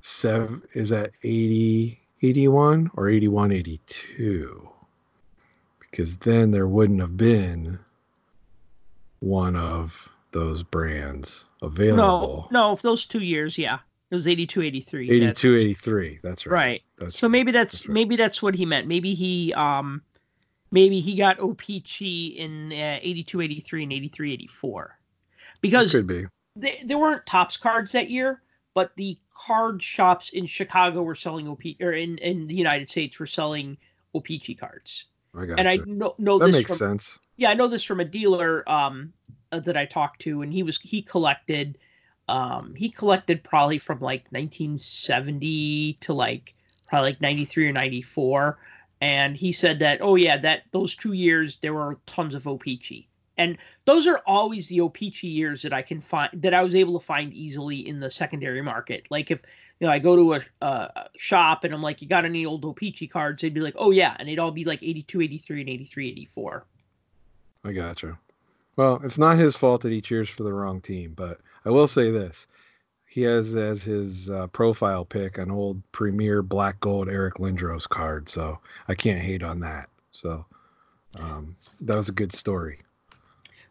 seven, 0.00 0.62
is 0.74 0.88
that 0.90 1.12
80, 1.22 2.00
81 2.22 2.90
or 2.94 3.08
81, 3.08 3.52
82? 3.52 4.68
Because 5.80 6.16
then 6.18 6.50
there 6.50 6.68
wouldn't 6.68 7.00
have 7.00 7.16
been 7.16 7.78
one 9.20 9.56
of 9.56 10.08
those 10.32 10.62
brands 10.62 11.46
available. 11.62 12.48
No, 12.50 12.70
no, 12.70 12.78
those 12.82 13.04
two 13.04 13.20
years, 13.20 13.58
yeah. 13.58 13.80
It 14.10 14.14
was 14.14 14.26
82 14.26 14.62
83. 14.62 15.10
82 15.10 15.56
83. 15.56 16.18
That's 16.22 16.46
right. 16.46 16.54
Right. 16.54 16.82
That's 16.98 17.18
so 17.18 17.28
maybe 17.28 17.52
that's, 17.52 17.72
that's 17.72 17.88
right. 17.88 17.94
maybe 17.94 18.16
that's 18.16 18.42
what 18.42 18.54
he 18.54 18.66
meant. 18.66 18.88
Maybe 18.88 19.14
he 19.14 19.52
um 19.54 20.02
maybe 20.72 21.00
he 21.00 21.14
got 21.14 21.38
O-Pee-Chee 21.38 22.36
in 22.38 22.72
uh, 22.72 22.98
82 23.02 23.40
83 23.40 23.82
and 23.84 23.92
83 23.92 24.32
84. 24.32 24.98
Because 25.60 25.92
could 25.92 26.06
be. 26.06 26.26
They, 26.56 26.82
there 26.84 26.98
weren't 26.98 27.24
Topps 27.26 27.56
cards 27.56 27.92
that 27.92 28.10
year, 28.10 28.42
but 28.74 28.90
the 28.96 29.16
card 29.32 29.82
shops 29.82 30.30
in 30.30 30.46
Chicago 30.46 31.02
were 31.02 31.14
selling 31.14 31.46
OP 31.46 31.62
or 31.80 31.92
in 31.92 32.18
in 32.18 32.48
the 32.48 32.54
United 32.54 32.90
States 32.90 33.18
were 33.20 33.26
selling 33.26 33.76
O-Pee-Chee 34.14 34.56
cards. 34.56 35.06
I 35.36 35.46
got 35.46 35.60
and 35.60 35.68
you. 35.68 35.82
I 35.82 35.84
know 35.86 36.14
know 36.18 36.38
that 36.38 36.46
this 36.46 36.56
makes 36.56 36.68
from, 36.68 36.76
sense. 36.76 37.18
Yeah, 37.36 37.50
I 37.50 37.54
know 37.54 37.68
this 37.68 37.84
from 37.84 38.00
a 38.00 38.04
dealer 38.04 38.68
um 38.68 39.12
uh, 39.52 39.60
that 39.60 39.76
I 39.76 39.86
talked 39.86 40.20
to, 40.22 40.42
and 40.42 40.52
he 40.52 40.64
was 40.64 40.78
he 40.80 41.00
collected 41.00 41.78
um, 42.30 42.74
he 42.74 42.88
collected 42.88 43.42
probably 43.42 43.78
from 43.78 43.98
like 43.98 44.24
1970 44.30 45.94
to 46.00 46.12
like 46.12 46.54
probably 46.86 47.10
like 47.10 47.20
93 47.20 47.68
or 47.68 47.72
94 47.72 48.58
and 49.00 49.36
he 49.36 49.52
said 49.52 49.78
that 49.78 49.98
oh 50.00 50.14
yeah 50.14 50.36
that 50.36 50.62
those 50.72 50.94
two 50.94 51.12
years 51.12 51.58
there 51.62 51.74
were 51.74 51.98
tons 52.06 52.34
of 52.34 52.46
O-Pee-Chee 52.46 53.08
and 53.40 53.56
those 53.86 54.06
are 54.06 54.20
always 54.26 54.68
the 54.68 54.82
O-Pee-Chee 54.82 55.26
years 55.26 55.62
that 55.62 55.72
I 55.72 55.80
can 55.80 56.02
find 56.02 56.30
that 56.34 56.52
I 56.52 56.62
was 56.62 56.74
able 56.74 56.98
to 56.98 57.04
find 57.04 57.32
easily 57.32 57.88
in 57.88 57.98
the 57.98 58.10
secondary 58.10 58.60
market. 58.60 59.06
Like 59.08 59.30
if 59.30 59.40
you 59.78 59.86
know 59.86 59.92
I 59.92 59.98
go 59.98 60.14
to 60.14 60.42
a, 60.60 61.08
shop 61.16 61.64
and 61.64 61.72
I'm 61.72 61.82
like, 61.82 62.02
you 62.02 62.08
got 62.08 62.26
any 62.26 62.44
old 62.44 62.64
O-Pee-Chee 62.66 63.06
cards? 63.06 63.40
They'd 63.40 63.54
be 63.54 63.62
like, 63.62 63.76
oh 63.78 63.92
yeah, 63.92 64.14
and 64.18 64.28
it'd 64.28 64.38
all 64.38 64.50
be 64.50 64.66
like 64.66 64.82
82, 64.82 65.22
83, 65.22 65.60
and 65.60 65.70
83, 65.70 66.10
84. 66.10 66.66
I 67.64 67.72
gotcha. 67.72 68.18
Well, 68.76 69.00
it's 69.02 69.18
not 69.18 69.38
his 69.38 69.56
fault 69.56 69.80
that 69.82 69.92
he 69.92 70.02
cheers 70.02 70.28
for 70.28 70.42
the 70.42 70.52
wrong 70.52 70.82
team, 70.82 71.14
but 71.16 71.40
I 71.64 71.70
will 71.70 71.86
say 71.86 72.10
this: 72.10 72.46
he 73.06 73.22
has 73.22 73.54
as 73.54 73.82
his 73.82 74.30
uh, 74.30 74.46
profile 74.46 75.04
pick 75.04 75.36
an 75.36 75.50
old 75.50 75.82
Premier 75.92 76.42
Black 76.42 76.80
Gold 76.80 77.08
Eric 77.08 77.34
Lindros 77.34 77.88
card, 77.88 78.28
so 78.28 78.58
I 78.88 78.94
can't 78.94 79.20
hate 79.20 79.42
on 79.42 79.60
that. 79.60 79.88
So 80.12 80.46
um, 81.16 81.56
that 81.80 81.96
was 81.96 82.08
a 82.08 82.12
good 82.12 82.32
story. 82.32 82.80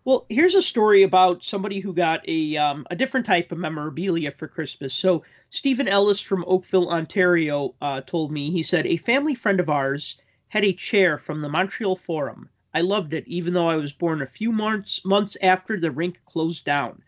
Well, 0.06 0.26
here's 0.30 0.56
a 0.56 0.62
story 0.62 1.04
about 1.04 1.44
somebody 1.44 1.80
who 1.80 1.94
got 1.94 2.28
a 2.28 2.58
um, 2.58 2.86
a 2.90 2.96
different 2.96 3.26
type 3.26 3.52
of 3.52 3.58
memorabilia 3.58 4.32
for 4.32 4.48
Christmas. 4.48 4.94
So 4.94 5.24
Stephen 5.50 5.88
Ellis 5.88 6.20
from 6.20 6.46
Oakville, 6.48 6.90
Ontario, 6.90 7.76
uh, 7.82 8.02
told 8.02 8.32
me 8.32 8.52
he 8.52 8.64
said 8.64 8.88
a 8.88 8.98
family 8.98 9.36
friend 9.36 9.60
of 9.60 9.70
ours 9.70 10.18
had 10.50 10.66
a 10.66 10.74
chair 10.74 11.18
from 11.18 11.42
the 11.42 11.50
Montreal 11.50 11.96
Forum. 11.96 12.50
I 12.74 12.82
loved 12.82 13.14
it, 13.14 13.28
even 13.28 13.54
though 13.54 13.70
I 13.70 13.76
was 13.76 13.94
born 13.94 14.22
a 14.22 14.26
few 14.26 14.52
months 14.52 15.04
months 15.06 15.38
after 15.42 15.80
the 15.80 15.92
rink 15.92 16.20
closed 16.26 16.66
down. 16.66 17.02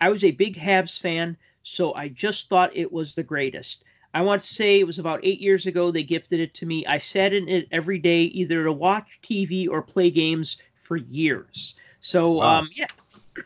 I 0.00 0.08
was 0.10 0.24
a 0.24 0.30
big 0.32 0.56
Habs 0.56 0.98
fan, 1.00 1.36
so 1.62 1.94
I 1.94 2.08
just 2.08 2.48
thought 2.48 2.76
it 2.76 2.92
was 2.92 3.14
the 3.14 3.22
greatest. 3.22 3.84
I 4.14 4.22
want 4.22 4.42
to 4.42 4.48
say 4.54 4.80
it 4.80 4.86
was 4.86 4.98
about 4.98 5.20
eight 5.22 5.40
years 5.40 5.66
ago 5.66 5.90
they 5.90 6.02
gifted 6.02 6.40
it 6.40 6.54
to 6.54 6.66
me. 6.66 6.86
I 6.86 6.98
sat 6.98 7.32
in 7.34 7.48
it 7.48 7.68
every 7.70 7.98
day, 7.98 8.22
either 8.24 8.64
to 8.64 8.72
watch 8.72 9.20
TV 9.22 9.68
or 9.68 9.82
play 9.82 10.10
games 10.10 10.56
for 10.76 10.96
years. 10.96 11.74
So 12.00 12.40
Wow. 12.40 12.60
um, 12.60 12.70
yeah, 12.74 12.86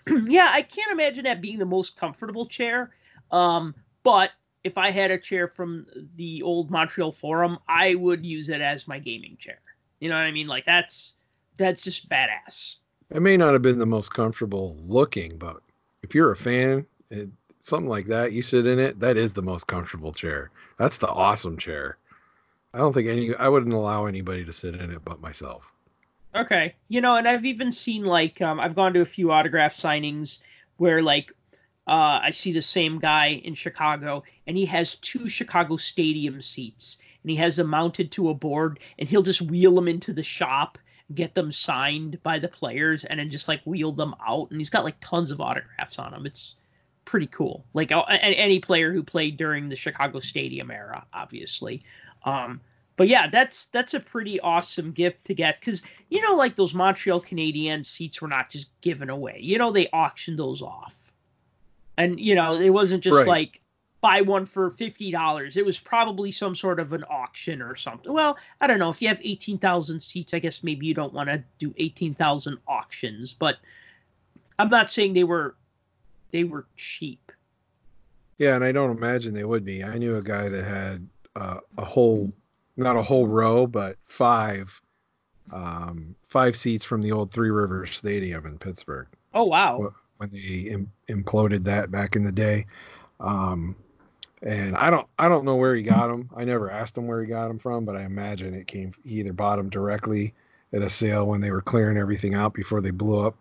yeah, 0.27 0.51
I 0.53 0.63
can't 0.63 0.93
imagine 0.93 1.25
that 1.25 1.41
being 1.41 1.59
the 1.59 1.67
most 1.67 1.97
comfortable 1.97 2.47
chair. 2.47 2.91
Um, 3.31 3.75
but 4.03 4.31
if 4.65 4.77
I 4.79 4.91
had 4.91 5.11
a 5.11 5.19
chair 5.19 5.49
from 5.49 5.87
the 6.17 6.43
old 6.43 6.71
Montreal 6.71 7.13
Forum, 7.13 7.59
I 7.69 7.95
would 7.95 8.25
use 8.25 8.49
it 8.49 8.61
as 8.61 8.87
my 8.87 8.99
gaming 8.99 9.37
chair. 9.39 9.59
You 10.01 10.09
know 10.09 10.17
what 10.17 10.25
I 10.25 10.31
mean? 10.33 10.47
Like 10.47 10.65
that's 10.65 11.15
that's 11.57 11.83
just 11.83 12.09
badass. 12.09 12.77
It 13.11 13.21
may 13.21 13.37
not 13.37 13.53
have 13.53 13.63
been 13.63 13.79
the 13.79 13.87
most 13.87 14.13
comfortable 14.13 14.77
looking, 14.87 15.37
but 15.39 15.63
if 16.03 16.15
you're 16.15 16.33
a 16.33 16.37
fan, 16.37 16.87
it, 17.11 17.29
something 17.61 17.89
like 17.89 18.07
that, 18.07 18.33
you 18.33 18.43
sit 18.43 18.67
in 18.67 18.79
it, 18.79 18.99
that 19.01 19.17
is 19.17 19.33
the 19.33 19.43
most 19.43 19.67
comfortable 19.67 20.13
chair. 20.13 20.51
That's 20.79 20.99
the 20.99 21.09
awesome 21.09 21.57
chair. 21.57 21.99
I 22.73 22.79
don't 22.79 22.93
think 22.93 23.09
any, 23.09 23.35
I 23.35 23.49
wouldn't 23.49 23.75
allow 23.75 24.07
anybody 24.07 24.45
to 24.45 24.53
sit 24.53 24.75
in 24.75 24.91
it 24.91 25.05
but 25.05 25.21
myself. 25.21 25.71
Okay. 26.35 26.75
You 26.89 27.01
know, 27.01 27.17
and 27.17 27.27
I've 27.27 27.45
even 27.45 27.73
seen 27.73 28.05
like 28.05 28.41
um, 28.41 28.61
I've 28.61 28.77
gone 28.77 28.93
to 28.95 29.01
a 29.01 29.07
few 29.07 29.33
autograph 29.33 29.75
signings 29.75 30.39
where 30.77 31.03
like 31.03 31.33
uh, 31.89 32.21
I 32.23 32.31
see 32.31 32.53
the 32.53 32.63
same 32.63 32.99
guy 32.99 33.41
in 33.45 33.55
Chicago 33.55 34.23
and 34.47 34.57
he 34.57 34.65
has 34.67 34.95
two 34.97 35.29
Chicago 35.29 35.77
stadium 35.77 36.41
seats 36.41 36.99
and 37.23 37.31
he 37.31 37.37
has 37.37 37.57
them 37.57 37.67
mounted 37.67 38.13
to 38.13 38.29
a 38.29 38.35
board 38.35 38.79
and 38.99 39.09
he'll 39.09 39.23
just 39.23 39.43
wheel 39.43 39.75
them 39.75 39.89
into 39.89 40.13
the 40.13 40.23
shop, 40.23 40.79
get 41.15 41.35
them 41.35 41.51
signed 41.51 42.23
by 42.23 42.39
the 42.39 42.49
players 42.49 43.05
and 43.05 43.19
then 43.19 43.31
just 43.31 43.49
like 43.49 43.61
wheel 43.65 43.93
them 43.93 44.15
out 44.27 44.51
and 44.51 44.61
he's 44.61 44.71
got 44.71 44.85
like 44.85 44.97
tons 45.01 45.31
of 45.31 45.41
autographs 45.41 45.99
on 45.99 46.13
them. 46.13 46.27
It's 46.27 46.57
pretty 47.05 47.27
cool. 47.29 47.65
Like 47.75 47.91
any 48.09 48.61
player 48.61 48.93
who 48.93 49.03
played 49.03 49.37
during 49.37 49.69
the 49.69 49.77
Chicago 49.77 50.21
stadium 50.21 50.71
era, 50.71 51.05
obviously. 51.13 51.83
Um, 52.25 52.61
but 52.97 53.09
yeah, 53.09 53.29
that's 53.29 53.67
that's 53.67 53.95
a 53.95 54.01
pretty 54.01 54.39
awesome 54.41 54.93
gift 54.93 55.25
to 55.25 55.35
get 55.35 55.59
because 55.59 55.83
you 56.11 56.21
know, 56.23 56.35
like 56.37 56.55
those 56.55 56.75
Montreal 56.75 57.21
Canadiens 57.21 57.87
seats 57.87 58.21
were 58.21 58.29
not 58.29 58.51
just 58.51 58.69
given 58.83 59.09
away. 59.11 59.39
You 59.41 59.59
know, 59.59 59.71
they 59.71 59.89
auctioned 59.89 60.39
those 60.39 60.63
off. 60.63 60.95
And 61.97 62.21
you 62.21 62.35
know, 62.35 62.55
it 62.55 62.71
wasn't 62.71 63.03
just 63.03 63.17
Right. 63.17 63.27
like 63.27 63.61
buy 64.01 64.21
one 64.21 64.47
for 64.47 64.71
fifty 64.71 65.11
dollars. 65.11 65.57
It 65.57 65.65
was 65.65 65.79
probably 65.79 66.33
some 66.33 66.55
sort 66.55 66.81
of 66.81 66.93
an 66.93 67.05
auction 67.11 67.61
or 67.63 67.77
something. 67.77 68.13
Well, 68.13 68.39
I 68.61 68.67
don't 68.67 68.79
know. 68.79 68.91
If 68.91 69.01
you 69.03 69.09
have 69.09 69.21
eighteen 69.23 69.59
thousand 69.59 70.01
seats, 70.03 70.35
I 70.35 70.39
guess 70.39 70.63
maybe 70.63 70.87
you 70.87 70.95
don't 70.95 71.13
want 71.13 71.29
to 71.29 71.43
do 71.59 71.75
eighteen 71.79 72.15
thousand 72.15 72.59
auctions, 72.67 73.35
but 73.35 73.57
I'm 74.59 74.69
not 74.69 74.91
saying 74.91 75.15
they 75.15 75.25
were 75.25 75.57
they 76.31 76.45
were 76.45 76.67
cheap. 76.77 77.33
Yeah, 78.39 78.55
and 78.55 78.65
I 78.65 78.73
don't 78.73 78.97
imagine 78.97 79.35
they 79.35 79.45
would 79.45 79.65
be. 79.65 79.85
I 79.85 79.99
knew 79.99 80.17
a 80.17 80.23
guy 80.23 80.49
that 80.49 80.65
had 80.65 81.07
uh, 81.37 81.61
a 81.77 81.85
whole, 81.85 82.33
not 82.77 82.97
a 82.97 83.03
whole 83.03 83.27
row, 83.27 83.67
but 83.67 83.97
five, 84.07 84.81
um, 85.53 86.15
five 86.27 86.57
seats 86.57 86.85
from 86.85 87.03
the 87.03 87.13
old 87.13 87.33
Three 87.33 87.51
Rivers 87.51 87.95
Stadium 87.95 88.47
in 88.47 88.57
Pittsburgh 88.57 89.09
Oh 89.35 89.45
wow. 89.45 89.93
When 90.17 90.31
they 90.31 90.71
Im- 90.71 90.93
imploded 91.09 91.65
that 91.65 91.91
back 91.91 92.17
in 92.17 92.25
the 92.25 92.33
day. 92.33 92.67
Um, 93.21 93.77
and 94.43 94.77
I 94.77 94.91
don't, 94.91 95.07
I 95.19 95.29
don't 95.29 95.45
know 95.45 95.57
where 95.57 95.75
he 95.75 95.83
got 95.83 96.09
them. 96.09 96.31
I 96.35 96.45
never 96.45 96.71
asked 96.71 96.97
him 96.97 97.07
where 97.07 97.21
he 97.21 97.27
got 97.27 97.49
them 97.49 97.59
from, 97.59 97.85
but 97.85 97.97
I 97.97 98.05
imagine 98.05 98.55
it 98.55 98.67
came. 98.67 98.93
He 99.05 99.21
either 99.21 99.33
bought 99.33 99.57
them 99.57 99.69
directly 99.69 100.35
at 100.73 100.83
a 100.83 100.91
sale 100.91 101.27
when 101.27 101.41
they 101.41 101.51
were 101.51 101.61
clearing 101.61 101.99
everything 101.99 102.35
out 102.35 102.55
before 102.55 102.81
they 102.81 102.91
blew 102.91 103.21
up, 103.21 103.37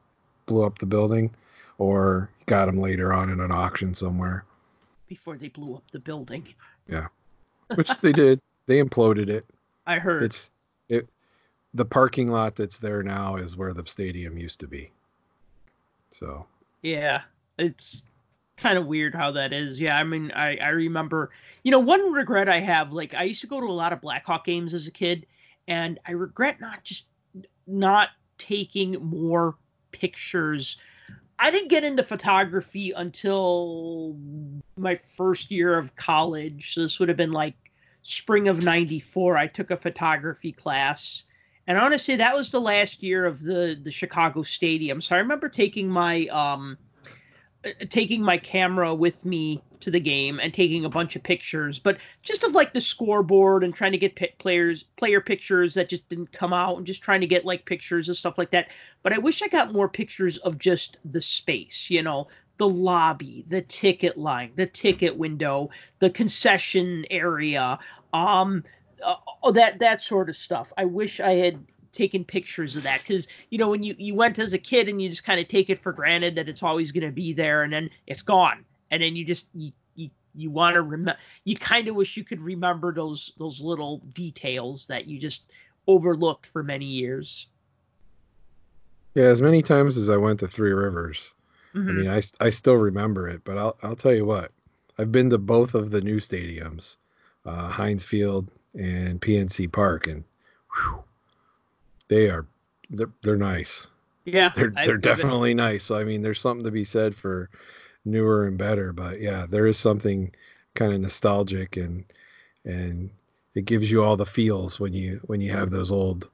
blew 0.45 0.66
up 0.66 0.78
the 0.80 0.86
building, 0.86 1.34
or 1.78 2.30
got 2.47 2.66
them 2.66 2.78
later 2.78 3.14
on 3.14 3.30
in 3.30 3.39
an 3.39 3.52
auction 3.52 3.93
somewhere. 3.93 4.43
Before 5.08 5.38
they 5.38 5.47
blew 5.47 5.76
up 5.76 5.84
the 5.91 6.00
building. 6.00 6.47
Yeah, 6.88 7.08
which 7.76 7.89
they 8.02 8.12
did. 8.12 8.39
They 8.66 8.84
imploded 8.84 9.30
it. 9.30 9.45
I 9.88 10.00
heard. 10.00 10.24
It's 10.24 10.52
it. 10.89 11.08
The 11.74 11.86
parking 11.86 12.30
lot 12.30 12.56
that's 12.56 12.80
there 12.80 13.04
now 13.04 13.36
is 13.36 13.56
where 13.56 13.74
the 13.74 13.86
stadium 13.86 14.38
used 14.38 14.60
to 14.60 14.68
be. 14.68 14.91
So 16.12 16.45
Yeah, 16.82 17.22
it's 17.58 18.04
kind 18.62 18.78
of 18.78 18.86
weird 18.86 19.16
how 19.16 19.32
that 19.32 19.53
is. 19.53 19.80
Yeah, 19.80 19.97
I 19.97 20.03
mean, 20.03 20.32
I 20.36 20.57
I 20.57 20.70
remember, 20.70 21.32
you 21.64 21.72
know, 21.72 21.80
one 21.80 22.12
regret 22.12 22.49
I 22.49 22.60
have, 22.60 22.91
like 22.91 23.14
I 23.14 23.24
used 23.24 23.41
to 23.41 23.47
go 23.47 23.60
to 23.60 23.68
a 23.68 23.72
lot 23.72 23.93
of 23.93 24.01
Blackhawk 24.01 24.45
games 24.45 24.74
as 24.74 24.88
a 24.88 24.91
kid, 24.91 25.26
and 25.68 25.99
I 26.07 26.12
regret 26.12 26.60
not 26.60 26.84
just 26.84 27.05
not 27.68 28.10
taking 28.38 28.93
more 29.03 29.55
pictures. 29.91 30.78
I 31.38 31.51
didn't 31.51 31.70
get 31.70 31.84
into 31.84 32.03
photography 32.03 32.91
until 32.91 34.16
my 34.78 34.95
first 34.95 35.51
year 35.51 35.78
of 35.78 35.95
college. 35.95 36.74
So 36.74 36.82
this 36.82 36.99
would 36.99 37.10
have 37.10 37.18
been 37.18 37.32
like 37.32 37.55
spring 38.01 38.47
of 38.47 38.64
94. 38.64 39.38
I 39.38 39.47
took 39.47 39.72
a 39.72 39.78
photography 39.78 40.51
class. 40.51 41.24
And 41.68 42.01
say 42.01 42.16
that 42.16 42.36
was 42.36 42.49
the 42.49 42.60
last 42.60 43.03
year 43.03 43.26
of 43.26 43.43
the 43.43 43.80
the 43.82 43.91
Chicago 43.91 44.41
Stadium. 44.41 44.99
So 45.01 45.16
I 45.16 45.20
remember 45.20 45.47
taking 45.47 45.88
my 45.88 46.26
um 46.28 46.78
taking 47.89 48.22
my 48.22 48.38
camera 48.38 48.93
with 48.95 49.26
me 49.26 49.62
to 49.82 49.91
the 49.91 49.99
game 49.99 50.39
and 50.39 50.53
taking 50.53 50.86
a 50.86 50.89
bunch 50.89 51.16
of 51.16 51.24
pictures, 51.24 51.80
but 51.80 51.97
just 52.22 52.43
of 52.43 52.53
like 52.53 52.74
the 52.74 52.82
scoreboard 52.82 53.64
and 53.64 53.74
trying 53.74 53.91
to 53.91 53.97
get 53.97 54.16
pi- 54.16 54.34
players 54.39 54.86
player 54.97 55.22
pictures 55.22 55.74
that 55.74 55.89
just 55.89 56.07
didn't 56.10 56.32
come 56.32 56.53
out 56.53 56.78
and 56.78 56.86
just 56.86 57.01
trying 57.01 57.22
to 57.22 57.28
get 57.28 57.45
like 57.45 57.66
pictures 57.66 58.07
and 58.07 58.18
stuff 58.18 58.38
like 58.38 58.51
that. 58.51 58.70
But 59.03 59.14
I 59.14 59.18
wish 59.18 59.41
I 59.41 59.47
got 59.47 59.74
more 59.74 59.89
pictures 59.89 60.38
of 60.39 60.57
just 60.57 60.97
the 61.05 61.22
space, 61.22 61.89
you 61.89 62.01
know, 62.03 62.28
the 62.57 62.68
lobby, 62.68 63.45
the 63.47 63.62
ticket 63.62 64.18
line, 64.18 64.51
the 64.55 64.66
ticket 64.66 65.18
window, 65.18 65.70
the 65.99 66.10
concession 66.10 67.05
area, 67.10 67.80
um 68.14 68.64
uh, 69.03 69.16
oh, 69.43 69.51
that 69.51 69.80
that 69.80 70.01
sort 70.01 70.30
of 70.30 70.36
stuff. 70.36 70.72
I 70.78 70.86
wish 70.86 71.20
I 71.20 71.34
had 71.36 71.66
taken 71.91 72.23
pictures 72.23 72.75
of 72.75 72.83
that 72.83 73.01
because 73.01 73.27
you 73.49 73.57
know 73.57 73.69
when 73.69 73.83
you 73.83 73.95
you 73.97 74.15
went 74.15 74.39
as 74.39 74.53
a 74.53 74.57
kid 74.57 74.87
and 74.89 75.01
you 75.01 75.09
just 75.09 75.23
kind 75.23 75.39
of 75.39 75.47
take 75.47 75.69
it 75.69 75.79
for 75.79 75.91
granted 75.91 76.35
that 76.35 76.49
it's 76.49 76.63
always 76.63 76.91
going 76.91 77.05
to 77.05 77.11
be 77.11 77.33
there 77.33 77.63
and 77.63 77.73
then 77.73 77.89
it's 78.07 78.21
gone 78.21 78.65
and 78.91 79.01
then 79.01 79.15
you 79.15 79.25
just 79.25 79.49
you 79.53 79.71
you, 79.95 80.09
you 80.35 80.51
want 80.51 80.75
to 80.75 80.81
remember 80.81 81.19
you 81.45 81.55
kind 81.55 81.87
of 81.87 81.95
wish 81.95 82.15
you 82.17 82.23
could 82.23 82.41
remember 82.41 82.93
those 82.93 83.33
those 83.37 83.59
little 83.61 83.99
details 84.13 84.85
that 84.87 85.07
you 85.07 85.19
just 85.19 85.53
overlooked 85.87 86.47
for 86.47 86.63
many 86.63 86.85
years 86.85 87.47
yeah, 89.15 89.25
as 89.25 89.41
many 89.41 89.61
times 89.61 89.97
as 89.97 90.09
I 90.09 90.17
went 90.17 90.39
to 90.41 90.47
Three 90.47 90.71
Rivers, 90.71 91.33
I 91.87 91.91
Mhm. 91.91 91.95
mean, 91.95 92.23
I 92.39 92.49
still 92.51 92.75
remember 92.75 93.27
it. 93.27 93.43
But 93.43 93.57
I'll 93.57 93.77
I'll 93.81 93.95
tell 93.95 94.13
you 94.13 94.25
what, 94.25 94.51
I've 94.97 95.11
been 95.11 95.29
to 95.31 95.37
both 95.37 95.73
of 95.73 95.91
the 95.91 96.01
new 96.01 96.17
stadiums, 96.17 96.97
uh, 97.45 97.67
Heinz 97.69 98.05
Field 98.05 98.51
and 98.75 99.19
PNC 99.19 99.67
Park, 99.67 100.07
and 100.07 100.23
whew, 100.75 101.03
they 102.10 102.30
are 102.30 102.45
they're 102.89 103.10
they're 103.24 103.38
nice. 103.38 103.88
yeah 104.26 104.51
they're 104.55 104.74
they're 104.86 104.97
definitely 104.97 105.53
nice. 105.53 105.84
So 105.86 105.95
I 105.95 106.03
mean, 106.03 106.22
there's 106.22 106.41
something 106.41 106.66
to 106.66 106.72
be 106.72 106.84
said 106.84 107.16
for 107.16 107.49
newer 108.05 108.47
and 108.47 108.57
better. 108.57 108.91
But 108.93 109.22
yeah, 109.22 109.45
there 109.49 109.68
is 109.68 109.78
something 109.78 110.34
kind 110.76 110.93
of 110.93 110.99
nostalgic 110.99 111.78
and 111.78 112.03
and 112.66 113.10
it 113.55 113.66
gives 113.66 113.89
you 113.89 114.03
all 114.03 114.18
the 114.18 114.26
feels 114.26 114.80
when 114.80 114.93
you 114.93 115.22
when 115.28 115.39
you 115.41 115.51
have 115.51 115.70
those 115.72 115.91
old 115.91 116.30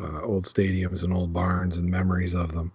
uh, 0.00 0.22
old 0.22 0.44
stadiums 0.46 1.04
and 1.04 1.12
old 1.14 1.32
barns 1.32 1.76
and 1.76 1.88
memories 1.90 2.34
of 2.34 2.52
them. 2.52 2.72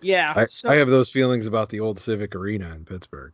yeah 0.00 0.32
I, 0.36 0.46
so- 0.46 0.68
I 0.68 0.74
have 0.76 0.88
those 0.88 1.10
feelings 1.10 1.46
about 1.46 1.68
the 1.68 1.80
old 1.80 1.98
Civic 1.98 2.34
Arena 2.34 2.72
in 2.74 2.84
Pittsburgh. 2.84 3.32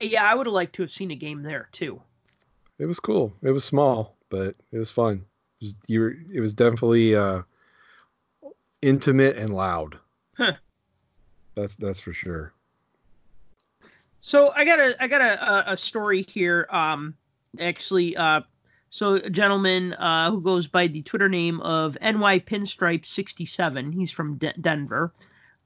yeah 0.00 0.30
i 0.30 0.34
would 0.34 0.46
have 0.46 0.54
liked 0.54 0.74
to 0.76 0.82
have 0.82 0.90
seen 0.90 1.10
a 1.10 1.16
game 1.16 1.42
there 1.42 1.68
too 1.72 2.00
It 2.78 2.86
was 2.86 3.00
cool. 3.00 3.32
It 3.42 3.50
was 3.52 3.64
small, 3.64 4.16
but 4.28 4.54
it 4.72 4.78
was 4.78 4.90
fun. 4.90 5.24
It 5.66 5.68
was, 5.68 5.76
you 5.88 6.00
were, 6.00 6.16
it 6.32 6.40
was 6.40 6.54
definitely 6.54 7.14
uh, 7.14 7.42
intimate 8.82 9.36
and 9.36 9.54
loud. 9.54 9.98
Huh. 10.36 10.52
That's 11.54 11.74
that's 11.76 12.00
for 12.00 12.12
sure. 12.12 12.52
So 14.20 14.52
I 14.54 14.64
got 14.64 14.78
a 14.78 14.96
I 15.02 15.08
got 15.08 15.20
a 15.22 15.72
a, 15.72 15.76
story 15.76 16.22
here. 16.28 16.66
Um, 16.70 17.14
actually, 17.58 18.16
uh, 18.16 18.42
so 18.90 19.14
a 19.14 19.30
gentleman 19.30 19.94
uh, 19.94 20.30
who 20.30 20.40
goes 20.40 20.66
by 20.66 20.86
the 20.86 21.02
Twitter 21.02 21.28
name 21.28 21.60
of 21.62 21.96
NY 22.02 22.40
Pinstripe 22.40 23.06
sixty 23.06 23.46
seven. 23.46 23.90
He's 23.90 24.10
from 24.10 24.36
De- 24.36 24.54
Denver. 24.60 25.12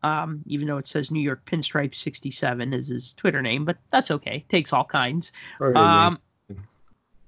Um, 0.02 0.42
even 0.46 0.66
though 0.66 0.78
it 0.78 0.86
says 0.86 1.10
New 1.10 1.20
York 1.20 1.44
Pinstripe 1.44 1.94
sixty 1.94 2.30
seven 2.30 2.72
is 2.72 2.88
his 2.88 3.12
Twitter 3.14 3.42
name, 3.42 3.64
but 3.64 3.78
that's 3.90 4.10
okay. 4.10 4.44
Takes 4.48 4.72
all 4.72 4.84
kinds. 4.84 5.32
Right, 5.58 5.76
Um, 5.76 6.20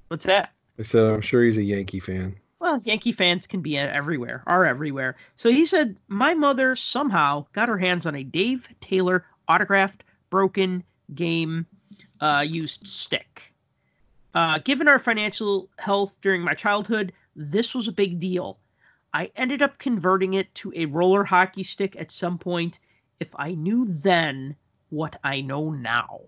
what's 0.09 0.25
that? 0.27 0.53
I 0.79 0.83
said 0.83 1.05
I'm 1.05 1.21
sure 1.21 1.45
he's 1.45 1.59
a 1.59 1.63
Yankee 1.63 2.01
fan. 2.01 2.37
Well, 2.63 2.81
Yankee 2.85 3.11
fans 3.11 3.49
can 3.49 3.61
be 3.61 3.77
everywhere, 3.77 4.45
are 4.47 4.65
everywhere. 4.65 5.17
So 5.35 5.51
he 5.51 5.67
said, 5.67 5.97
My 6.07 6.33
mother 6.33 6.77
somehow 6.77 7.47
got 7.53 7.69
her 7.69 7.79
hands 7.79 8.07
on 8.07 8.15
a 8.15 8.23
Dave 8.23 8.69
Taylor 8.81 9.27
autographed, 9.49 10.05
broken 10.31 10.85
game 11.13 11.67
uh, 12.21 12.45
used 12.47 12.87
stick. 12.87 13.53
Uh, 14.33 14.61
given 14.63 14.87
our 14.87 15.01
financial 15.01 15.71
health 15.81 16.19
during 16.23 16.41
my 16.41 16.55
childhood, 16.55 17.13
this 17.35 17.75
was 17.75 17.89
a 17.89 17.93
big 17.93 18.21
deal. 18.21 18.61
I 19.13 19.33
ended 19.35 19.61
up 19.61 19.79
converting 19.79 20.35
it 20.35 20.55
to 20.55 20.73
a 20.77 20.87
roller 20.87 21.25
hockey 21.25 21.65
stick 21.65 21.97
at 21.99 22.13
some 22.13 22.39
point. 22.39 22.79
If 23.19 23.31
I 23.35 23.55
knew 23.55 23.87
then 23.87 24.55
what 24.91 25.19
I 25.25 25.41
know 25.41 25.71
now. 25.71 26.21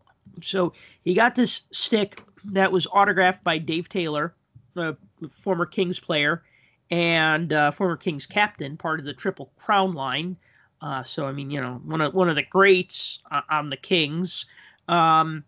So 0.43 0.73
he 1.05 1.15
got 1.15 1.37
this 1.37 1.63
stick 1.71 2.21
that 2.47 2.73
was 2.73 2.89
autographed 2.89 3.45
by 3.45 3.59
Dave 3.59 3.89
Taylor, 3.89 4.35
a 4.77 4.97
former 5.31 5.67
Kings 5.67 6.01
player 6.01 6.43
and 6.91 7.53
uh, 7.53 7.71
former 7.71 7.97
Kings 7.97 8.27
captain, 8.27 8.77
part 8.77 9.01
of 9.01 9.07
the 9.07 9.15
Triple 9.15 9.51
Crown 9.59 9.95
line. 9.95 10.37
Uh, 10.81 11.03
so 11.03 11.27
I 11.27 11.33
mean, 11.33 11.51
you 11.51 11.61
know, 11.61 11.81
one 11.85 12.01
of 12.01 12.15
one 12.15 12.29
of 12.29 12.37
the 12.37 12.43
greats 12.43 13.21
uh, 13.31 13.41
on 13.51 13.71
the 13.71 13.77
Kings, 13.77 14.45
um, 14.89 15.43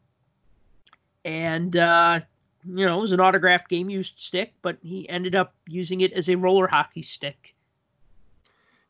and 1.24 1.76
uh, 1.76 2.20
you 2.64 2.86
know, 2.86 2.98
it 2.98 3.00
was 3.00 3.12
an 3.12 3.20
autographed 3.20 3.68
game 3.68 3.90
used 3.90 4.18
stick, 4.18 4.54
but 4.62 4.78
he 4.82 5.08
ended 5.08 5.34
up 5.34 5.54
using 5.66 6.00
it 6.00 6.12
as 6.12 6.28
a 6.28 6.36
roller 6.36 6.66
hockey 6.66 7.02
stick. 7.02 7.54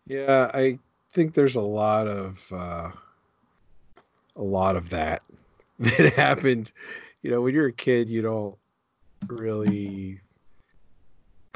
Yeah, 0.06 0.50
I 0.54 0.78
think 1.12 1.34
there's 1.34 1.56
a 1.56 1.60
lot 1.60 2.06
of 2.06 2.40
uh, 2.52 2.90
a 4.36 4.42
lot 4.42 4.76
of 4.76 4.88
that 4.90 5.22
that 5.80 6.12
happened. 6.14 6.70
You 7.22 7.30
know, 7.32 7.40
when 7.40 7.54
you're 7.54 7.66
a 7.66 7.72
kid, 7.72 8.08
you 8.08 8.22
don't 8.22 8.56
really 9.26 10.20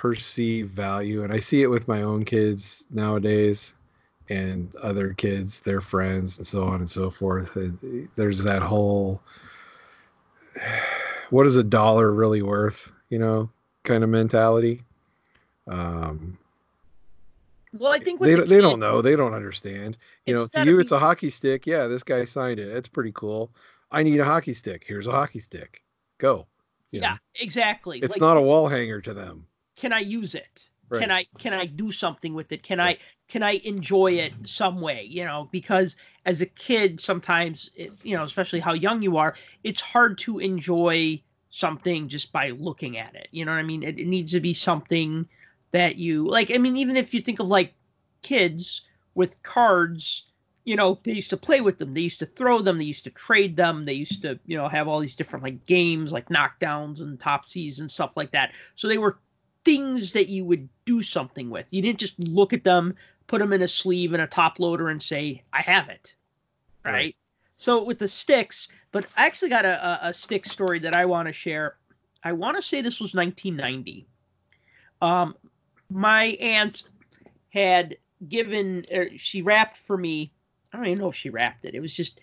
perceive 0.01 0.70
value, 0.70 1.24
and 1.24 1.30
I 1.32 1.40
see 1.40 1.61
it 1.61 1.66
with 1.66 1.86
my 1.86 2.01
own 2.01 2.24
kids 2.24 2.86
nowadays 2.90 3.74
and 4.30 4.74
other 4.76 5.12
kids, 5.12 5.61
their 5.61 5.82
friends, 5.82 6.38
and 6.38 6.46
so 6.46 6.64
on 6.64 6.76
and 6.76 6.88
so 6.88 7.11
forth. 7.11 7.55
And 7.57 8.09
there's 8.16 8.42
that 8.42 8.62
whole 8.62 9.20
what 11.30 11.46
is 11.46 11.57
a 11.57 11.62
dollar 11.62 12.12
really 12.12 12.40
worth, 12.40 12.90
you 13.11 13.18
know, 13.18 13.51
kind 13.84 14.03
of 14.03 14.09
mentality. 14.09 14.82
Um, 15.68 16.38
well, 17.74 17.92
I 17.92 17.98
think 17.98 18.20
they 18.20 18.34
the 18.34 18.40
they 18.42 18.57
kid, 18.57 18.62
don't 18.62 18.80
know, 18.80 19.03
they 19.03 19.16
don't 19.16 19.34
understand. 19.34 19.98
You 20.24 20.34
know, 20.34 20.46
to 20.46 20.64
you 20.64 20.76
be- 20.76 20.80
it's 20.80 20.92
a 20.92 20.98
hockey 20.98 21.28
stick. 21.28 21.66
Yeah, 21.66 21.86
this 21.88 22.03
guy 22.03 22.24
signed 22.24 22.59
it. 22.59 22.68
It's 22.74 22.88
pretty 22.88 23.12
cool. 23.14 23.51
I 23.90 24.03
need 24.03 24.18
a 24.18 24.24
hockey 24.24 24.55
stick. 24.55 24.82
Here's 24.86 25.07
a 25.07 25.12
hockey 25.12 25.40
stick. 25.40 25.82
Go. 26.16 26.46
You 26.90 27.01
Yeah, 27.03 27.12
know, 27.12 27.18
exactly. 27.34 27.98
it's 28.01 28.14
Like, 28.14 28.20
not 28.22 28.38
a 28.38 28.40
wall 28.40 28.66
hanger 28.66 29.03
to 29.03 29.12
them. 29.12 29.46
Can 29.80 29.94
I 29.94 30.00
use 30.00 30.34
it? 30.34 30.68
Right. 30.90 31.00
Can 31.00 31.10
I 31.10 31.26
can 31.38 31.54
I 31.54 31.64
do 31.64 31.90
something 31.90 32.34
with 32.34 32.52
it? 32.52 32.62
Can 32.62 32.80
I 32.80 32.98
can 33.28 33.42
I 33.42 33.52
enjoy 33.64 34.12
it 34.12 34.34
some 34.44 34.82
way? 34.82 35.04
You 35.08 35.24
know, 35.24 35.48
because 35.50 35.96
as 36.26 36.42
a 36.42 36.46
kid, 36.46 37.00
sometimes 37.00 37.70
it, 37.76 37.92
you 38.02 38.14
know, 38.14 38.24
especially 38.24 38.60
how 38.60 38.74
young 38.74 39.00
you 39.00 39.16
are, 39.16 39.34
it's 39.64 39.80
hard 39.80 40.18
to 40.18 40.38
enjoy 40.38 41.22
something 41.48 42.08
just 42.08 42.30
by 42.30 42.50
looking 42.50 42.98
at 42.98 43.14
it. 43.14 43.28
You 43.30 43.46
know 43.46 43.52
what 43.52 43.58
I 43.58 43.62
mean? 43.62 43.82
It, 43.82 43.98
it 43.98 44.06
needs 44.06 44.32
to 44.32 44.40
be 44.40 44.52
something 44.52 45.26
that 45.72 45.96
you 45.96 46.28
like. 46.28 46.50
I 46.50 46.58
mean, 46.58 46.76
even 46.76 46.96
if 46.96 47.14
you 47.14 47.22
think 47.22 47.40
of 47.40 47.46
like 47.46 47.72
kids 48.20 48.82
with 49.14 49.42
cards, 49.42 50.24
you 50.64 50.76
know, 50.76 50.98
they 51.04 51.12
used 51.12 51.30
to 51.30 51.38
play 51.38 51.62
with 51.62 51.78
them. 51.78 51.94
They 51.94 52.02
used 52.02 52.18
to 52.18 52.26
throw 52.26 52.60
them. 52.60 52.76
They 52.76 52.84
used 52.84 53.04
to 53.04 53.10
trade 53.10 53.56
them. 53.56 53.86
They 53.86 53.94
used 53.94 54.20
to, 54.22 54.38
you 54.44 54.58
know, 54.58 54.68
have 54.68 54.88
all 54.88 55.00
these 55.00 55.14
different 55.14 55.42
like 55.42 55.64
games, 55.64 56.12
like 56.12 56.28
knockdowns 56.28 57.00
and 57.00 57.18
topsies 57.18 57.80
and 57.80 57.90
stuff 57.90 58.10
like 58.14 58.32
that. 58.32 58.52
So 58.76 58.86
they 58.86 58.98
were 58.98 59.16
things 59.64 60.12
that 60.12 60.28
you 60.28 60.44
would 60.44 60.68
do 60.84 61.02
something 61.02 61.50
with. 61.50 61.66
You 61.70 61.82
didn't 61.82 61.98
just 61.98 62.18
look 62.18 62.52
at 62.52 62.64
them, 62.64 62.94
put 63.26 63.40
them 63.40 63.52
in 63.52 63.62
a 63.62 63.68
sleeve 63.68 64.12
and 64.12 64.22
a 64.22 64.26
top 64.26 64.58
loader 64.58 64.88
and 64.88 65.02
say, 65.02 65.42
I 65.52 65.62
have 65.62 65.88
it. 65.88 66.14
Right. 66.84 66.92
Right. 66.92 67.16
So 67.56 67.82
with 67.84 67.98
the 67.98 68.08
sticks, 68.08 68.68
but 68.90 69.06
I 69.16 69.26
actually 69.26 69.50
got 69.50 69.66
a, 69.66 69.86
a, 69.86 70.08
a 70.08 70.14
stick 70.14 70.46
story 70.46 70.78
that 70.78 70.94
I 70.94 71.04
want 71.04 71.28
to 71.28 71.32
share. 71.32 71.76
I 72.24 72.32
want 72.32 72.56
to 72.56 72.62
say 72.62 72.80
this 72.80 73.00
was 73.00 73.14
1990. 73.14 74.06
Um, 75.02 75.34
my 75.90 76.38
aunt 76.40 76.84
had 77.50 77.96
given, 78.28 78.86
er, 78.94 79.11
she 79.16 79.42
wrapped 79.42 79.76
for 79.76 79.98
me. 79.98 80.32
I 80.72 80.78
don't 80.78 80.86
even 80.86 80.98
know 81.00 81.08
if 81.08 81.16
she 81.16 81.28
wrapped 81.28 81.66
it. 81.66 81.74
It 81.74 81.80
was 81.80 81.94
just, 81.94 82.20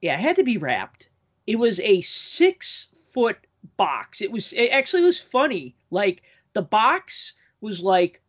yeah, 0.00 0.14
it 0.14 0.20
had 0.20 0.36
to 0.36 0.44
be 0.44 0.56
wrapped. 0.56 1.10
It 1.46 1.56
was 1.56 1.78
a 1.80 2.00
six 2.00 2.88
foot 3.12 3.38
box. 3.76 4.22
It 4.22 4.32
was, 4.32 4.52
it 4.54 4.68
actually 4.68 5.02
was 5.02 5.20
funny. 5.20 5.74
Like 5.90 6.22
the 6.52 6.62
box 6.62 7.34
was 7.60 7.80
like, 7.80 8.22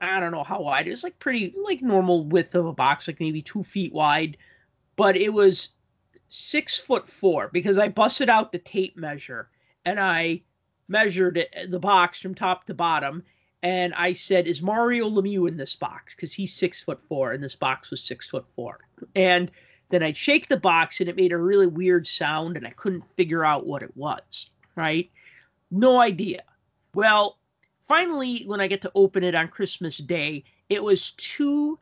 I 0.00 0.20
don't 0.20 0.32
know 0.32 0.44
how 0.44 0.62
wide. 0.62 0.86
It 0.86 0.90
was 0.90 1.04
like 1.04 1.18
pretty, 1.18 1.54
like 1.62 1.82
normal 1.82 2.26
width 2.26 2.54
of 2.54 2.66
a 2.66 2.72
box, 2.72 3.08
like 3.08 3.20
maybe 3.20 3.42
two 3.42 3.62
feet 3.62 3.92
wide. 3.92 4.36
But 4.96 5.16
it 5.16 5.32
was 5.32 5.70
six 6.28 6.78
foot 6.78 7.08
four 7.08 7.50
because 7.52 7.78
I 7.78 7.88
busted 7.88 8.28
out 8.28 8.52
the 8.52 8.58
tape 8.58 8.96
measure 8.96 9.48
and 9.84 10.00
I 10.00 10.42
measured 10.88 11.38
it, 11.38 11.70
the 11.70 11.78
box 11.78 12.18
from 12.18 12.34
top 12.34 12.64
to 12.66 12.74
bottom. 12.74 13.22
And 13.62 13.94
I 13.94 14.12
said, 14.12 14.46
"Is 14.46 14.62
Mario 14.62 15.08
Lemieux 15.08 15.48
in 15.48 15.56
this 15.56 15.74
box? 15.74 16.14
Because 16.14 16.32
he's 16.32 16.54
six 16.54 16.82
foot 16.82 17.02
four, 17.08 17.32
and 17.32 17.42
this 17.42 17.56
box 17.56 17.90
was 17.90 18.02
six 18.02 18.28
foot 18.28 18.44
four. 18.54 18.80
And 19.16 19.50
then 19.88 20.02
I'd 20.02 20.16
shake 20.16 20.48
the 20.48 20.58
box, 20.58 21.00
and 21.00 21.08
it 21.08 21.16
made 21.16 21.32
a 21.32 21.38
really 21.38 21.66
weird 21.66 22.06
sound, 22.06 22.56
and 22.56 22.66
I 22.66 22.70
couldn't 22.70 23.06
figure 23.06 23.44
out 23.44 23.66
what 23.66 23.82
it 23.82 23.96
was. 23.96 24.50
Right? 24.76 25.10
No 25.70 25.98
idea. 26.00 26.42
Well, 26.94 27.38
finally, 27.88 28.42
when 28.46 28.60
I 28.60 28.66
get 28.66 28.82
to 28.82 28.92
open 28.94 29.22
it 29.24 29.34
on 29.34 29.48
Christmas 29.48 29.98
Day, 29.98 30.44
it 30.68 30.82
was 30.82 31.12
two 31.12 31.78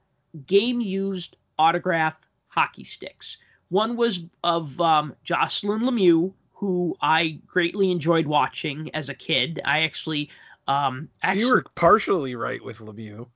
game 0.47 0.81
used 0.81 1.37
autograph 1.59 2.17
hockey 2.49 2.85
sticks. 2.85 3.39
One 3.69 3.97
was 3.97 4.21
of 4.45 4.81
um, 4.81 5.15
Jocelyn 5.25 5.81
Lemieux, 5.83 6.33
who 6.53 6.97
I 7.01 7.41
greatly 7.47 7.91
enjoyed 7.91 8.27
watching 8.27 8.91
as 8.95 9.09
a 9.09 9.15
kid. 9.15 9.61
I 9.65 9.81
actually, 9.83 10.31
um, 10.69 11.09
So 11.25 11.29
actually, 11.29 11.41
you 11.41 11.49
were 11.53 11.65
partially 11.75 12.35
right 12.37 12.63
with 12.65 12.79
Lemieux. 12.79 13.27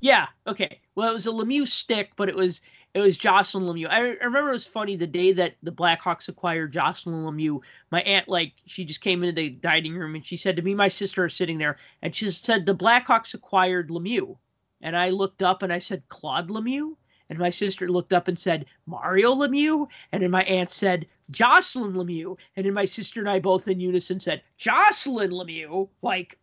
yeah, 0.00 0.28
okay. 0.46 0.80
Well, 0.94 1.10
it 1.10 1.14
was 1.14 1.26
a 1.26 1.30
Lemieux 1.30 1.66
stick, 1.68 2.12
but 2.16 2.28
it 2.28 2.36
was 2.36 2.60
it 2.94 3.00
was 3.00 3.18
Jocelyn 3.18 3.64
Lemieux. 3.64 3.88
I, 3.88 3.98
I 3.98 4.24
remember 4.24 4.50
it 4.50 4.54
was 4.54 4.66
funny 4.66 4.96
the 4.96 5.06
day 5.06 5.32
that 5.32 5.54
the 5.62 5.70
Blackhawks 5.70 6.28
acquired 6.28 6.72
Jocelyn 6.72 7.24
Lemieux. 7.24 7.60
My 7.90 8.02
aunt, 8.02 8.28
like, 8.28 8.54
she 8.66 8.84
just 8.84 9.00
came 9.00 9.22
into 9.22 9.34
the 9.34 9.50
dining 9.50 9.94
room 9.94 10.16
and 10.16 10.26
she 10.26 10.36
said 10.36 10.56
to 10.56 10.62
me, 10.62 10.74
my 10.74 10.88
sister 10.88 11.24
is 11.24 11.34
sitting 11.34 11.58
there, 11.58 11.76
and 12.02 12.14
she 12.14 12.30
said 12.30 12.66
the 12.66 12.74
Blackhawks 12.74 13.34
acquired 13.34 13.90
Lemieux, 13.90 14.36
and 14.80 14.96
I 14.96 15.10
looked 15.10 15.42
up 15.42 15.62
and 15.62 15.72
I 15.72 15.78
said 15.78 16.02
Claude 16.08 16.48
Lemieux, 16.48 16.96
and 17.28 17.38
my 17.38 17.50
sister 17.50 17.88
looked 17.88 18.12
up 18.12 18.26
and 18.26 18.36
said 18.36 18.66
Mario 18.86 19.32
Lemieux, 19.34 19.86
and 20.10 20.22
then 20.22 20.32
my 20.32 20.42
aunt 20.42 20.70
said 20.70 21.06
Jocelyn 21.30 21.92
Lemieux, 21.92 22.36
and 22.56 22.66
then 22.66 22.74
my 22.74 22.84
sister 22.84 23.20
and 23.20 23.30
I 23.30 23.38
both 23.38 23.68
in 23.68 23.78
unison 23.78 24.18
said 24.18 24.42
Jocelyn 24.56 25.30
Lemieux. 25.30 25.88
Like, 26.02 26.38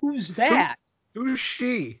who's 0.00 0.34
that? 0.34 0.74
Who's 1.14 1.38
she? 1.38 2.00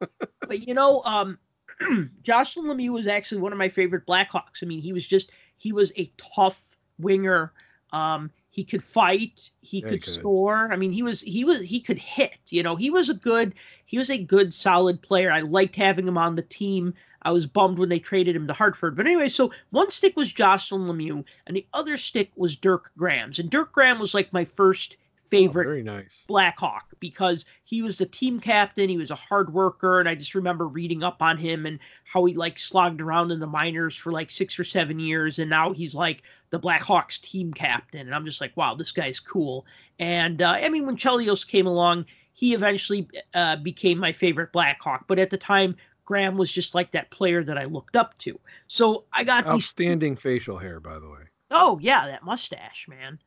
but 0.00 0.66
you 0.66 0.74
know, 0.74 1.02
um, 1.04 1.38
Jocelyn 2.22 2.66
Lemieux 2.66 2.92
was 2.92 3.06
actually 3.06 3.40
one 3.40 3.52
of 3.52 3.58
my 3.58 3.68
favorite 3.68 4.06
Blackhawks. 4.06 4.62
I 4.62 4.66
mean, 4.66 4.80
he 4.80 4.92
was 4.92 5.06
just 5.06 5.32
he 5.56 5.72
was 5.72 5.92
a 5.96 6.10
tough 6.16 6.76
winger. 6.98 7.52
Um, 7.92 8.30
he 8.50 8.64
could 8.64 8.82
fight. 8.82 9.50
He 9.60 9.80
could 9.80 10.02
could. 10.02 10.04
score. 10.04 10.72
I 10.72 10.76
mean, 10.76 10.92
he 10.92 11.02
was 11.02 11.20
he 11.20 11.44
was 11.44 11.62
he 11.62 11.80
could 11.80 11.98
hit. 11.98 12.38
You 12.50 12.62
know, 12.62 12.76
he 12.76 12.90
was 12.90 13.08
a 13.08 13.14
good 13.14 13.54
he 13.86 13.98
was 13.98 14.10
a 14.10 14.18
good 14.18 14.52
solid 14.52 15.00
player. 15.02 15.30
I 15.30 15.40
liked 15.40 15.76
having 15.76 16.06
him 16.06 16.18
on 16.18 16.36
the 16.36 16.42
team. 16.42 16.94
I 17.22 17.32
was 17.32 17.46
bummed 17.46 17.78
when 17.78 17.90
they 17.90 17.98
traded 17.98 18.34
him 18.34 18.46
to 18.46 18.52
Hartford. 18.54 18.96
But 18.96 19.06
anyway, 19.06 19.28
so 19.28 19.52
one 19.70 19.90
stick 19.90 20.16
was 20.16 20.32
Jocelyn 20.32 20.88
Lemieux, 20.88 21.24
and 21.46 21.56
the 21.56 21.66
other 21.74 21.96
stick 21.96 22.30
was 22.34 22.56
Dirk 22.56 22.92
Graham's. 22.96 23.38
And 23.38 23.50
Dirk 23.50 23.72
Graham 23.72 23.98
was 23.98 24.14
like 24.14 24.32
my 24.32 24.44
first 24.44 24.96
favorite 25.30 25.68
Oh, 25.68 25.70
very 25.70 25.82
nice. 25.82 26.28
Blackhawk 26.28 26.86
because 27.00 27.44
he 27.64 27.82
was 27.82 27.96
the 27.98 28.06
team 28.06 28.40
captain. 28.40 28.88
He 28.88 28.96
was 28.96 29.10
a 29.10 29.16
hard 29.16 29.52
worker, 29.52 30.00
and 30.00 30.08
I 30.08 30.14
just 30.14 30.34
remember 30.34 30.68
reading 30.68 31.02
up 31.02 31.22
on 31.22 31.38
him 31.38 31.66
and 31.66 31.78
how 32.04 32.24
he 32.24 32.34
like 32.34 32.58
slogged 32.58 33.00
around 33.00 33.30
in 33.30 33.40
the 33.40 33.46
minors 33.46 33.96
for 33.96 34.12
like 34.12 34.30
six 34.30 34.58
or 34.58 34.64
seven 34.64 34.98
years, 35.00 35.38
and 35.38 35.50
now 35.50 35.72
he's 35.72 35.94
like 35.94 36.22
the 36.50 36.60
Blackhawks 36.60 37.20
team 37.20 37.52
captain. 37.52 38.00
And 38.02 38.14
I'm 38.14 38.24
just 38.24 38.40
like, 38.40 38.56
wow, 38.56 38.74
this 38.74 38.92
guy's 38.92 39.20
cool. 39.20 39.66
And 39.98 40.42
uh, 40.42 40.58
I 40.62 40.68
mean, 40.68 40.86
when 40.86 40.96
Chelios 40.96 41.46
came 41.46 41.66
along, 41.66 42.06
he 42.32 42.54
eventually 42.54 43.08
uh, 43.34 43.56
became 43.56 43.98
my 43.98 44.12
favorite 44.12 44.52
Blackhawk. 44.52 45.06
But 45.06 45.18
at 45.18 45.30
the 45.30 45.38
time, 45.38 45.76
Graham 46.04 46.36
was 46.36 46.52
just 46.52 46.74
like 46.74 46.90
that 46.92 47.10
player 47.10 47.44
that 47.44 47.58
I 47.58 47.64
looked 47.64 47.96
up 47.96 48.16
to. 48.18 48.38
So 48.66 49.04
I 49.12 49.24
got 49.24 49.46
these 49.46 49.54
Outstanding 49.54 50.16
facial 50.16 50.58
hair, 50.58 50.80
by 50.80 50.98
the 50.98 51.08
way. 51.08 51.22
Oh 51.50 51.78
yeah, 51.80 52.06
that 52.06 52.24
mustache, 52.24 52.86
man. 52.88 53.18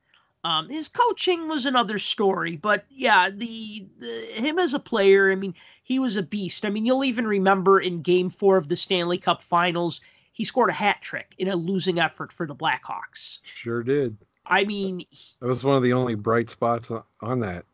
Um, 0.46 0.68
his 0.68 0.89
coaching 0.89 1.48
was 1.48 1.66
another 1.66 1.98
story, 1.98 2.58
but 2.58 2.84
yeah, 2.89 3.30
the, 3.30 3.88
the 4.00 4.26
him 4.34 4.60
as 4.60 4.74
a 4.74 4.80
player, 4.80 5.32
I 5.32 5.36
mean, 5.36 5.54
he 5.84 6.00
was 6.00 6.18
a 6.18 6.24
beast. 6.24 6.66
I 6.66 6.70
mean, 6.70 6.86
you'll 6.86 7.06
even 7.06 7.26
remember 7.26 7.80
in 7.80 8.02
Game 8.02 8.30
Four 8.30 8.58
of 8.58 8.68
the 8.68 8.76
Stanley 8.76 9.18
Cup 9.18 9.41
Finals, 9.41 10.02
he 10.34 10.44
scored 10.44 10.70
a 10.70 10.74
hat 10.74 11.02
trick 11.02 11.34
in 11.38 11.48
a 11.48 11.56
losing 11.56 11.98
effort 12.00 12.34
for 12.34 12.46
the 12.46 12.56
Blackhawks. 12.56 13.39
Sure 13.56 13.84
did. 13.84 14.18
I 14.46 14.66
mean, 14.66 15.02
That 15.39 15.48
was 15.48 15.64
one 15.64 15.78
of 15.78 15.84
the 15.84 15.94
only 15.94 16.16
bright 16.16 16.50
spots 16.50 16.91
on- 17.22 17.39
that 17.39 17.66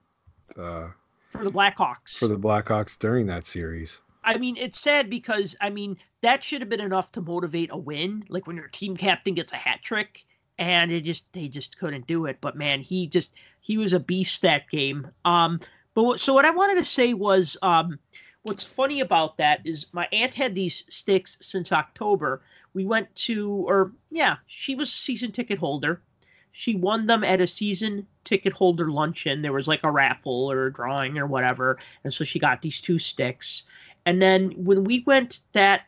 uh, 0.56 0.90
for 1.30 1.44
the 1.44 1.52
Blackhawks. 1.52 2.20
for 2.20 2.28
the 2.28 2.38
Blackhawks 2.38 3.00
during 3.00 3.26
that 3.28 3.48
series. 3.48 4.02
I 4.24 4.38
mean, 4.38 4.58
it's 4.58 4.80
sad 4.80 5.10
because 5.10 5.56
I 5.62 5.72
mean 5.72 5.98
that 6.22 6.44
should 6.44 6.62
have 6.62 6.70
been 6.70 6.82
enough 6.82 7.12
to 7.14 7.22
motivate 7.22 7.72
a 7.72 7.78
win. 7.78 8.24
Like 8.30 8.46
when 8.46 8.58
your 8.58 8.68
team 8.68 8.96
captain 8.96 9.34
gets 9.34 9.54
a 9.54 9.58
hat 9.58 9.82
trick, 9.82 10.26
and 10.60 10.92
it 10.92 11.02
just 11.02 11.32
they 11.34 11.48
just 11.48 11.80
couldn't 11.80 12.06
do 12.06 12.26
it. 12.26 12.38
But 12.42 12.56
man, 12.56 12.82
he 12.82 13.08
just 13.08 13.34
he 13.62 13.78
was 13.78 13.94
a 13.94 14.00
beast 14.00 14.42
that 14.44 14.70
game. 14.70 15.08
Um, 15.26 15.60
but 15.96 16.20
so 16.20 16.34
what 16.34 16.46
I 16.46 16.52
wanted 16.52 16.76
to 16.76 16.86
say 16.86 17.14
was, 17.14 17.58
um, 17.64 17.98
what's 18.44 18.64
funny 18.64 19.00
about 19.00 19.38
that 19.38 19.62
is 19.66 19.88
my 19.94 20.08
aunt 20.12 20.36
had 20.36 20.54
these 20.54 20.84
sticks 20.90 21.38
since 21.42 21.72
October. 21.72 22.44
we 22.74 22.86
went 22.86 23.14
to, 23.16 23.52
or 23.68 23.94
yeah, 24.12 24.38
she 24.48 24.76
was 24.76 24.90
a 24.90 24.98
season 24.98 25.32
ticket 25.32 25.58
holder. 25.58 26.02
She 26.52 26.76
won 26.76 27.08
them 27.08 27.24
at 27.24 27.42
a 27.42 27.48
season 27.48 28.06
ticket 28.26 28.54
holder 28.54 28.92
luncheon. 28.92 29.42
There 29.42 29.54
was 29.54 29.68
like 29.68 29.84
a 29.84 29.92
raffle 29.92 30.52
or 30.52 30.68
a 30.68 30.74
drawing 30.74 31.18
or 31.18 31.26
whatever. 31.26 31.80
And 32.04 32.14
so 32.14 32.24
she 32.24 32.38
got 32.38 32.62
these 32.62 32.82
two 32.82 33.00
sticks. 33.00 33.64
And 34.06 34.22
then 34.22 34.52
when 34.52 34.84
we 34.84 35.04
went 35.06 35.42
that 35.54 35.84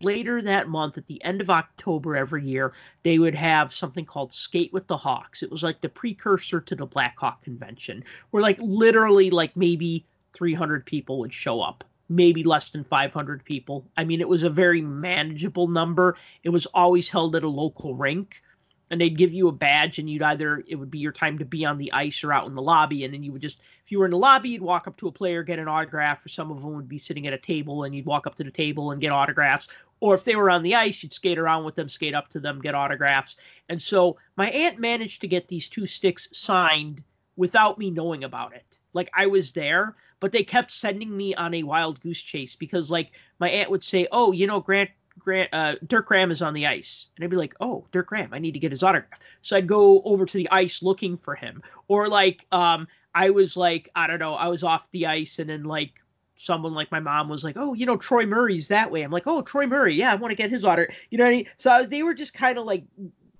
later 0.00 0.40
that 0.42 0.68
month 0.68 0.98
at 0.98 1.06
the 1.06 1.22
end 1.24 1.40
of 1.40 1.50
October 1.50 2.16
every 2.16 2.44
year, 2.44 2.72
they 3.02 3.18
would 3.18 3.34
have 3.34 3.72
something 3.72 4.04
called 4.04 4.32
Skate 4.32 4.72
with 4.72 4.86
the 4.86 4.96
Hawks. 4.96 5.42
It 5.42 5.50
was 5.50 5.62
like 5.62 5.80
the 5.80 5.88
precursor 5.88 6.60
to 6.60 6.74
the 6.74 6.86
Black 6.86 7.16
Hawk 7.18 7.42
convention, 7.42 8.04
where 8.30 8.42
like 8.42 8.58
literally 8.60 9.30
like 9.30 9.56
maybe 9.56 10.04
300 10.34 10.86
people 10.86 11.18
would 11.18 11.34
show 11.34 11.60
up, 11.60 11.84
maybe 12.08 12.44
less 12.44 12.70
than 12.70 12.84
500 12.84 13.44
people. 13.44 13.84
I 13.96 14.04
mean, 14.04 14.20
it 14.20 14.28
was 14.28 14.42
a 14.42 14.50
very 14.50 14.80
manageable 14.80 15.68
number. 15.68 16.16
It 16.44 16.50
was 16.50 16.66
always 16.66 17.08
held 17.08 17.36
at 17.36 17.44
a 17.44 17.48
local 17.48 17.94
rink 17.94 18.42
and 18.90 19.00
they'd 19.00 19.18
give 19.18 19.32
you 19.32 19.48
a 19.48 19.52
badge 19.52 19.98
and 19.98 20.08
you'd 20.08 20.22
either 20.22 20.64
it 20.66 20.76
would 20.76 20.90
be 20.90 20.98
your 20.98 21.12
time 21.12 21.38
to 21.38 21.44
be 21.44 21.64
on 21.64 21.78
the 21.78 21.92
ice 21.92 22.24
or 22.24 22.32
out 22.32 22.46
in 22.46 22.54
the 22.54 22.62
lobby. 22.62 23.04
And 23.04 23.12
then 23.12 23.22
you 23.22 23.32
would 23.32 23.42
just 23.42 23.58
if 23.84 23.92
you 23.92 23.98
were 23.98 24.04
in 24.04 24.10
the 24.10 24.18
lobby 24.18 24.50
you'd 24.50 24.62
walk 24.62 24.86
up 24.86 24.96
to 24.98 25.08
a 25.08 25.12
player 25.12 25.42
get 25.42 25.58
an 25.58 25.68
autograph 25.68 26.24
or 26.24 26.28
some 26.28 26.50
of 26.50 26.62
them 26.62 26.74
would 26.74 26.88
be 26.88 26.98
sitting 26.98 27.26
at 27.26 27.32
a 27.32 27.38
table 27.38 27.84
and 27.84 27.94
you'd 27.94 28.06
walk 28.06 28.26
up 28.26 28.34
to 28.36 28.44
the 28.44 28.50
table 28.50 28.90
and 28.90 29.00
get 29.00 29.12
autographs. 29.12 29.68
Or 30.00 30.14
if 30.14 30.24
they 30.24 30.36
were 30.36 30.50
on 30.50 30.62
the 30.62 30.74
ice 30.74 31.02
you'd 31.02 31.14
skate 31.14 31.38
around 31.38 31.64
with 31.64 31.74
them 31.74 31.88
skate 31.88 32.14
up 32.14 32.28
to 32.30 32.40
them 32.40 32.60
get 32.60 32.74
autographs. 32.74 33.36
And 33.68 33.80
so 33.80 34.16
my 34.36 34.50
aunt 34.50 34.78
managed 34.78 35.20
to 35.20 35.28
get 35.28 35.48
these 35.48 35.68
two 35.68 35.86
sticks 35.86 36.28
signed 36.32 37.02
without 37.36 37.78
me 37.78 37.90
knowing 37.90 38.24
about 38.24 38.54
it. 38.54 38.78
Like 38.94 39.10
i 39.14 39.26
was 39.26 39.52
there 39.52 39.96
but 40.20 40.32
they 40.32 40.42
kept 40.42 40.72
sending 40.72 41.16
me 41.16 41.34
on 41.34 41.54
a 41.54 41.62
wild 41.62 42.00
goose 42.00 42.20
chase 42.20 42.56
because 42.56 42.90
like 42.90 43.12
my 43.38 43.48
aunt 43.48 43.70
would 43.70 43.84
say 43.84 44.08
oh 44.12 44.32
you 44.32 44.46
know 44.46 44.60
grant 44.60 44.90
Grant, 45.18 45.48
uh, 45.52 45.76
Dirk 45.86 46.06
Graham 46.06 46.30
is 46.30 46.42
on 46.42 46.54
the 46.54 46.66
ice. 46.66 47.08
And 47.16 47.24
I'd 47.24 47.30
be 47.30 47.36
like, 47.36 47.54
oh, 47.60 47.84
Dirk 47.92 48.08
Graham, 48.08 48.30
I 48.32 48.38
need 48.38 48.52
to 48.52 48.58
get 48.58 48.72
his 48.72 48.82
autograph. 48.82 49.20
So 49.42 49.56
I'd 49.56 49.66
go 49.66 50.02
over 50.02 50.24
to 50.24 50.36
the 50.36 50.48
ice 50.50 50.82
looking 50.82 51.16
for 51.16 51.34
him. 51.34 51.62
Or 51.88 52.08
like, 52.08 52.46
um, 52.52 52.86
I 53.14 53.30
was 53.30 53.56
like, 53.56 53.90
I 53.94 54.06
don't 54.06 54.18
know, 54.18 54.34
I 54.34 54.48
was 54.48 54.62
off 54.62 54.90
the 54.90 55.06
ice 55.06 55.38
and 55.38 55.50
then 55.50 55.64
like 55.64 55.92
someone 56.36 56.72
like 56.72 56.90
my 56.92 57.00
mom 57.00 57.28
was 57.28 57.44
like, 57.44 57.56
oh, 57.58 57.74
you 57.74 57.84
know, 57.84 57.96
Troy 57.96 58.24
Murray's 58.24 58.68
that 58.68 58.90
way. 58.90 59.02
I'm 59.02 59.10
like, 59.10 59.26
oh, 59.26 59.42
Troy 59.42 59.66
Murray. 59.66 59.94
Yeah, 59.94 60.12
I 60.12 60.14
want 60.14 60.30
to 60.30 60.36
get 60.36 60.50
his 60.50 60.64
autograph. 60.64 60.96
You 61.10 61.18
know 61.18 61.24
what 61.24 61.30
I 61.30 61.36
mean? 61.36 61.46
So 61.56 61.70
I 61.70 61.80
was, 61.80 61.88
they 61.88 62.02
were 62.02 62.14
just 62.14 62.34
kind 62.34 62.58
of 62.58 62.64
like 62.64 62.84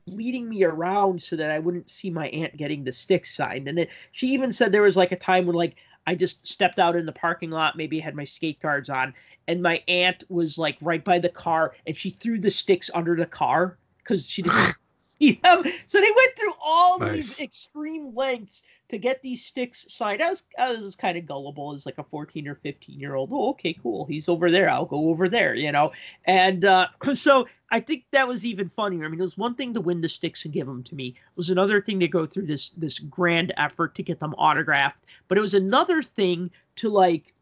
leading 0.06 0.48
me 0.48 0.64
around 0.64 1.22
so 1.22 1.36
that 1.36 1.50
I 1.50 1.58
wouldn't 1.58 1.90
see 1.90 2.10
my 2.10 2.28
aunt 2.28 2.56
getting 2.56 2.84
the 2.84 2.92
stick 2.92 3.26
signed. 3.26 3.68
And 3.68 3.78
then 3.78 3.86
she 4.12 4.28
even 4.28 4.52
said 4.52 4.72
there 4.72 4.82
was 4.82 4.96
like 4.96 5.12
a 5.12 5.16
time 5.16 5.46
when 5.46 5.56
like 5.56 5.76
I 6.08 6.14
just 6.14 6.46
stepped 6.46 6.78
out 6.78 6.96
in 6.96 7.04
the 7.04 7.12
parking 7.12 7.50
lot, 7.50 7.76
maybe 7.76 8.00
had 8.00 8.14
my 8.14 8.24
skate 8.24 8.60
guards 8.60 8.88
on, 8.88 9.12
and 9.46 9.62
my 9.62 9.82
aunt 9.88 10.24
was 10.30 10.56
like 10.56 10.78
right 10.80 11.04
by 11.04 11.18
the 11.18 11.28
car, 11.28 11.74
and 11.86 11.94
she 11.94 12.08
threw 12.08 12.40
the 12.40 12.50
sticks 12.50 12.90
under 12.94 13.14
the 13.14 13.26
car 13.26 13.76
because 13.98 14.24
she 14.26 14.40
didn't 14.40 14.74
see 15.18 15.40
them. 15.42 15.62
So 15.86 16.00
they 16.00 16.10
went 16.16 16.36
through 16.36 16.54
all 16.64 16.98
nice. 16.98 17.12
these 17.12 17.40
extreme 17.40 18.14
lengths 18.14 18.62
to 18.88 18.98
get 18.98 19.22
these 19.22 19.44
sticks 19.44 19.86
signed. 19.88 20.22
I 20.22 20.30
was 20.30 20.42
I 20.58 20.72
was 20.72 20.96
kind 20.96 21.18
of 21.18 21.26
gullible 21.26 21.74
as 21.74 21.86
like 21.86 21.98
a 21.98 22.04
14 22.04 22.48
or 22.48 22.54
15 22.56 22.98
year 22.98 23.14
old. 23.14 23.30
Oh, 23.32 23.50
okay, 23.50 23.74
cool. 23.74 24.06
He's 24.06 24.28
over 24.28 24.50
there. 24.50 24.70
I'll 24.70 24.86
go 24.86 25.10
over 25.10 25.28
there, 25.28 25.54
you 25.54 25.72
know. 25.72 25.92
And 26.24 26.64
uh, 26.64 26.88
so 27.14 27.46
I 27.70 27.80
think 27.80 28.04
that 28.12 28.26
was 28.26 28.46
even 28.46 28.68
funnier. 28.68 29.04
I 29.04 29.08
mean, 29.08 29.18
it 29.18 29.22
was 29.22 29.36
one 29.36 29.54
thing 29.54 29.74
to 29.74 29.80
win 29.80 30.00
the 30.00 30.08
sticks 30.08 30.44
and 30.44 30.54
give 30.54 30.66
them 30.66 30.82
to 30.84 30.94
me. 30.94 31.08
It 31.08 31.36
was 31.36 31.50
another 31.50 31.82
thing 31.82 32.00
to 32.00 32.08
go 32.08 32.24
through 32.26 32.46
this 32.46 32.70
this 32.70 32.98
grand 32.98 33.52
effort 33.56 33.94
to 33.96 34.02
get 34.02 34.20
them 34.20 34.34
autographed. 34.34 35.04
But 35.28 35.38
it 35.38 35.42
was 35.42 35.54
another 35.54 36.02
thing 36.02 36.50
to 36.76 36.88
like 36.88 37.34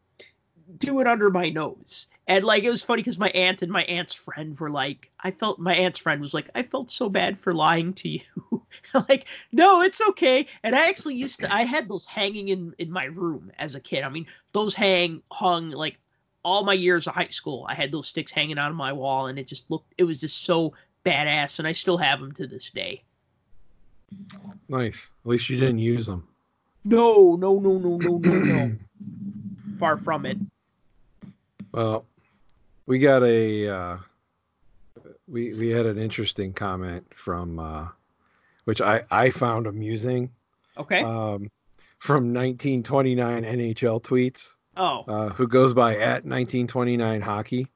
do 0.77 0.99
it 0.99 1.07
under 1.07 1.29
my 1.29 1.49
nose. 1.49 2.07
And 2.27 2.43
like 2.43 2.63
it 2.63 2.69
was 2.69 2.83
funny 2.83 3.01
because 3.01 3.17
my 3.17 3.29
aunt 3.29 3.61
and 3.61 3.71
my 3.71 3.83
aunt's 3.83 4.13
friend 4.13 4.59
were 4.59 4.69
like, 4.69 5.09
I 5.21 5.31
felt 5.31 5.59
my 5.59 5.73
aunt's 5.73 5.99
friend 5.99 6.21
was 6.21 6.33
like, 6.33 6.49
I 6.55 6.63
felt 6.63 6.91
so 6.91 7.09
bad 7.09 7.39
for 7.39 7.53
lying 7.53 7.93
to 7.93 8.09
you. 8.09 8.21
like, 9.09 9.25
no, 9.51 9.81
it's 9.81 10.01
okay. 10.01 10.45
And 10.63 10.75
I 10.75 10.87
actually 10.87 11.15
used 11.15 11.39
to 11.39 11.53
I 11.53 11.63
had 11.63 11.87
those 11.87 12.05
hanging 12.05 12.49
in 12.49 12.75
in 12.77 12.91
my 12.91 13.05
room 13.05 13.51
as 13.59 13.75
a 13.75 13.79
kid. 13.79 14.03
I 14.03 14.09
mean, 14.09 14.27
those 14.51 14.73
hang 14.73 15.21
hung 15.31 15.71
like 15.71 15.97
all 16.43 16.63
my 16.63 16.73
years 16.73 17.07
of 17.07 17.15
high 17.15 17.29
school. 17.29 17.65
I 17.69 17.73
had 17.73 17.91
those 17.91 18.07
sticks 18.07 18.31
hanging 18.31 18.57
out 18.57 18.71
of 18.71 18.77
my 18.77 18.93
wall, 18.93 19.27
and 19.27 19.39
it 19.39 19.47
just 19.47 19.69
looked 19.71 19.93
it 19.97 20.03
was 20.03 20.17
just 20.17 20.43
so 20.43 20.73
badass, 21.05 21.59
and 21.59 21.67
I 21.67 21.71
still 21.71 21.97
have 21.97 22.19
them 22.19 22.33
to 22.33 22.47
this 22.47 22.69
day. 22.69 23.03
Nice. 24.69 25.11
At 25.25 25.29
least 25.29 25.49
you 25.49 25.57
didn't 25.57 25.79
use 25.79 26.05
them. 26.05 26.27
No, 26.85 27.35
no, 27.35 27.59
no, 27.59 27.77
no, 27.77 27.97
no, 27.97 28.17
no, 28.17 28.33
no. 28.39 28.71
Far 29.79 29.97
from 29.97 30.25
it. 30.25 30.37
Well, 31.77 32.07
we 32.87 32.97
got 32.97 33.21
a 33.21 33.69
uh, 33.69 33.97
we 35.27 35.53
we 35.53 35.69
had 35.69 35.85
an 35.85 35.99
interesting 35.99 36.51
comment 36.51 37.05
from 37.13 37.59
uh, 37.59 37.89
which 38.63 38.81
I 38.81 39.03
I 39.11 39.29
found 39.29 39.67
amusing. 39.67 40.31
Okay. 40.75 41.03
Um, 41.03 41.51
from 41.99 42.33
1929 42.33 43.43
NHL 43.43 44.01
tweets. 44.01 44.55
Oh. 44.75 45.03
Uh, 45.07 45.29
who 45.29 45.47
goes 45.47 45.75
by 45.75 45.93
at 45.97 46.25
1929 46.25 47.21
hockey, 47.21 47.67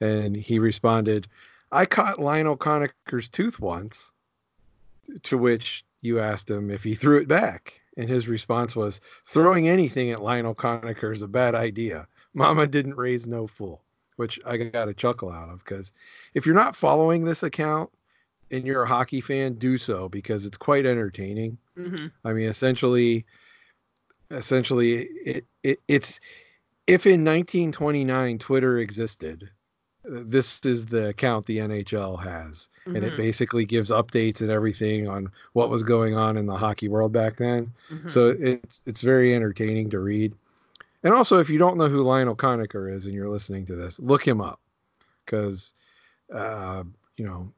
and 0.00 0.34
he 0.34 0.58
responded, 0.58 1.28
"I 1.70 1.84
caught 1.84 2.18
Lionel 2.18 2.56
Conacher's 2.56 3.28
tooth 3.28 3.60
once." 3.60 4.10
To 5.24 5.36
which 5.36 5.84
you 6.00 6.18
asked 6.18 6.50
him 6.50 6.70
if 6.70 6.82
he 6.82 6.94
threw 6.94 7.18
it 7.18 7.28
back, 7.28 7.78
and 7.98 8.08
his 8.08 8.26
response 8.26 8.74
was, 8.74 9.02
"Throwing 9.26 9.68
anything 9.68 10.12
at 10.12 10.22
Lionel 10.22 10.54
Conacher 10.54 11.12
is 11.12 11.20
a 11.20 11.28
bad 11.28 11.54
idea. 11.54 12.08
Mama 12.34 12.66
didn't 12.66 12.96
raise 12.96 13.26
no 13.26 13.46
fool." 13.46 13.82
Which 14.16 14.38
I 14.46 14.56
got 14.56 14.88
a 14.88 14.94
chuckle 14.94 15.32
out 15.32 15.48
of 15.48 15.58
because 15.64 15.92
if 16.34 16.46
you're 16.46 16.54
not 16.54 16.76
following 16.76 17.24
this 17.24 17.42
account 17.42 17.90
and 18.52 18.64
you're 18.64 18.84
a 18.84 18.88
hockey 18.88 19.20
fan, 19.20 19.54
do 19.54 19.76
so 19.76 20.08
because 20.08 20.46
it's 20.46 20.56
quite 20.56 20.86
entertaining. 20.86 21.58
Mm-hmm. 21.76 22.06
I 22.24 22.32
mean, 22.32 22.48
essentially, 22.48 23.26
essentially 24.30 25.08
it, 25.24 25.44
it 25.62 25.80
it's 25.88 26.20
if 26.86 27.06
in 27.06 27.24
1929 27.24 28.38
Twitter 28.38 28.78
existed, 28.78 29.50
this 30.04 30.60
is 30.64 30.86
the 30.86 31.08
account 31.08 31.46
the 31.46 31.58
NHL 31.58 32.22
has, 32.22 32.68
mm-hmm. 32.86 32.96
and 32.96 33.04
it 33.04 33.12
mm-hmm. 33.12 33.22
basically 33.22 33.64
gives 33.64 33.90
updates 33.90 34.40
and 34.40 34.50
everything 34.50 35.08
on 35.08 35.30
what 35.54 35.70
was 35.70 35.82
going 35.82 36.14
on 36.14 36.36
in 36.36 36.46
the 36.46 36.56
hockey 36.56 36.88
world 36.88 37.12
back 37.12 37.36
then. 37.36 37.72
Mm-hmm. 37.90 38.08
So 38.08 38.36
it's 38.38 38.82
it's 38.86 39.00
very 39.00 39.34
entertaining 39.34 39.90
to 39.90 39.98
read. 39.98 40.34
And 41.04 41.12
also, 41.12 41.38
if 41.38 41.50
you 41.50 41.58
don't 41.58 41.76
know 41.76 41.88
who 41.88 42.02
Lionel 42.02 42.34
Conacher 42.34 42.92
is 42.92 43.04
and 43.04 43.14
you're 43.14 43.28
listening 43.28 43.66
to 43.66 43.76
this, 43.76 44.00
look 44.00 44.26
him 44.26 44.40
up 44.40 44.58
because, 45.24 45.74
uh, 46.32 46.82
you 47.18 47.26
know, 47.26 47.52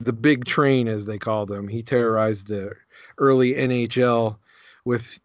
the 0.00 0.12
big 0.12 0.44
train, 0.44 0.86
as 0.86 1.04
they 1.04 1.18
called 1.18 1.50
him, 1.50 1.66
he 1.66 1.82
terrorized 1.82 2.46
the 2.46 2.72
early 3.18 3.54
NHL 3.54 4.36
with 4.84 5.18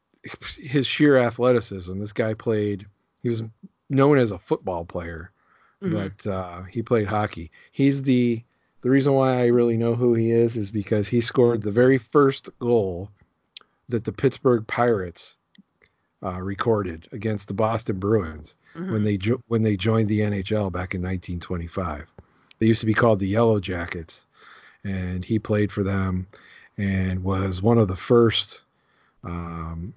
his 0.58 0.88
sheer 0.88 1.18
athleticism. 1.18 2.00
This 2.00 2.12
guy 2.12 2.34
played, 2.34 2.88
he 3.22 3.30
was 3.30 3.44
known 3.88 4.18
as 4.18 4.32
a 4.32 4.40
football 4.40 4.84
player, 4.84 5.32
mm-hmm. 5.82 5.94
but 5.94 6.28
uh, 6.28 6.64
he 6.64 6.82
played 6.82 7.08
hockey. 7.08 7.52
He's 7.72 8.02
the, 8.02 8.42
the 8.82 8.90
reason 8.90 9.14
why 9.14 9.42
I 9.42 9.48
really 9.48 9.78
know 9.78 9.94
who 9.94 10.16
he 10.16 10.32
is 10.32 10.58
is 10.58 10.72
because 10.72 11.08
he 11.08 11.22
scored 11.22 11.62
the 11.62 11.72
very 11.72 12.00
first 12.00 12.50
goal 12.58 13.10
that 13.90 14.06
the 14.06 14.12
Pittsburgh 14.12 14.66
Pirates 14.66 15.38
uh, 16.24 16.42
recorded 16.42 17.08
against 17.12 17.48
the 17.48 17.54
Boston 17.54 18.00
Bruins 18.00 18.56
mm-hmm. 18.76 18.92
when 18.92 19.04
they 19.04 19.18
jo- 19.18 19.42
when 19.48 19.64
they 19.64 19.76
joined 19.76 20.10
the 20.10 20.20
NHL 20.20 20.72
back 20.72 20.96
in 20.96 21.02
1925. 21.02 22.06
They 22.60 22.66
used 22.66 22.80
to 22.80 22.86
be 22.86 22.94
called 22.94 23.20
the 23.20 23.28
Yellow 23.28 23.60
Jackets, 23.60 24.26
and 24.84 25.26
he 25.26 25.40
played 25.40 25.72
for 25.72 25.84
them 25.84 26.28
and 26.78 27.24
was 27.24 27.62
one 27.62 27.78
of 27.78 27.88
the 27.88 27.96
first 27.96 28.64
um, 29.24 29.94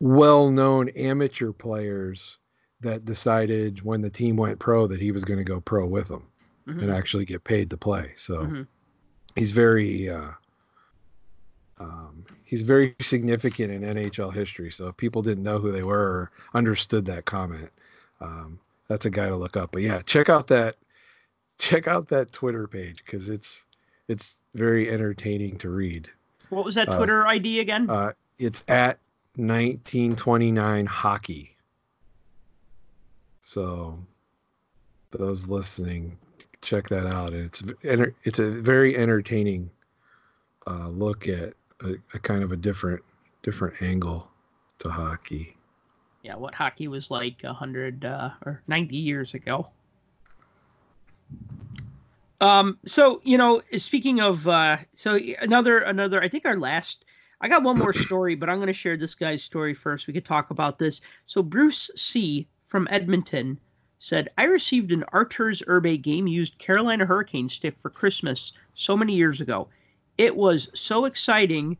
well-known 0.00 0.88
amateur 0.90 1.52
players 1.52 2.38
that 2.80 3.04
decided 3.04 3.82
when 3.84 4.00
the 4.00 4.10
team 4.10 4.36
went 4.36 4.58
pro 4.58 4.86
that 4.86 5.00
he 5.00 5.10
was 5.10 5.24
going 5.24 5.38
to 5.38 5.44
go 5.44 5.60
pro 5.60 5.84
with 5.84 6.08
them 6.08 6.22
mm-hmm. 6.66 6.80
and 6.80 6.92
actually 6.92 7.24
get 7.24 7.42
paid 7.42 7.70
to 7.70 7.76
play. 7.76 8.12
So 8.16 8.42
mm-hmm. 8.42 8.62
he's 9.34 9.50
very 9.50 10.08
uh, 10.08 10.30
um, 11.80 12.24
he's 12.44 12.62
very 12.62 12.94
significant 13.00 13.72
in 13.72 13.82
NHL 13.82 14.32
history. 14.32 14.70
So 14.70 14.88
if 14.88 14.96
people 14.96 15.22
didn't 15.22 15.44
know 15.44 15.58
who 15.58 15.70
they 15.70 15.82
were 15.82 16.00
or 16.00 16.30
understood 16.54 17.04
that 17.06 17.24
comment, 17.24 17.70
um, 18.20 18.58
that's 18.88 19.06
a 19.06 19.10
guy 19.10 19.28
to 19.28 19.36
look 19.36 19.56
up. 19.56 19.70
But 19.72 19.82
yeah, 19.82 20.02
check 20.02 20.28
out 20.28 20.48
that 20.48 20.76
check 21.58 21.86
out 21.88 22.08
that 22.08 22.32
Twitter 22.32 22.66
page 22.66 23.04
because 23.04 23.28
it's 23.28 23.64
it's 24.08 24.36
very 24.54 24.90
entertaining 24.90 25.58
to 25.58 25.70
read. 25.70 26.10
What 26.48 26.64
was 26.64 26.74
that 26.76 26.88
uh, 26.88 26.96
Twitter 26.96 27.26
uh, 27.26 27.30
ID 27.30 27.60
again? 27.60 27.88
Uh, 27.90 28.12
it's 28.38 28.64
at 28.68 28.98
1929 29.36 30.86
hockey. 30.86 31.54
So 33.42 33.98
those 35.10 35.46
listening, 35.46 36.16
check 36.62 36.88
that 36.88 37.06
out. 37.06 37.32
And 37.32 37.46
It's 37.46 37.62
it's 38.24 38.38
a 38.38 38.50
very 38.50 38.96
entertaining 38.96 39.70
uh, 40.66 40.88
look 40.88 41.28
at 41.28 41.54
a, 41.82 41.94
a, 42.14 42.18
kind 42.18 42.42
of 42.42 42.52
a 42.52 42.56
different 42.56 43.02
different 43.42 43.80
angle 43.82 44.28
to 44.78 44.88
hockey. 44.88 45.56
Yeah, 46.22 46.36
what 46.36 46.54
hockey 46.54 46.88
was 46.88 47.10
like 47.10 47.44
a 47.44 47.52
hundred 47.52 48.04
uh, 48.04 48.30
or 48.44 48.62
ninety 48.66 48.96
years 48.96 49.34
ago. 49.34 49.70
Um, 52.40 52.78
so 52.84 53.20
you 53.24 53.38
know, 53.38 53.62
speaking 53.76 54.20
of, 54.20 54.46
uh, 54.46 54.78
so 54.94 55.18
another 55.40 55.80
another, 55.80 56.22
I 56.22 56.28
think 56.28 56.46
our 56.46 56.56
last, 56.56 57.04
I 57.40 57.48
got 57.48 57.62
one 57.62 57.78
more 57.78 57.92
story, 57.92 58.34
but 58.34 58.48
I'm 58.48 58.58
going 58.58 58.68
to 58.68 58.72
share 58.72 58.96
this 58.96 59.14
guy's 59.14 59.42
story 59.42 59.74
first. 59.74 60.06
We 60.06 60.12
could 60.12 60.24
talk 60.24 60.50
about 60.50 60.78
this. 60.78 61.00
So 61.26 61.42
Bruce 61.42 61.90
C 61.96 62.46
from 62.66 62.86
Edmonton 62.90 63.58
said, 63.98 64.28
"I 64.38 64.44
received 64.44 64.92
an 64.92 65.04
Arturs 65.12 65.62
Irbe 65.66 66.00
game 66.02 66.26
used 66.26 66.58
Carolina 66.58 67.06
Hurricane 67.06 67.48
stick 67.48 67.76
for 67.76 67.90
Christmas 67.90 68.52
so 68.74 68.96
many 68.96 69.14
years 69.14 69.40
ago. 69.40 69.68
It 70.18 70.36
was 70.36 70.68
so 70.74 71.04
exciting. 71.04 71.76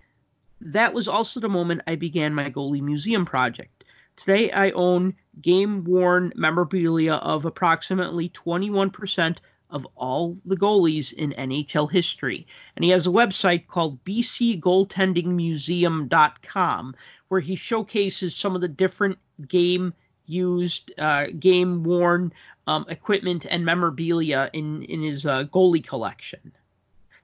That 0.60 0.94
was 0.94 1.08
also 1.08 1.40
the 1.40 1.48
moment 1.48 1.80
I 1.88 1.96
began 1.96 2.34
my 2.34 2.48
goalie 2.50 2.80
museum 2.80 3.26
project. 3.26 3.82
Today 4.16 4.52
I 4.52 4.70
own 4.70 5.14
game 5.42 5.82
worn 5.84 6.32
memorabilia 6.36 7.14
of 7.14 7.44
approximately 7.44 8.28
21% 8.30 9.38
of 9.70 9.86
all 9.96 10.36
the 10.44 10.56
goalies 10.56 11.12
in 11.12 11.32
NHL 11.32 11.90
history. 11.90 12.46
And 12.76 12.84
he 12.84 12.92
has 12.92 13.08
a 13.08 13.10
website 13.10 13.66
called 13.66 14.04
bcgoaltendingmuseum.com 14.04 16.94
where 17.28 17.40
he 17.40 17.56
showcases 17.56 18.36
some 18.36 18.54
of 18.54 18.60
the 18.60 18.68
different 18.68 19.18
game 19.46 19.92
used, 20.26 20.92
uh, 20.98 21.26
game 21.38 21.82
worn 21.82 22.32
um, 22.66 22.86
equipment 22.88 23.46
and 23.50 23.64
memorabilia 23.64 24.50
in, 24.52 24.82
in 24.84 25.02
his 25.02 25.26
uh, 25.26 25.44
goalie 25.44 25.86
collection. 25.86 26.52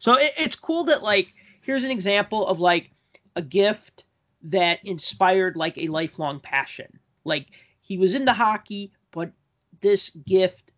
So 0.04 0.16
it, 0.16 0.34
it's 0.36 0.54
cool 0.54 0.84
that, 0.84 1.02
like, 1.02 1.32
here's 1.62 1.82
an 1.82 1.90
example 1.90 2.46
of 2.46 2.60
like 2.60 2.90
a 3.36 3.40
gift 3.40 4.04
that 4.42 4.78
inspired 4.84 5.56
like 5.56 5.78
a 5.78 5.88
lifelong 5.88 6.40
passion. 6.40 6.98
Like, 7.24 7.46
he 7.80 7.96
was 7.96 8.14
into 8.14 8.34
hockey, 8.34 8.92
but 9.12 9.32
this 9.80 10.10
gift 10.26 10.72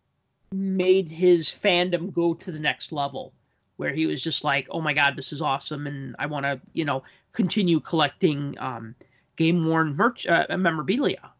made 0.53 1.09
his 1.09 1.49
fandom 1.49 2.13
go 2.13 2.35
to 2.35 2.53
the 2.53 2.59
next 2.59 2.93
level 2.93 3.33
where 3.75 3.91
he 3.91 4.05
was 4.05 4.23
just 4.23 4.45
like, 4.45 4.65
"Oh 4.71 4.79
my 4.79 4.93
god, 4.93 5.17
this 5.17 5.33
is 5.33 5.41
awesome 5.41 5.87
and 5.87 6.15
I 6.19 6.25
want 6.25 6.45
to, 6.45 6.61
you 6.71 6.85
know, 6.85 7.03
continue 7.33 7.81
collecting 7.81 8.55
um 8.59 8.95
game 9.35 9.65
worn 9.67 9.93
merch 9.97 10.25
uh, 10.25 10.45
memorabilia." 10.51 11.33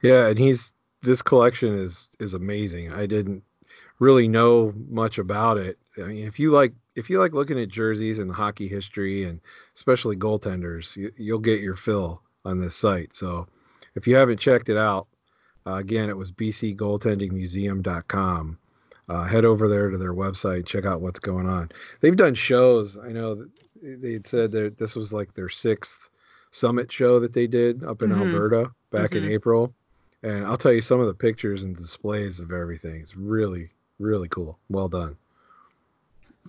Yeah, 0.00 0.28
and 0.28 0.38
he's 0.38 0.72
this 1.02 1.20
collection 1.20 1.74
is 1.78 2.08
is 2.20 2.32
amazing. 2.32 2.90
I 2.90 3.04
didn't 3.04 3.44
really 4.02 4.26
know 4.26 4.74
much 4.88 5.18
about 5.18 5.58
it. 5.58 5.78
I 5.96 6.00
mean, 6.02 6.26
if 6.26 6.40
you 6.40 6.50
like 6.50 6.72
if 6.96 7.08
you 7.08 7.20
like 7.20 7.32
looking 7.32 7.58
at 7.58 7.68
jerseys 7.68 8.18
and 8.18 8.30
hockey 8.30 8.68
history 8.68 9.24
and 9.24 9.40
especially 9.74 10.16
goaltenders, 10.16 10.94
you, 10.96 11.10
you'll 11.16 11.38
get 11.38 11.60
your 11.60 11.76
fill 11.76 12.20
on 12.44 12.60
this 12.60 12.74
site. 12.74 13.14
So, 13.14 13.46
if 13.94 14.06
you 14.06 14.16
haven't 14.16 14.40
checked 14.40 14.68
it 14.68 14.76
out, 14.76 15.06
uh, 15.66 15.74
again, 15.74 16.10
it 16.10 16.16
was 16.16 16.32
bcgoaltendingmuseum.com. 16.32 18.58
Uh, 19.08 19.24
head 19.24 19.44
over 19.44 19.68
there 19.68 19.90
to 19.90 19.98
their 19.98 20.14
website, 20.14 20.66
check 20.66 20.84
out 20.84 21.00
what's 21.00 21.20
going 21.20 21.48
on. 21.48 21.70
They've 22.00 22.16
done 22.16 22.34
shows. 22.34 22.98
I 22.98 23.08
know 23.08 23.46
they 23.82 24.14
had 24.14 24.26
said 24.26 24.50
that 24.52 24.78
this 24.78 24.96
was 24.96 25.12
like 25.12 25.34
their 25.34 25.48
sixth 25.48 26.08
summit 26.50 26.90
show 26.90 27.20
that 27.20 27.34
they 27.34 27.46
did 27.46 27.84
up 27.84 28.02
in 28.02 28.10
mm-hmm. 28.10 28.22
Alberta 28.22 28.70
back 28.90 29.10
mm-hmm. 29.10 29.26
in 29.26 29.32
April. 29.32 29.72
And 30.22 30.46
I'll 30.46 30.56
tell 30.56 30.72
you 30.72 30.82
some 30.82 31.00
of 31.00 31.08
the 31.08 31.14
pictures 31.14 31.64
and 31.64 31.76
displays 31.76 32.38
of 32.38 32.52
everything. 32.52 33.00
It's 33.00 33.16
really, 33.16 33.70
really 33.98 34.28
cool. 34.28 34.58
Well 34.68 34.88
done. 34.88 35.16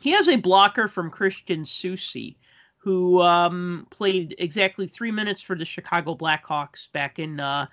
He 0.02 0.12
has 0.12 0.28
a 0.28 0.36
blocker 0.36 0.88
from 0.88 1.10
Christian 1.10 1.64
Soucy, 1.64 2.36
who 2.78 3.22
um, 3.22 3.88
played 3.91 4.36
exactly 4.39 4.88
three 4.88 5.12
minutes 5.12 5.41
for 5.41 5.56
the 5.56 5.66
Chicago 5.66 6.16
Blackhawks 6.16 6.91
back 6.91 7.20
in 7.20 7.39
uh, 7.39 7.68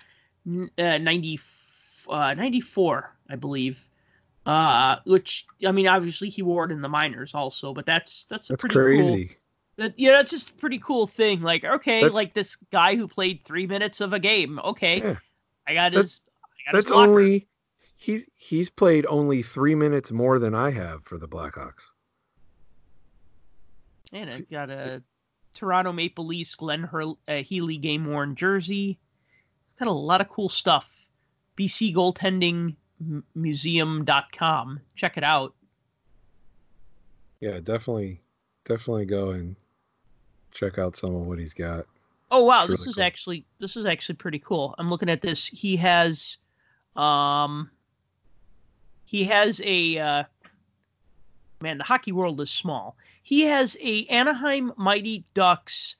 uh, 0.77 0.97
90, 0.97 1.39
uh, 2.09 2.33
94, 2.33 3.15
I 3.29 3.35
believe. 3.35 3.85
Uh, 4.45 4.95
which 5.05 5.45
I 5.67 5.71
mean, 5.71 5.87
obviously 5.87 6.29
he 6.29 6.41
wore 6.41 6.65
it 6.65 6.71
in 6.71 6.81
the 6.81 6.89
minors 6.89 7.35
also, 7.35 7.75
but 7.75 7.85
that's 7.85 8.25
that's, 8.27 8.47
that's 8.47 8.59
pretty 8.59 8.73
crazy. 8.73 9.25
Cool, 9.25 9.35
that 9.77 9.93
yeah, 9.97 10.11
that's 10.13 10.31
just 10.31 10.49
a 10.49 10.53
pretty 10.53 10.79
cool 10.79 11.05
thing. 11.05 11.41
Like, 11.41 11.63
okay, 11.63 12.01
that's, 12.01 12.15
like 12.15 12.33
this 12.33 12.55
guy 12.71 12.95
who 12.95 13.07
played 13.07 13.43
three 13.45 13.67
minutes 13.67 14.01
of 14.01 14.13
a 14.13 14.19
game. 14.19 14.59
Okay, 14.63 14.99
yeah. 14.99 15.15
I 15.67 15.73
got 15.75 15.93
that's, 15.93 16.13
his. 16.13 16.21
I 16.43 16.71
got 16.71 16.77
that's 16.77 16.91
only 16.91 17.47
he's 18.01 18.27
he's 18.35 18.69
played 18.69 19.05
only 19.05 19.43
three 19.43 19.75
minutes 19.75 20.11
more 20.11 20.39
than 20.39 20.55
I 20.55 20.71
have 20.71 21.05
for 21.05 21.17
the 21.19 21.27
Blackhawks. 21.27 21.91
And 24.11 24.29
I 24.29 24.39
got 24.41 24.69
a 24.69 25.03
Toronto 25.53 25.93
Maple 25.93 26.25
Leafs 26.25 26.55
Glenn 26.55 26.83
Hur- 26.83 27.13
uh, 27.27 27.35
Healy 27.43 27.77
game 27.77 28.05
worn 28.05 28.35
jersey. 28.35 28.97
It's 29.63 29.73
got 29.73 29.87
a 29.87 29.91
lot 29.91 30.19
of 30.19 30.29
cool 30.29 30.49
stuff. 30.49 31.07
BC 31.57 31.93
Goaltending 31.95 32.75
Museum.com. 33.35 34.79
Check 34.95 35.17
it 35.17 35.23
out. 35.23 35.53
Yeah, 37.39 37.59
definitely, 37.59 38.19
definitely 38.65 39.05
go 39.05 39.31
and 39.31 39.55
check 40.51 40.79
out 40.79 40.95
some 40.95 41.15
of 41.15 41.27
what 41.27 41.39
he's 41.39 41.53
got. 41.53 41.85
Oh 42.31 42.43
wow, 42.43 42.65
this 42.65 42.87
is 42.87 42.95
cool. 42.95 43.03
actually 43.03 43.45
this 43.59 43.77
is 43.77 43.85
actually 43.85 44.15
pretty 44.15 44.39
cool. 44.39 44.73
I'm 44.79 44.89
looking 44.89 45.09
at 45.09 45.21
this. 45.21 45.45
He 45.45 45.75
has, 45.77 46.37
um, 46.95 47.69
he 49.11 49.25
has 49.25 49.59
a 49.65 49.97
uh, 49.97 50.23
man. 51.59 51.77
The 51.77 51.83
hockey 51.83 52.13
world 52.13 52.39
is 52.39 52.49
small. 52.49 52.95
He 53.23 53.41
has 53.41 53.75
a 53.81 54.05
Anaheim 54.05 54.71
Mighty 54.77 55.25
Ducks 55.33 55.97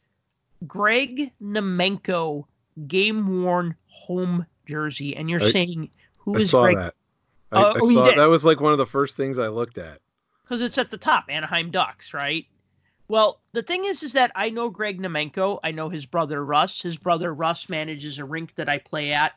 Greg 0.66 1.30
Nemenko 1.43 2.45
game 2.88 3.43
worn 3.43 3.76
home 3.88 4.45
jersey, 4.66 5.14
and 5.18 5.30
you're 5.30 5.43
I, 5.43 5.51
saying 5.51 5.89
who 6.20 6.38
I 6.38 6.39
is 6.39 6.51
saw 6.51 6.64
Greg? 6.64 6.78
that. 6.78 6.95
I, 7.51 7.62
uh, 7.62 7.74
I 7.74 7.80
oh, 7.82 7.91
saw 7.91 8.16
that 8.16 8.30
was 8.30 8.45
like 8.45 8.62
one 8.62 8.72
of 8.72 8.78
the 8.78 8.86
first 8.86 9.18
things 9.18 9.38
I 9.38 9.49
looked 9.49 9.78
at 9.78 9.99
because 10.43 10.62
it's 10.62 10.78
at 10.78 10.89
the 10.89 10.97
top, 10.97 11.26
Anaheim 11.28 11.70
Ducks, 11.70 12.14
right? 12.14 12.45
Well, 13.09 13.41
the 13.51 13.62
thing 13.62 13.84
is, 13.84 14.03
is 14.03 14.14
that 14.14 14.32
I 14.36 14.49
know 14.49 14.70
Greg 14.70 15.01
Nemenko. 15.01 15.59
I 15.66 15.72
know 15.72 15.89
his 15.89 16.05
brother 16.05 16.45
Russ. 16.45 16.82
His 16.82 16.95
brother 16.95 17.34
Russ 17.34 17.68
manages 17.68 18.20
a 18.20 18.24
rink 18.24 18.55
that 18.55 18.70
I 18.70 18.78
play 18.78 19.12
at, 19.12 19.34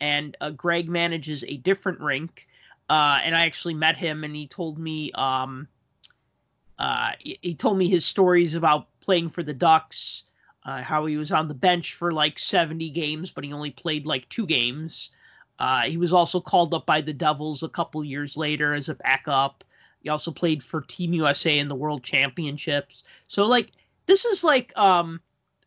and 0.00 0.34
uh, 0.40 0.48
Greg 0.48 0.88
manages 0.88 1.44
a 1.44 1.58
different 1.58 2.00
rink. 2.00 2.48
Uh, 2.88 3.18
and 3.22 3.36
I 3.36 3.44
actually 3.44 3.74
met 3.74 3.96
him, 3.96 4.24
and 4.24 4.34
he 4.34 4.46
told 4.46 4.78
me 4.78 5.12
um, 5.12 5.68
uh, 6.78 7.12
he, 7.18 7.54
told 7.54 7.76
me 7.76 7.88
his 7.88 8.04
stories 8.04 8.54
about 8.54 8.86
playing 9.00 9.30
for 9.30 9.42
the 9.42 9.52
Ducks, 9.52 10.24
uh, 10.64 10.82
how 10.82 11.06
he 11.06 11.16
was 11.16 11.32
on 11.32 11.48
the 11.48 11.54
bench 11.54 11.94
for 11.94 12.12
like 12.12 12.38
70 12.38 12.90
games, 12.90 13.30
but 13.30 13.44
he 13.44 13.52
only 13.52 13.70
played 13.70 14.06
like 14.06 14.28
two 14.28 14.46
games. 14.46 15.10
Uh, 15.58 15.82
he 15.82 15.96
was 15.96 16.12
also 16.12 16.40
called 16.40 16.72
up 16.72 16.86
by 16.86 17.00
the 17.00 17.12
Devils 17.12 17.62
a 17.62 17.68
couple 17.68 18.04
years 18.04 18.36
later 18.36 18.74
as 18.74 18.88
a 18.88 18.94
backup. 18.94 19.64
He 20.02 20.08
also 20.08 20.30
played 20.30 20.62
for 20.62 20.82
Team 20.82 21.12
USA 21.14 21.58
in 21.58 21.68
the 21.68 21.74
World 21.74 22.04
Championships. 22.04 23.02
So 23.26 23.44
like 23.46 23.72
this 24.06 24.24
is 24.24 24.44
like 24.44 24.76
um, 24.78 25.20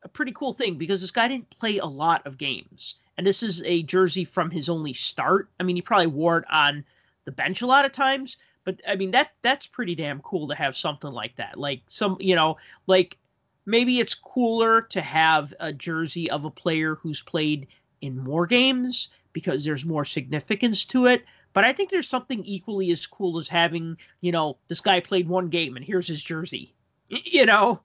a 0.03 0.07
pretty 0.07 0.31
cool 0.31 0.53
thing 0.53 0.77
because 0.77 1.01
this 1.01 1.11
guy 1.11 1.27
didn't 1.27 1.49
play 1.49 1.77
a 1.77 1.85
lot 1.85 2.25
of 2.25 2.37
games, 2.37 2.95
and 3.17 3.27
this 3.27 3.43
is 3.43 3.61
a 3.63 3.83
jersey 3.83 4.23
from 4.23 4.49
his 4.49 4.69
only 4.69 4.93
start. 4.93 5.49
I 5.59 5.63
mean, 5.63 5.75
he 5.75 5.81
probably 5.81 6.07
wore 6.07 6.37
it 6.39 6.45
on 6.49 6.85
the 7.25 7.31
bench 7.31 7.61
a 7.61 7.67
lot 7.67 7.85
of 7.85 7.91
times, 7.91 8.37
but 8.63 8.79
I 8.87 8.95
mean 8.95 9.11
that 9.11 9.31
that's 9.41 9.67
pretty 9.67 9.95
damn 9.95 10.21
cool 10.21 10.47
to 10.47 10.55
have 10.55 10.75
something 10.75 11.11
like 11.11 11.35
that. 11.37 11.57
Like 11.57 11.81
some, 11.87 12.17
you 12.19 12.35
know, 12.35 12.57
like 12.87 13.17
maybe 13.65 13.99
it's 13.99 14.15
cooler 14.15 14.81
to 14.83 15.01
have 15.01 15.53
a 15.59 15.71
jersey 15.73 16.29
of 16.29 16.45
a 16.45 16.51
player 16.51 16.95
who's 16.95 17.21
played 17.21 17.67
in 18.01 18.17
more 18.17 18.47
games 18.47 19.09
because 19.33 19.63
there's 19.63 19.85
more 19.85 20.05
significance 20.05 20.83
to 20.85 21.05
it. 21.05 21.23
But 21.53 21.65
I 21.65 21.73
think 21.73 21.89
there's 21.89 22.07
something 22.07 22.43
equally 22.45 22.91
as 22.91 23.05
cool 23.05 23.37
as 23.37 23.47
having, 23.47 23.97
you 24.21 24.31
know, 24.31 24.57
this 24.67 24.79
guy 24.79 24.99
played 24.99 25.27
one 25.27 25.49
game 25.49 25.75
and 25.75 25.85
here's 25.85 26.07
his 26.07 26.23
jersey. 26.23 26.73
You 27.09 27.45
know? 27.45 27.81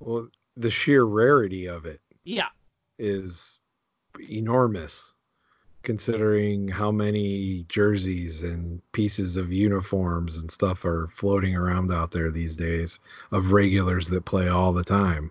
Well, 0.00 0.28
the 0.56 0.70
sheer 0.70 1.04
rarity 1.04 1.66
of 1.66 1.86
it. 1.86 2.00
Yeah. 2.24 2.48
Is 2.98 3.60
enormous 4.30 5.12
considering 5.86 6.66
how 6.66 6.90
many 6.90 7.64
jerseys 7.68 8.42
and 8.42 8.82
pieces 8.90 9.36
of 9.36 9.52
uniforms 9.52 10.36
and 10.36 10.50
stuff 10.50 10.84
are 10.84 11.08
floating 11.12 11.54
around 11.54 11.92
out 11.92 12.10
there 12.10 12.28
these 12.28 12.56
days 12.56 12.98
of 13.30 13.52
regulars 13.52 14.08
that 14.08 14.24
play 14.24 14.48
all 14.48 14.72
the 14.72 14.82
time. 14.82 15.30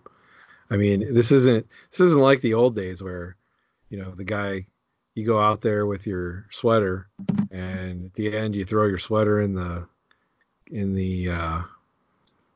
I 0.70 0.78
mean, 0.78 1.14
this 1.14 1.30
isn't 1.34 1.68
this 1.92 2.00
isn't 2.00 2.22
like 2.22 2.40
the 2.40 2.54
old 2.54 2.74
days 2.74 3.04
where, 3.04 3.36
you 3.90 4.02
know, 4.02 4.12
the 4.16 4.24
guy 4.24 4.66
you 5.14 5.26
go 5.26 5.38
out 5.38 5.60
there 5.60 5.88
with 5.88 6.08
your 6.08 6.48
sweater 6.52 7.10
and 7.52 8.06
at 8.06 8.14
the 8.14 8.34
end 8.34 8.56
you 8.56 8.64
throw 8.64 8.88
your 8.88 8.98
sweater 8.98 9.42
in 9.42 9.56
the 9.56 9.86
in 10.72 10.94
the 10.94 11.30
uh 11.32 11.62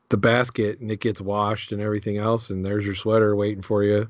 the 0.08 0.18
basket 0.18 0.80
and 0.80 0.90
it 0.90 1.02
gets 1.02 1.20
washed 1.20 1.74
and 1.74 1.82
everything 1.82 2.18
else 2.18 2.50
and 2.50 2.66
there's 2.66 2.86
your 2.86 2.96
sweater 2.96 3.36
waiting 3.36 3.62
for 3.62 3.84
you 3.84 4.10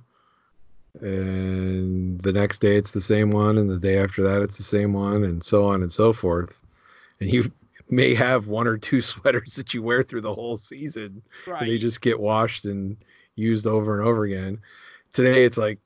and 1.01 2.19
the 2.21 2.33
next 2.33 2.59
day 2.59 2.75
it's 2.75 2.91
the 2.91 3.01
same 3.01 3.31
one 3.31 3.57
and 3.57 3.69
the 3.69 3.79
day 3.79 3.97
after 3.97 4.23
that 4.23 4.41
it's 4.41 4.57
the 4.57 4.63
same 4.63 4.93
one 4.93 5.23
and 5.23 5.43
so 5.43 5.65
on 5.65 5.81
and 5.81 5.91
so 5.91 6.11
forth 6.11 6.59
and 7.19 7.31
you 7.31 7.51
may 7.89 8.13
have 8.13 8.47
one 8.47 8.67
or 8.67 8.77
two 8.77 9.01
sweaters 9.11 9.55
that 9.55 9.73
you 9.73 9.81
wear 9.81 10.03
through 10.03 10.21
the 10.21 10.33
whole 10.33 10.57
season 10.57 11.21
right. 11.47 11.67
they 11.67 11.77
just 11.77 12.01
get 12.01 12.19
washed 12.19 12.65
and 12.65 12.97
used 13.35 13.67
over 13.67 13.97
and 13.97 14.07
over 14.07 14.25
again 14.25 14.59
today 15.13 15.45
it's 15.45 15.57
like 15.57 15.79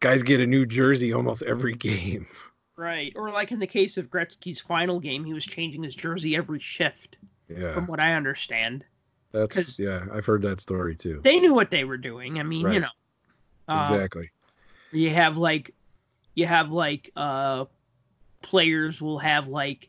guys 0.00 0.22
get 0.22 0.40
a 0.40 0.46
new 0.46 0.66
jersey 0.66 1.12
almost 1.12 1.42
every 1.42 1.74
game 1.76 2.26
Right. 2.76 3.12
Or 3.14 3.30
like 3.30 3.52
in 3.52 3.58
the 3.58 3.66
case 3.66 3.96
of 3.96 4.10
Gretzky's 4.10 4.60
final 4.60 4.98
game, 4.98 5.24
he 5.24 5.32
was 5.32 5.44
changing 5.44 5.82
his 5.82 5.94
jersey 5.94 6.36
every 6.36 6.58
shift, 6.58 7.16
Yeah, 7.48 7.72
from 7.72 7.86
what 7.86 8.00
I 8.00 8.14
understand. 8.14 8.84
that's 9.32 9.78
yeah. 9.78 10.04
I've 10.12 10.26
heard 10.26 10.42
that 10.42 10.60
story 10.60 10.96
too. 10.96 11.20
They 11.22 11.40
knew 11.40 11.54
what 11.54 11.70
they 11.70 11.84
were 11.84 11.96
doing. 11.96 12.40
I 12.40 12.42
mean, 12.42 12.70
you 12.72 12.80
know. 12.80 12.88
Uh, 13.68 13.88
exactly. 13.90 14.30
You 14.92 15.10
have 15.10 15.36
like 15.36 15.74
you 16.34 16.46
have 16.46 16.70
like 16.70 17.10
uh 17.16 17.64
players 18.42 19.00
will 19.00 19.18
have 19.18 19.48
like 19.48 19.88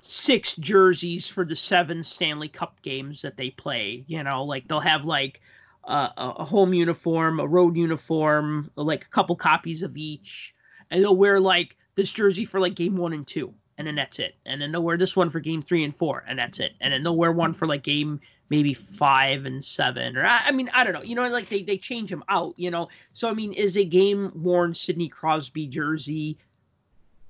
six 0.00 0.56
jerseys 0.56 1.28
for 1.28 1.44
the 1.44 1.54
seven 1.56 2.02
Stanley 2.02 2.48
Cup 2.48 2.80
games 2.82 3.22
that 3.22 3.36
they 3.36 3.50
play. 3.50 4.04
You 4.06 4.22
know, 4.22 4.44
like 4.44 4.68
they'll 4.68 4.80
have 4.80 5.04
like 5.04 5.40
uh, 5.84 6.08
a 6.16 6.44
home 6.44 6.74
uniform, 6.74 7.40
a 7.40 7.46
road 7.46 7.76
uniform, 7.76 8.70
like 8.76 9.04
a 9.04 9.08
couple 9.08 9.36
copies 9.36 9.82
of 9.82 9.96
each, 9.96 10.54
and 10.90 11.02
they'll 11.02 11.16
wear 11.16 11.40
like 11.40 11.76
this 11.94 12.12
jersey 12.12 12.44
for 12.44 12.60
like 12.60 12.74
game 12.74 12.96
one 12.96 13.12
and 13.12 13.26
two, 13.26 13.52
and 13.78 13.86
then 13.86 13.94
that's 13.94 14.18
it. 14.18 14.36
And 14.46 14.60
then 14.60 14.72
they'll 14.72 14.82
wear 14.82 14.96
this 14.96 15.16
one 15.16 15.30
for 15.30 15.40
game 15.40 15.62
three 15.62 15.84
and 15.84 15.94
four, 15.94 16.24
and 16.26 16.38
that's 16.38 16.60
it. 16.60 16.74
And 16.80 16.92
then 16.92 17.02
they'll 17.02 17.16
wear 17.16 17.32
one 17.32 17.52
for 17.52 17.66
like 17.66 17.82
game 17.82 18.20
maybe 18.48 18.74
five 18.74 19.46
and 19.46 19.64
seven, 19.64 20.16
or 20.16 20.24
I, 20.24 20.42
I 20.46 20.52
mean, 20.52 20.70
I 20.74 20.84
don't 20.84 20.92
know. 20.92 21.02
You 21.02 21.14
know, 21.14 21.28
like 21.28 21.48
they 21.48 21.62
they 21.62 21.78
change 21.78 22.10
them 22.10 22.24
out. 22.28 22.54
You 22.58 22.70
know, 22.70 22.88
so 23.12 23.28
I 23.28 23.34
mean, 23.34 23.52
is 23.52 23.76
a 23.76 23.84
game 23.84 24.30
worn 24.34 24.74
Sidney 24.74 25.08
Crosby 25.08 25.66
jersey? 25.66 26.36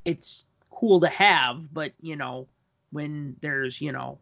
It's 0.04 0.46
cool 0.70 1.00
to 1.00 1.08
have, 1.08 1.72
but 1.72 1.92
you 2.00 2.16
know, 2.16 2.48
when 2.90 3.36
there's 3.40 3.80
you 3.80 3.92
know 3.92 4.18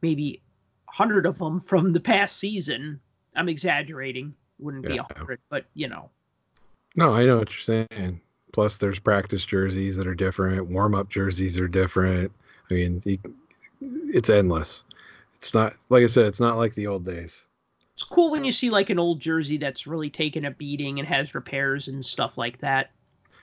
maybe 0.00 0.40
a 0.88 0.92
hundred 0.92 1.26
of 1.26 1.38
them 1.38 1.60
from 1.60 1.92
the 1.92 2.00
past 2.00 2.36
season, 2.36 3.00
I'm 3.34 3.48
exaggerating. 3.48 4.34
Wouldn't 4.58 4.86
be 4.86 4.98
a 4.98 5.06
hundred, 5.16 5.40
but 5.48 5.64
you 5.74 5.88
know, 5.88 6.10
No, 6.94 7.14
I 7.14 7.24
know 7.24 7.38
what 7.38 7.50
you're 7.50 7.86
saying. 7.88 8.20
Plus, 8.52 8.76
there's 8.76 9.00
practice 9.00 9.44
jerseys 9.44 9.96
that 9.96 10.06
are 10.06 10.14
different. 10.14 10.68
Warm 10.68 10.94
up 10.94 11.08
jerseys 11.08 11.58
are 11.58 11.66
different. 11.66 12.30
I 12.70 12.74
mean, 12.74 13.02
it's 13.80 14.30
endless. 14.30 14.84
It's 15.44 15.52
not 15.52 15.76
like 15.90 16.02
I 16.02 16.06
said. 16.06 16.24
It's 16.24 16.40
not 16.40 16.56
like 16.56 16.74
the 16.74 16.86
old 16.86 17.04
days. 17.04 17.44
it's 17.92 18.02
cool 18.02 18.30
when 18.30 18.44
you 18.44 18.50
see 18.50 18.70
like 18.70 18.88
an 18.88 18.98
old 18.98 19.20
jersey 19.20 19.58
that's 19.58 19.86
really 19.86 20.08
taken 20.08 20.46
a 20.46 20.50
beating 20.50 20.98
and 20.98 21.06
has 21.06 21.34
repairs 21.34 21.86
and 21.86 22.02
stuff 22.04 22.38
like 22.38 22.58
that. 22.60 22.90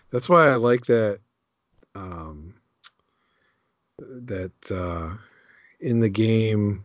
That's 0.09 0.27
why 0.27 0.49
I 0.49 0.55
like 0.55 0.83
that. 0.87 1.19
Um, 1.93 2.55
that 3.99 4.71
uh, 4.71 5.11
in 5.79 5.99
the 5.99 6.09
game, 6.09 6.83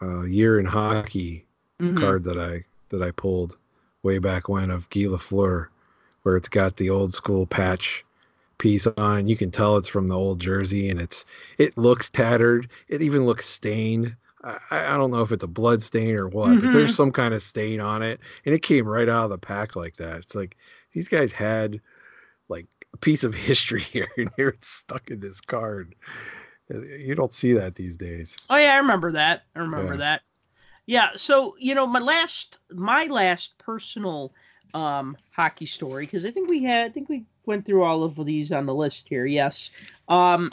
uh, 0.00 0.22
year 0.22 0.60
in 0.60 0.66
hockey 0.66 1.46
Mhm. 1.80 1.96
card 1.98 2.22
that 2.24 2.38
I 2.38 2.64
that 2.90 3.02
I 3.02 3.10
pulled 3.10 3.56
way 4.04 4.18
back 4.18 4.48
when 4.48 4.70
of 4.70 4.88
Guy 4.90 5.00
Lafleur, 5.06 5.66
where 6.22 6.36
it's 6.36 6.48
got 6.48 6.76
the 6.76 6.90
old 6.90 7.12
school 7.12 7.44
patch 7.44 8.04
piece 8.58 8.86
on. 8.86 9.26
You 9.26 9.36
can 9.36 9.50
tell 9.50 9.76
it's 9.78 9.88
from 9.88 10.06
the 10.06 10.16
old 10.16 10.38
jersey, 10.40 10.90
and 10.90 11.00
it's 11.00 11.26
it 11.58 11.76
looks 11.76 12.08
tattered. 12.08 12.70
It 12.86 13.02
even 13.02 13.26
looks 13.26 13.46
stained. 13.48 14.14
I, 14.44 14.94
I 14.94 14.96
don't 14.96 15.10
know 15.10 15.22
if 15.22 15.32
it's 15.32 15.44
a 15.44 15.48
blood 15.48 15.82
stain 15.82 16.14
or 16.16 16.28
what, 16.28 16.60
but 16.60 16.70
there's 16.72 16.92
some 16.92 17.12
kind 17.12 17.34
of 17.34 17.42
stain 17.42 17.80
on 17.80 18.02
it, 18.02 18.20
and 18.44 18.54
it 18.54 18.62
came 18.62 18.86
right 18.86 19.08
out 19.08 19.24
of 19.24 19.30
the 19.30 19.38
pack 19.38 19.76
like 19.76 19.96
that. 19.96 20.18
It's 20.18 20.34
like 20.34 20.56
these 20.92 21.08
guys 21.08 21.32
had 21.32 21.80
like 22.48 22.66
a 22.92 22.98
piece 22.98 23.24
of 23.24 23.34
history 23.34 23.82
here, 23.82 24.08
and 24.16 24.30
here 24.36 24.50
it's 24.50 24.68
stuck 24.68 25.10
in 25.10 25.20
this 25.20 25.40
card. 25.40 25.94
Uh, 26.72 26.80
You 26.82 27.14
don't 27.14 27.34
see 27.34 27.52
that 27.54 27.74
these 27.74 27.96
days. 27.96 28.36
Oh 28.50 28.56
yeah, 28.56 28.74
I 28.74 28.78
remember 28.78 29.12
that. 29.12 29.42
I 29.54 29.60
remember 29.60 29.94
Yeah. 29.94 29.98
that. 29.98 30.22
Yeah, 30.86 31.10
so 31.16 31.56
you 31.58 31.74
know, 31.74 31.86
my 31.86 32.00
last 32.00 32.58
my 32.72 33.06
last 33.06 33.58
personal 33.58 34.32
um 34.74 35.16
hockey 35.30 35.66
story 35.66 36.06
because 36.06 36.24
I 36.24 36.30
think 36.32 36.48
we 36.48 36.64
had 36.64 36.86
I 36.86 36.90
think 36.90 37.08
we 37.08 37.24
went 37.46 37.64
through 37.64 37.84
all 37.84 38.04
of 38.04 38.24
these 38.26 38.52
on 38.52 38.66
the 38.66 38.74
list 38.74 39.06
here. 39.08 39.26
Yes. 39.26 39.70
Um 40.08 40.52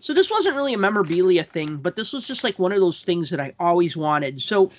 so 0.00 0.12
this 0.12 0.30
wasn't 0.30 0.56
really 0.56 0.74
a 0.74 0.78
memorabilia 0.78 1.42
thing, 1.42 1.76
but 1.76 1.96
this 1.96 2.12
was 2.12 2.26
just 2.26 2.44
like 2.44 2.58
one 2.58 2.72
of 2.72 2.80
those 2.80 3.02
things 3.02 3.30
that 3.30 3.40
I 3.40 3.54
always 3.58 3.96
wanted. 3.96 4.40
So 4.42 4.70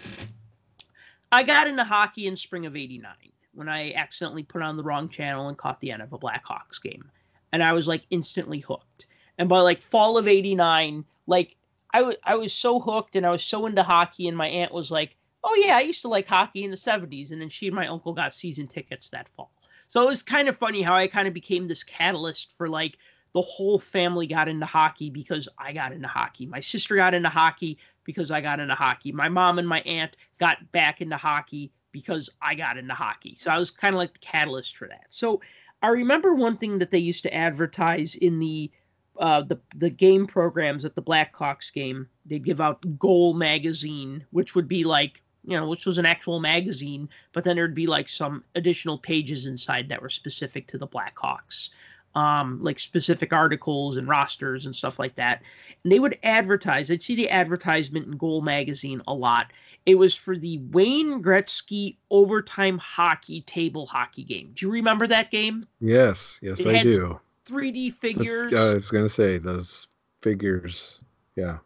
I 1.32 1.44
got 1.44 1.68
into 1.68 1.84
hockey 1.84 2.28
in 2.28 2.36
spring 2.36 2.66
of 2.66 2.76
89 2.76 3.12
when 3.54 3.68
I 3.68 3.94
accidentally 3.94 4.44
put 4.44 4.62
on 4.62 4.78
the 4.78 4.84
wrong 4.84 5.10
channel 5.10 5.48
and 5.48 5.58
caught 5.58 5.80
the 5.80 5.92
end 5.92 6.02
of 6.02 6.14
a 6.14 6.20
Blackhawks 6.20 6.82
game. 6.82 7.10
And 7.52 7.64
I 7.64 7.74
was 7.74 7.88
like 7.88 8.04
instantly 8.10 8.60
hooked. 8.60 9.08
And 9.38 9.50
by 9.50 9.60
like 9.60 9.82
fall 9.82 10.18
of 10.18 10.28
89, 10.28 11.06
like 11.26 11.58
I 11.94 12.02
wa- 12.02 12.14
I 12.24 12.36
was 12.36 12.54
so 12.54 12.80
hooked 12.80 13.16
and 13.16 13.26
I 13.26 13.32
was 13.32 13.44
so 13.44 13.66
into 13.66 13.84
hockey, 13.84 14.28
and 14.28 14.38
my 14.38 14.48
aunt 14.48 14.74
was 14.74 14.92
like, 14.92 15.16
"Oh 15.44 15.56
yeah, 15.56 15.78
I 15.78 15.82
used 15.82 16.02
to 16.02 16.08
like 16.08 16.28
hockey 16.28 16.64
in 16.64 16.72
the 16.72 16.78
'70s," 16.78 17.32
and 17.32 17.42
then 17.42 17.50
she 17.50 17.68
and 17.68 17.76
my 17.76 17.88
uncle 17.88 18.14
got 18.14 18.36
season 18.36 18.68
tickets 18.68 19.10
that 19.10 19.30
fall. 19.30 19.52
So 19.88 20.04
it 20.04 20.08
was 20.08 20.22
kind 20.22 20.48
of 20.50 20.58
funny 20.58 20.82
how 20.82 20.96
I 20.96 21.08
kind 21.08 21.28
of 21.28 21.34
became 21.34 21.68
this 21.68 21.84
catalyst 21.84 22.52
for 22.52 22.68
like 22.68 22.98
the 23.34 23.42
whole 23.42 23.80
family 23.80 24.28
got 24.28 24.48
into 24.48 24.66
hockey 24.66 25.10
because 25.10 25.48
I 25.58 25.74
got 25.74 25.92
into 25.92 26.08
hockey. 26.08 26.46
My 26.46 26.60
sister 26.60 26.96
got 26.96 27.14
into 27.14 27.30
hockey 27.30 27.78
because 28.04 28.32
I 28.32 28.42
got 28.42 28.60
into 28.60 28.76
hockey. 28.76 29.12
My 29.12 29.30
mom 29.30 29.60
and 29.60 29.68
my 29.68 29.82
aunt 29.82 30.16
got 30.40 30.72
back 30.72 31.02
into 31.02 31.18
hockey 31.18 31.72
because 31.92 32.30
I 32.42 32.56
got 32.56 32.78
into 32.78 32.94
hockey. 32.94 33.36
So 33.38 33.52
I 33.52 33.58
was 33.58 33.72
kind 33.72 33.94
of 33.94 34.00
like 34.00 34.14
the 34.14 34.20
catalyst 34.20 34.78
for 34.78 34.88
that. 34.88 35.08
So 35.10 35.42
I 35.82 35.90
remember 35.90 36.34
one 36.34 36.58
thing 36.58 36.80
that 36.80 36.92
they 36.92 36.98
used 36.98 37.24
to 37.24 37.34
advertise 37.34 38.16
in 38.16 38.40
the 38.40 38.72
uh, 39.20 39.42
the 39.42 39.60
the 39.76 39.90
game 39.90 40.28
programs 40.28 40.86
at 40.86 40.94
the 40.94 41.02
Blackhawks 41.02 41.74
game, 41.74 42.08
they'd 42.26 42.44
give 42.44 42.62
out 42.62 43.00
Goal 43.00 43.34
magazine, 43.34 44.24
which 44.30 44.54
would 44.54 44.68
be 44.68 44.84
like 44.84 45.24
you 45.48 45.58
know, 45.58 45.68
which 45.68 45.86
was 45.86 45.98
an 45.98 46.06
actual 46.06 46.42
magazine, 46.42 47.08
but 47.32 47.46
then 47.46 47.56
there'd 47.56 47.74
be 47.74 47.88
like 47.88 48.10
some 48.10 48.44
additional 48.56 48.98
pages 48.98 49.46
inside 49.46 49.88
that 49.88 50.02
were 50.02 50.10
specific 50.10 50.68
to 50.68 50.78
the 50.78 50.88
Blackhawks, 50.88 51.70
um, 52.16 52.62
like 52.64 52.80
specific 52.80 53.32
articles 53.34 53.98
and 53.98 54.08
rosters 54.08 54.66
and 54.66 54.76
stuff 54.76 54.98
like 55.00 55.16
that. 55.16 55.42
And 55.84 55.92
they 55.92 56.00
would 56.00 56.18
advertise. 56.24 56.90
I'd 56.90 57.04
see 57.04 57.16
the 57.16 57.30
advertisement 57.30 58.08
in 58.08 58.18
Goal 58.18 58.42
magazine 58.42 59.02
a 59.08 59.14
lot. 59.14 59.52
It 59.86 59.96
was 59.96 60.16
for 60.16 60.36
the 60.38 60.58
Wayne 60.72 61.22
Gretzky 61.24 61.96
overtime 62.12 62.78
hockey 62.78 63.42
table 63.42 63.86
hockey 63.86 64.24
game. 64.24 64.52
Do 64.56 64.66
you 64.66 64.72
remember 64.72 65.08
that 65.08 65.32
game? 65.32 65.64
Yes, 65.80 66.40
yes, 66.42 66.60
It 66.60 66.68
I 66.68 66.84
do. 66.84 67.20
3D 67.46 67.74
The- 67.74 67.90
figures. 67.92 68.54
I 68.54 68.74
was 68.74 68.90
gonna 68.90 69.08
say 69.08 69.38
those 69.38 69.88
figures. 70.22 71.02
Yeah. 71.36 71.60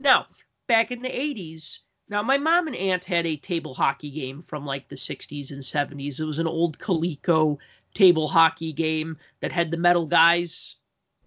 Now, 0.00 0.26
back 0.68 0.90
in 0.90 1.02
the 1.02 1.08
80s, 1.10 1.80
now 2.08 2.22
my 2.22 2.38
mom 2.38 2.66
and 2.68 2.76
aunt 2.76 3.04
had 3.04 3.26
a 3.26 3.36
table 3.36 3.74
hockey 3.74 4.10
game 4.10 4.40
from 4.40 4.64
like 4.64 4.88
the 4.88 4.96
60s 4.96 5.50
and 5.50 5.62
70s. 5.62 6.20
It 6.20 6.24
was 6.24 6.38
an 6.38 6.46
old 6.46 6.78
Coleco 6.78 7.58
table 7.96 8.28
hockey 8.28 8.72
game 8.72 9.16
that 9.40 9.50
had 9.50 9.70
the 9.70 9.76
metal 9.76 10.06
guys 10.06 10.76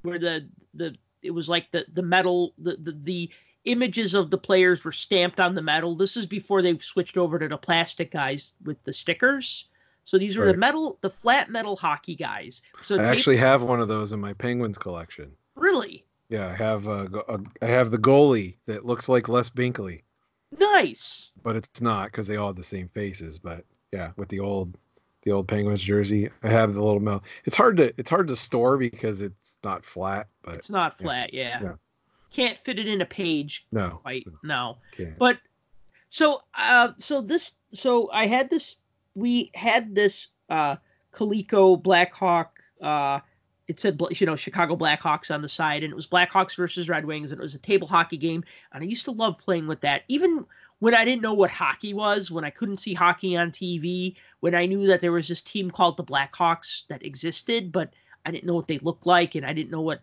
where 0.04 0.20
the 0.20 0.48
the 0.74 0.96
it 1.22 1.32
was 1.32 1.50
like 1.50 1.72
the 1.72 1.86
the 1.94 2.02
metal 2.02 2.54
the 2.58 2.78
the, 2.78 2.92
the 3.04 3.30
images 3.66 4.14
of 4.14 4.30
the 4.30 4.38
players 4.38 4.84
were 4.86 4.92
stamped 4.92 5.40
on 5.40 5.56
the 5.56 5.62
metal. 5.62 5.96
This 5.96 6.16
is 6.16 6.26
before 6.26 6.62
they 6.62 6.78
switched 6.78 7.18
over 7.18 7.38
to 7.40 7.48
the 7.48 7.58
plastic 7.58 8.12
guys 8.12 8.54
with 8.64 8.82
the 8.84 8.94
stickers. 8.94 9.66
So 10.06 10.18
these 10.18 10.38
were 10.38 10.46
the 10.46 10.58
metal 10.58 10.98
the 11.02 11.10
flat 11.10 11.50
metal 11.50 11.76
hockey 11.76 12.16
guys. 12.16 12.62
So 12.86 12.96
I 12.96 13.00
tape- 13.00 13.08
actually 13.08 13.38
have 13.38 13.62
one 13.62 13.82
of 13.82 13.88
those 13.88 14.12
in 14.12 14.20
my 14.20 14.34
Penguins 14.34 14.78
collection. 14.78 15.32
really 15.56 16.06
Yeah, 16.30 16.48
I 16.48 16.54
have 16.54 16.88
a, 16.88 17.10
go- 17.10 17.26
a 17.28 17.40
I 17.62 17.68
have 17.68 17.92
the 17.92 17.98
goalie 17.98 18.56
that 18.66 18.86
looks 18.86 19.10
like 19.10 19.28
Les 19.28 19.50
Binkley, 19.50 20.02
nice. 20.58 21.32
but 21.44 21.56
it's 21.56 21.82
not 21.82 22.12
because 22.12 22.28
they 22.28 22.38
all 22.38 22.48
have 22.48 22.56
the 22.56 22.64
same 22.64 22.88
faces. 22.90 23.38
But 23.40 23.66
yeah, 23.92 24.12
with 24.16 24.30
the 24.30 24.40
old 24.40 24.78
the 25.30 25.36
old 25.36 25.48
Penguins 25.48 25.84
jersey, 25.84 26.30
I 26.44 26.50
have 26.50 26.74
the 26.74 26.84
little 26.84 27.00
metal. 27.00 27.24
It's 27.46 27.56
hard 27.56 27.78
to 27.78 27.94
it's 27.98 28.10
hard 28.10 28.28
to 28.28 28.36
store 28.36 28.78
because 28.78 29.22
it's 29.22 29.58
not 29.64 29.86
flat, 29.86 30.28
but 30.42 30.56
It's 30.56 30.70
not 30.70 30.98
flat, 30.98 31.34
yeah. 31.34 31.62
yeah. 31.62 31.74
Can't 32.32 32.58
fit 32.58 32.80
it 32.80 32.88
in 32.88 33.02
a 33.02 33.06
page 33.06 33.66
no, 33.72 34.00
quite. 34.02 34.28
No. 34.44 34.78
can't. 34.96 35.18
But 35.18 35.38
so 36.10 36.42
uh 36.56 36.94
so 36.98 37.22
this 37.22 37.52
so 37.74 38.10
I 38.12 38.26
had 38.26 38.50
this 38.50 38.78
we 39.14 39.52
had 39.54 39.94
this 39.94 40.28
uh 40.50 40.78
Coleco 41.14 41.82
Blackhawk 41.82 42.60
uh 42.82 43.20
it 43.68 43.80
said 43.80 44.02
you 44.12 44.26
know 44.26 44.36
Chicago 44.36 44.76
Blackhawks 44.76 45.34
on 45.34 45.44
the 45.44 45.50
side 45.50 45.84
and 45.84 45.92
it 45.92 45.96
was 45.96 46.08
Blackhawks 46.08 46.56
versus 46.56 46.90
Red 46.90 47.06
Wings 47.06 47.32
and 47.32 47.40
it 47.40 47.44
was 47.44 47.54
a 47.54 47.60
table 47.60 47.88
hockey 47.88 48.18
game 48.18 48.44
and 48.74 48.84
I 48.84 48.88
used 48.88 49.06
to 49.06 49.12
love 49.12 49.38
playing 49.38 49.68
with 49.68 49.82
that 49.82 50.04
even 50.08 50.46
when 50.80 50.96
I 50.96 51.06
didn't 51.06 51.22
know 51.22 51.34
what 51.34 51.52
hockey 51.52 51.94
was 51.94 52.32
when 52.32 52.44
I 52.44 52.50
couldn't 52.50 52.78
see 52.78 52.94
hockey 52.94 53.36
on 53.38 53.52
TV 53.52 54.16
when 54.40 54.56
I 54.56 54.66
knew 54.66 54.88
that 54.88 55.02
there 55.02 55.12
was 55.12 55.28
this 55.28 55.42
team 55.42 55.72
called 55.72 55.98
the 55.98 56.04
Blackhawks 56.04 56.88
that 56.88 57.06
existed 57.06 57.72
but 57.72 57.94
I 58.26 58.32
didn't 58.32 58.46
know 58.46 58.56
what 58.56 58.68
they 58.68 58.80
looked 58.80 59.06
like 59.06 59.36
and 59.36 59.46
I 59.46 59.54
didn't 59.54 59.72
know 59.72 59.82
what 59.82 60.02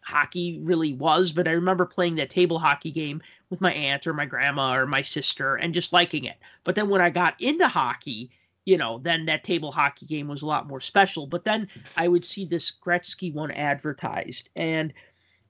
hockey 0.00 0.60
really 0.62 0.94
was 0.94 1.32
but 1.32 1.48
I 1.48 1.52
remember 1.52 1.84
playing 1.84 2.16
that 2.16 2.30
table 2.30 2.58
hockey 2.58 2.90
game 2.90 3.20
with 3.50 3.60
my 3.60 3.72
aunt 3.72 4.06
or 4.06 4.14
my 4.14 4.26
grandma 4.26 4.74
or 4.76 4.86
my 4.86 5.02
sister 5.02 5.56
and 5.56 5.74
just 5.74 5.92
liking 5.92 6.24
it. 6.24 6.36
But 6.64 6.74
then 6.74 6.88
when 6.88 7.00
I 7.00 7.10
got 7.10 7.40
into 7.40 7.68
hockey, 7.68 8.30
you 8.68 8.76
know, 8.76 8.98
then 8.98 9.24
that 9.24 9.44
table 9.44 9.72
hockey 9.72 10.04
game 10.04 10.28
was 10.28 10.42
a 10.42 10.46
lot 10.46 10.68
more 10.68 10.80
special. 10.80 11.26
But 11.26 11.46
then 11.46 11.68
I 11.96 12.06
would 12.06 12.22
see 12.22 12.44
this 12.44 12.70
Gretzky 12.70 13.32
one 13.32 13.50
advertised, 13.52 14.50
and 14.56 14.92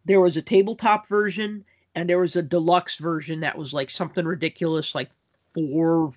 there 0.04 0.20
was 0.20 0.36
a 0.36 0.42
tabletop 0.42 1.08
version 1.08 1.64
and 1.99 2.09
there 2.09 2.20
was 2.20 2.36
a 2.36 2.42
deluxe 2.42 2.99
version 2.99 3.40
that 3.40 3.59
was 3.59 3.74
like 3.74 3.90
something 3.90 4.24
ridiculous, 4.24 4.94
like 4.94 5.12
four 5.12 6.12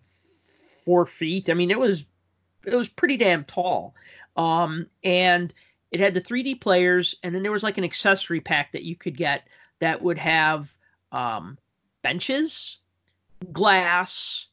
four 0.86 1.08
feet. 1.08 1.50
I 1.50 1.56
mean, 1.56 1.72
it 1.72 1.80
was 1.80 2.06
it 2.68 2.76
was 2.76 2.88
pretty 2.88 3.18
damn 3.18 3.44
tall. 3.46 3.96
Um, 4.38 4.86
and 5.04 5.52
it 5.90 6.00
had 6.00 6.14
the 6.14 6.22
3D 6.22 6.62
players, 6.62 7.16
and 7.24 7.34
then 7.34 7.42
there 7.42 7.52
was 7.52 7.64
like 7.64 7.80
an 7.80 7.84
accessory 7.84 8.40
pack 8.40 8.72
that 8.74 8.84
you 8.84 8.96
could 8.96 9.18
get 9.18 9.48
that 9.80 10.04
would 10.04 10.20
have 10.20 10.78
um, 11.12 11.58
benches, 12.04 12.78
glass, 13.52 14.50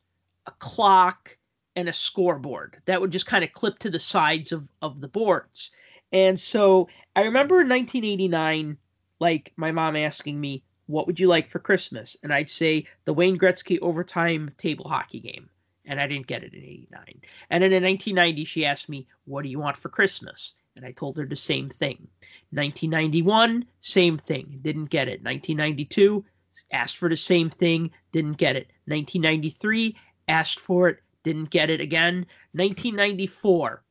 a 0.47 0.51
clock, 0.53 1.37
and 1.77 1.91
a 1.91 1.93
scoreboard 1.93 2.79
that 2.87 3.03
would 3.03 3.11
just 3.11 3.27
kind 3.27 3.45
of 3.45 3.53
clip 3.53 3.79
to 3.81 3.91
the 3.91 3.99
sides 3.99 4.51
of, 4.51 4.67
of 4.81 5.03
the 5.03 5.09
boards. 5.09 5.73
And 6.11 6.41
so 6.41 6.89
I 7.15 7.25
remember 7.25 7.61
in 7.61 7.69
1989, 7.69 8.79
like 9.21 9.53
my 9.57 9.71
mom 9.73 9.95
asking 9.95 10.41
me, 10.41 10.63
What 10.89 11.07
would 11.07 11.21
you 11.21 11.29
like 11.29 11.51
for 11.51 11.59
Christmas? 11.59 12.17
And 12.23 12.33
I'd 12.33 12.49
say 12.49 12.87
the 13.05 13.13
Wayne 13.13 13.39
Gretzky 13.39 13.79
overtime 13.83 14.51
table 14.57 14.89
hockey 14.89 15.21
game. 15.21 15.51
And 15.85 16.01
I 16.01 16.07
didn't 16.07 16.27
get 16.27 16.43
it 16.43 16.55
in 16.55 16.65
89. 16.65 17.21
And 17.51 17.63
then 17.63 17.73
in 17.73 17.83
1990, 17.83 18.45
she 18.45 18.65
asked 18.65 18.89
me, 18.89 19.07
What 19.27 19.43
do 19.43 19.51
you 19.51 19.59
want 19.59 19.77
for 19.77 19.91
Christmas? 19.91 20.55
And 20.77 20.87
I 20.87 20.93
told 20.93 21.17
her 21.17 21.27
the 21.27 21.37
same 21.37 21.69
thing. 21.69 22.09
1991, 22.53 23.67
same 23.81 24.17
thing. 24.17 24.61
Didn't 24.63 24.87
get 24.87 25.09
it. 25.09 25.23
1992, 25.23 26.25
asked 26.73 26.97
for 26.97 27.11
the 27.11 27.17
same 27.17 27.51
thing. 27.51 27.91
Didn't 28.13 28.39
get 28.39 28.57
it. 28.57 28.69
1993, 28.87 29.95
asked 30.29 30.59
for 30.59 30.89
it. 30.89 31.01
Didn't 31.23 31.51
get 31.51 31.69
it 31.69 31.83
again. 31.83 32.25
1994, 32.53 33.83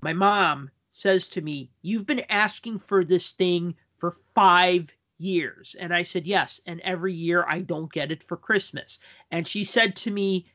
my 0.00 0.12
mom 0.12 0.70
says 0.90 1.28
to 1.28 1.40
me, 1.40 1.70
You've 1.82 2.06
been 2.06 2.24
asking 2.30 2.80
for 2.80 3.04
this 3.04 3.30
thing 3.30 3.76
for 3.98 4.10
five 4.34 4.95
years. 5.18 5.76
And 5.78 5.94
I 5.94 6.02
said, 6.02 6.26
Yes. 6.26 6.60
And 6.66 6.80
every 6.80 7.12
year 7.12 7.44
I 7.48 7.60
don't 7.60 7.92
get 7.92 8.12
it 8.12 8.22
for 8.22 8.36
Christmas. 8.36 8.98
And 9.30 9.46
she 9.46 9.64
said 9.64 9.96
to 9.96 10.10
me, 10.10 10.46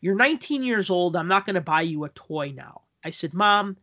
You're 0.00 0.14
19 0.14 0.62
years 0.62 0.90
old. 0.90 1.16
I'm 1.16 1.28
not 1.28 1.46
going 1.46 1.54
to 1.54 1.60
buy 1.60 1.82
you 1.82 2.04
a 2.04 2.08
toy 2.10 2.52
now. 2.54 2.82
I 3.04 3.10
said, 3.10 3.34
Mom, 3.34 3.76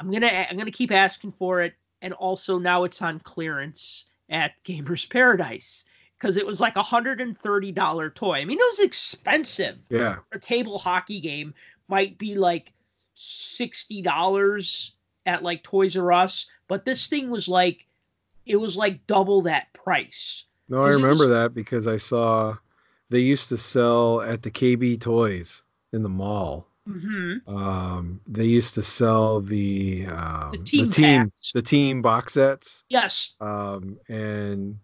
I'm 0.00 0.10
going 0.10 0.22
to 0.22 0.50
I'm 0.50 0.56
going 0.56 0.66
to 0.66 0.72
keep 0.72 0.92
asking 0.92 1.32
for 1.32 1.60
it 1.62 1.74
and 2.02 2.12
also 2.14 2.58
now 2.58 2.84
it's 2.84 3.00
on 3.00 3.20
clearance 3.20 4.06
at 4.28 4.52
Gamers 4.64 5.08
Paradise 5.08 5.84
because 6.18 6.36
it 6.36 6.46
was 6.46 6.60
like 6.60 6.76
a 6.76 6.82
hundred 6.82 7.20
and 7.20 7.38
thirty 7.38 7.72
dollar 7.72 8.10
toy. 8.10 8.34
I 8.40 8.44
mean, 8.44 8.58
it 8.58 8.76
was 8.78 8.80
expensive. 8.80 9.78
Yeah, 9.88 10.16
a 10.32 10.38
table 10.38 10.78
hockey 10.78 11.20
game 11.20 11.54
might 11.88 12.18
be 12.18 12.34
like 12.34 12.72
sixty 13.14 14.02
dollars 14.02 14.92
at 15.24 15.42
like 15.42 15.62
Toys 15.62 15.96
R 15.96 16.12
Us, 16.12 16.46
but 16.68 16.84
this 16.84 17.06
thing 17.06 17.30
was 17.30 17.48
like 17.48 17.86
it 18.46 18.56
was 18.56 18.76
like 18.76 19.06
double 19.06 19.42
that 19.42 19.72
price. 19.72 20.44
No, 20.68 20.82
I 20.82 20.88
remember 20.88 21.26
was... 21.26 21.34
that 21.34 21.54
because 21.54 21.86
I 21.86 21.96
saw 21.96 22.56
they 23.10 23.20
used 23.20 23.48
to 23.50 23.58
sell 23.58 24.22
at 24.22 24.42
the 24.42 24.50
KB 24.50 25.00
Toys 25.00 25.62
in 25.92 26.02
the 26.02 26.08
mall. 26.08 26.66
Mm-hmm. 26.88 27.54
Um, 27.54 28.20
they 28.26 28.44
used 28.44 28.74
to 28.74 28.82
sell 28.82 29.40
the 29.40 30.06
um, 30.06 30.50
the 30.52 30.58
team 30.58 30.86
the 30.86 30.92
team, 30.92 31.32
the 31.54 31.62
team 31.62 32.02
box 32.02 32.34
sets. 32.34 32.84
Yes. 32.88 33.32
Um, 33.40 33.98
and 34.08 34.78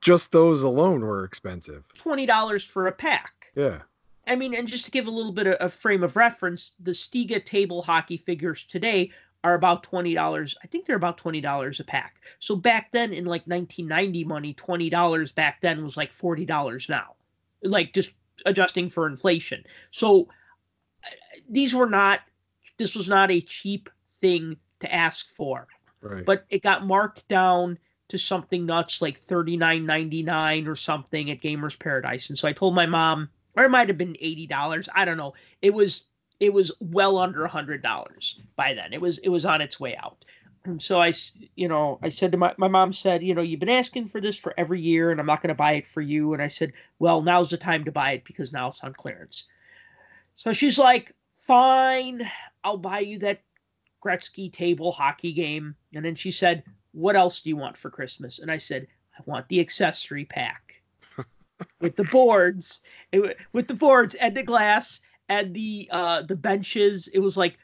just 0.00 0.30
those 0.30 0.62
alone 0.62 1.00
were 1.00 1.24
expensive. 1.24 1.84
Twenty 1.94 2.26
dollars 2.26 2.64
for 2.64 2.86
a 2.86 2.92
pack. 2.92 3.50
Yeah. 3.56 3.80
I 4.28 4.36
mean, 4.36 4.54
and 4.54 4.68
just 4.68 4.84
to 4.84 4.92
give 4.92 5.08
a 5.08 5.10
little 5.10 5.32
bit 5.32 5.48
of 5.48 5.56
a 5.58 5.68
frame 5.68 6.04
of 6.04 6.14
reference, 6.14 6.72
the 6.78 6.92
Stiga 6.92 7.44
table 7.44 7.82
hockey 7.82 8.16
figures 8.16 8.64
today 8.64 9.10
are 9.44 9.54
about 9.54 9.82
twenty 9.82 10.14
dollars. 10.14 10.56
I 10.62 10.66
think 10.66 10.86
they're 10.86 10.96
about 10.96 11.18
twenty 11.18 11.40
dollars 11.40 11.80
a 11.80 11.84
pack. 11.84 12.16
So 12.38 12.56
back 12.56 12.92
then, 12.92 13.12
in 13.12 13.24
like 13.24 13.46
1990 13.46 14.24
money, 14.24 14.54
twenty 14.54 14.90
dollars 14.90 15.32
back 15.32 15.60
then 15.60 15.82
was 15.82 15.96
like 15.96 16.12
forty 16.12 16.44
dollars 16.44 16.88
now. 16.88 17.14
Like 17.62 17.92
just 17.92 18.12
adjusting 18.46 18.88
for 18.90 19.06
inflation. 19.06 19.64
So 19.90 20.28
uh, 21.04 21.10
these 21.48 21.74
were 21.74 21.88
not 21.88 22.20
this 22.78 22.94
was 22.94 23.08
not 23.08 23.30
a 23.30 23.40
cheap 23.40 23.88
thing 24.08 24.56
to 24.80 24.92
ask 24.92 25.28
for. 25.28 25.66
Right. 26.00 26.24
But 26.24 26.44
it 26.50 26.62
got 26.62 26.86
marked 26.86 27.26
down 27.28 27.78
to 28.08 28.18
something 28.18 28.66
nuts 28.66 29.00
like 29.00 29.18
$39.99 29.18 30.68
or 30.68 30.76
something 30.76 31.30
at 31.30 31.40
Gamers 31.40 31.78
Paradise. 31.78 32.28
And 32.28 32.38
so 32.38 32.48
I 32.48 32.52
told 32.52 32.74
my 32.74 32.86
mom, 32.86 33.28
or 33.56 33.64
it 33.64 33.70
might 33.70 33.88
have 33.88 33.96
been 33.96 34.16
$80. 34.22 34.88
I 34.94 35.04
don't 35.04 35.16
know. 35.16 35.32
It 35.62 35.72
was 35.72 36.04
it 36.42 36.52
was 36.52 36.72
well 36.80 37.18
under 37.18 37.44
a 37.44 37.48
hundred 37.48 37.84
dollars 37.84 38.40
by 38.56 38.74
then. 38.74 38.92
It 38.92 39.00
was 39.00 39.18
it 39.18 39.28
was 39.28 39.44
on 39.44 39.60
its 39.60 39.78
way 39.78 39.96
out. 39.96 40.24
And 40.64 40.82
so 40.82 41.00
I, 41.00 41.12
you 41.54 41.68
know, 41.68 42.00
I 42.02 42.08
said 42.08 42.32
to 42.32 42.38
my, 42.38 42.52
my 42.56 42.66
mom 42.66 42.92
said, 42.92 43.22
you 43.22 43.32
know, 43.32 43.42
you've 43.42 43.60
been 43.60 43.68
asking 43.68 44.06
for 44.06 44.20
this 44.20 44.36
for 44.36 44.52
every 44.56 44.80
year 44.80 45.12
and 45.12 45.20
I'm 45.20 45.26
not 45.26 45.40
going 45.40 45.48
to 45.48 45.54
buy 45.54 45.72
it 45.72 45.86
for 45.86 46.00
you. 46.00 46.34
And 46.34 46.42
I 46.42 46.48
said, 46.48 46.72
well, 46.98 47.22
now's 47.22 47.50
the 47.50 47.56
time 47.56 47.84
to 47.84 47.92
buy 47.92 48.12
it 48.12 48.24
because 48.24 48.52
now 48.52 48.68
it's 48.68 48.82
on 48.82 48.92
clearance. 48.92 49.44
So 50.34 50.52
she's 50.52 50.78
like, 50.78 51.14
fine, 51.36 52.28
I'll 52.64 52.76
buy 52.76 53.00
you 53.00 53.18
that 53.20 53.42
Gretzky 54.04 54.52
table 54.52 54.92
hockey 54.92 55.32
game. 55.32 55.74
And 55.94 56.04
then 56.04 56.14
she 56.14 56.30
said, 56.30 56.64
what 56.92 57.16
else 57.16 57.40
do 57.40 57.48
you 57.48 57.56
want 57.56 57.76
for 57.76 57.90
Christmas? 57.90 58.40
And 58.40 58.50
I 58.50 58.58
said, 58.58 58.86
I 59.16 59.22
want 59.26 59.48
the 59.48 59.60
accessory 59.60 60.24
pack 60.24 60.80
with 61.80 61.96
the 61.96 62.04
boards, 62.04 62.82
eh, 63.12 63.32
with 63.52 63.68
the 63.68 63.74
boards 63.74 64.14
and 64.16 64.36
the 64.36 64.42
glass 64.44 65.00
and 65.28 65.54
the, 65.54 65.88
uh, 65.90 66.22
the 66.22 66.36
benches. 66.36 67.08
It 67.08 67.20
was 67.20 67.36
like 67.36 67.58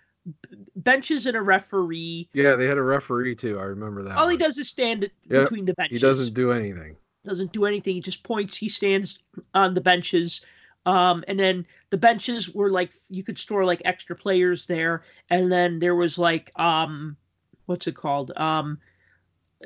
benches 0.76 1.26
and 1.26 1.36
a 1.36 1.42
referee. 1.42 2.28
Yeah, 2.32 2.54
they 2.54 2.66
had 2.66 2.78
a 2.78 2.82
referee 2.82 3.36
too. 3.36 3.58
I 3.58 3.64
remember 3.64 4.02
that. 4.02 4.16
All 4.16 4.24
one. 4.24 4.32
he 4.32 4.36
does 4.36 4.58
is 4.58 4.68
stand 4.68 5.10
yep. 5.24 5.44
between 5.44 5.64
the 5.64 5.74
benches. 5.74 6.00
He 6.00 6.06
doesn't 6.06 6.34
do 6.34 6.52
anything. 6.52 6.96
Doesn't 7.24 7.52
do 7.52 7.64
anything. 7.64 7.94
He 7.94 8.00
just 8.00 8.22
points. 8.22 8.56
He 8.56 8.68
stands 8.68 9.18
on 9.54 9.74
the 9.74 9.80
benches. 9.80 10.40
Um, 10.86 11.24
and 11.28 11.38
then 11.38 11.66
the 11.90 11.98
benches 11.98 12.54
were 12.54 12.70
like 12.70 12.92
you 13.10 13.22
could 13.22 13.38
store 13.38 13.64
like 13.64 13.82
extra 13.84 14.16
players 14.16 14.66
there. 14.66 15.02
And 15.30 15.50
then 15.50 15.78
there 15.78 15.96
was 15.96 16.18
like 16.18 16.50
um, 16.56 17.16
what's 17.66 17.86
it 17.86 17.96
called? 17.96 18.32
Um, 18.36 18.78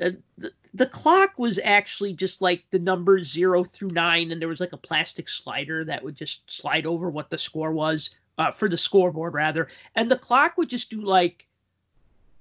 uh, 0.01 0.11
the, 0.37 0.51
the 0.73 0.85
clock 0.87 1.37
was 1.37 1.59
actually 1.63 2.13
just 2.13 2.41
like 2.41 2.63
the 2.71 2.79
numbers 2.79 3.31
zero 3.31 3.63
through 3.63 3.89
nine, 3.89 4.31
and 4.31 4.41
there 4.41 4.49
was 4.49 4.59
like 4.59 4.73
a 4.73 4.77
plastic 4.77 5.29
slider 5.29 5.85
that 5.85 6.03
would 6.03 6.15
just 6.15 6.49
slide 6.51 6.85
over 6.85 7.09
what 7.09 7.29
the 7.29 7.37
score 7.37 7.71
was 7.71 8.09
uh, 8.37 8.51
for 8.51 8.67
the 8.67 8.77
scoreboard 8.77 9.33
rather, 9.33 9.67
and 9.95 10.09
the 10.09 10.17
clock 10.17 10.57
would 10.57 10.69
just 10.69 10.89
do 10.89 11.01
like 11.01 11.45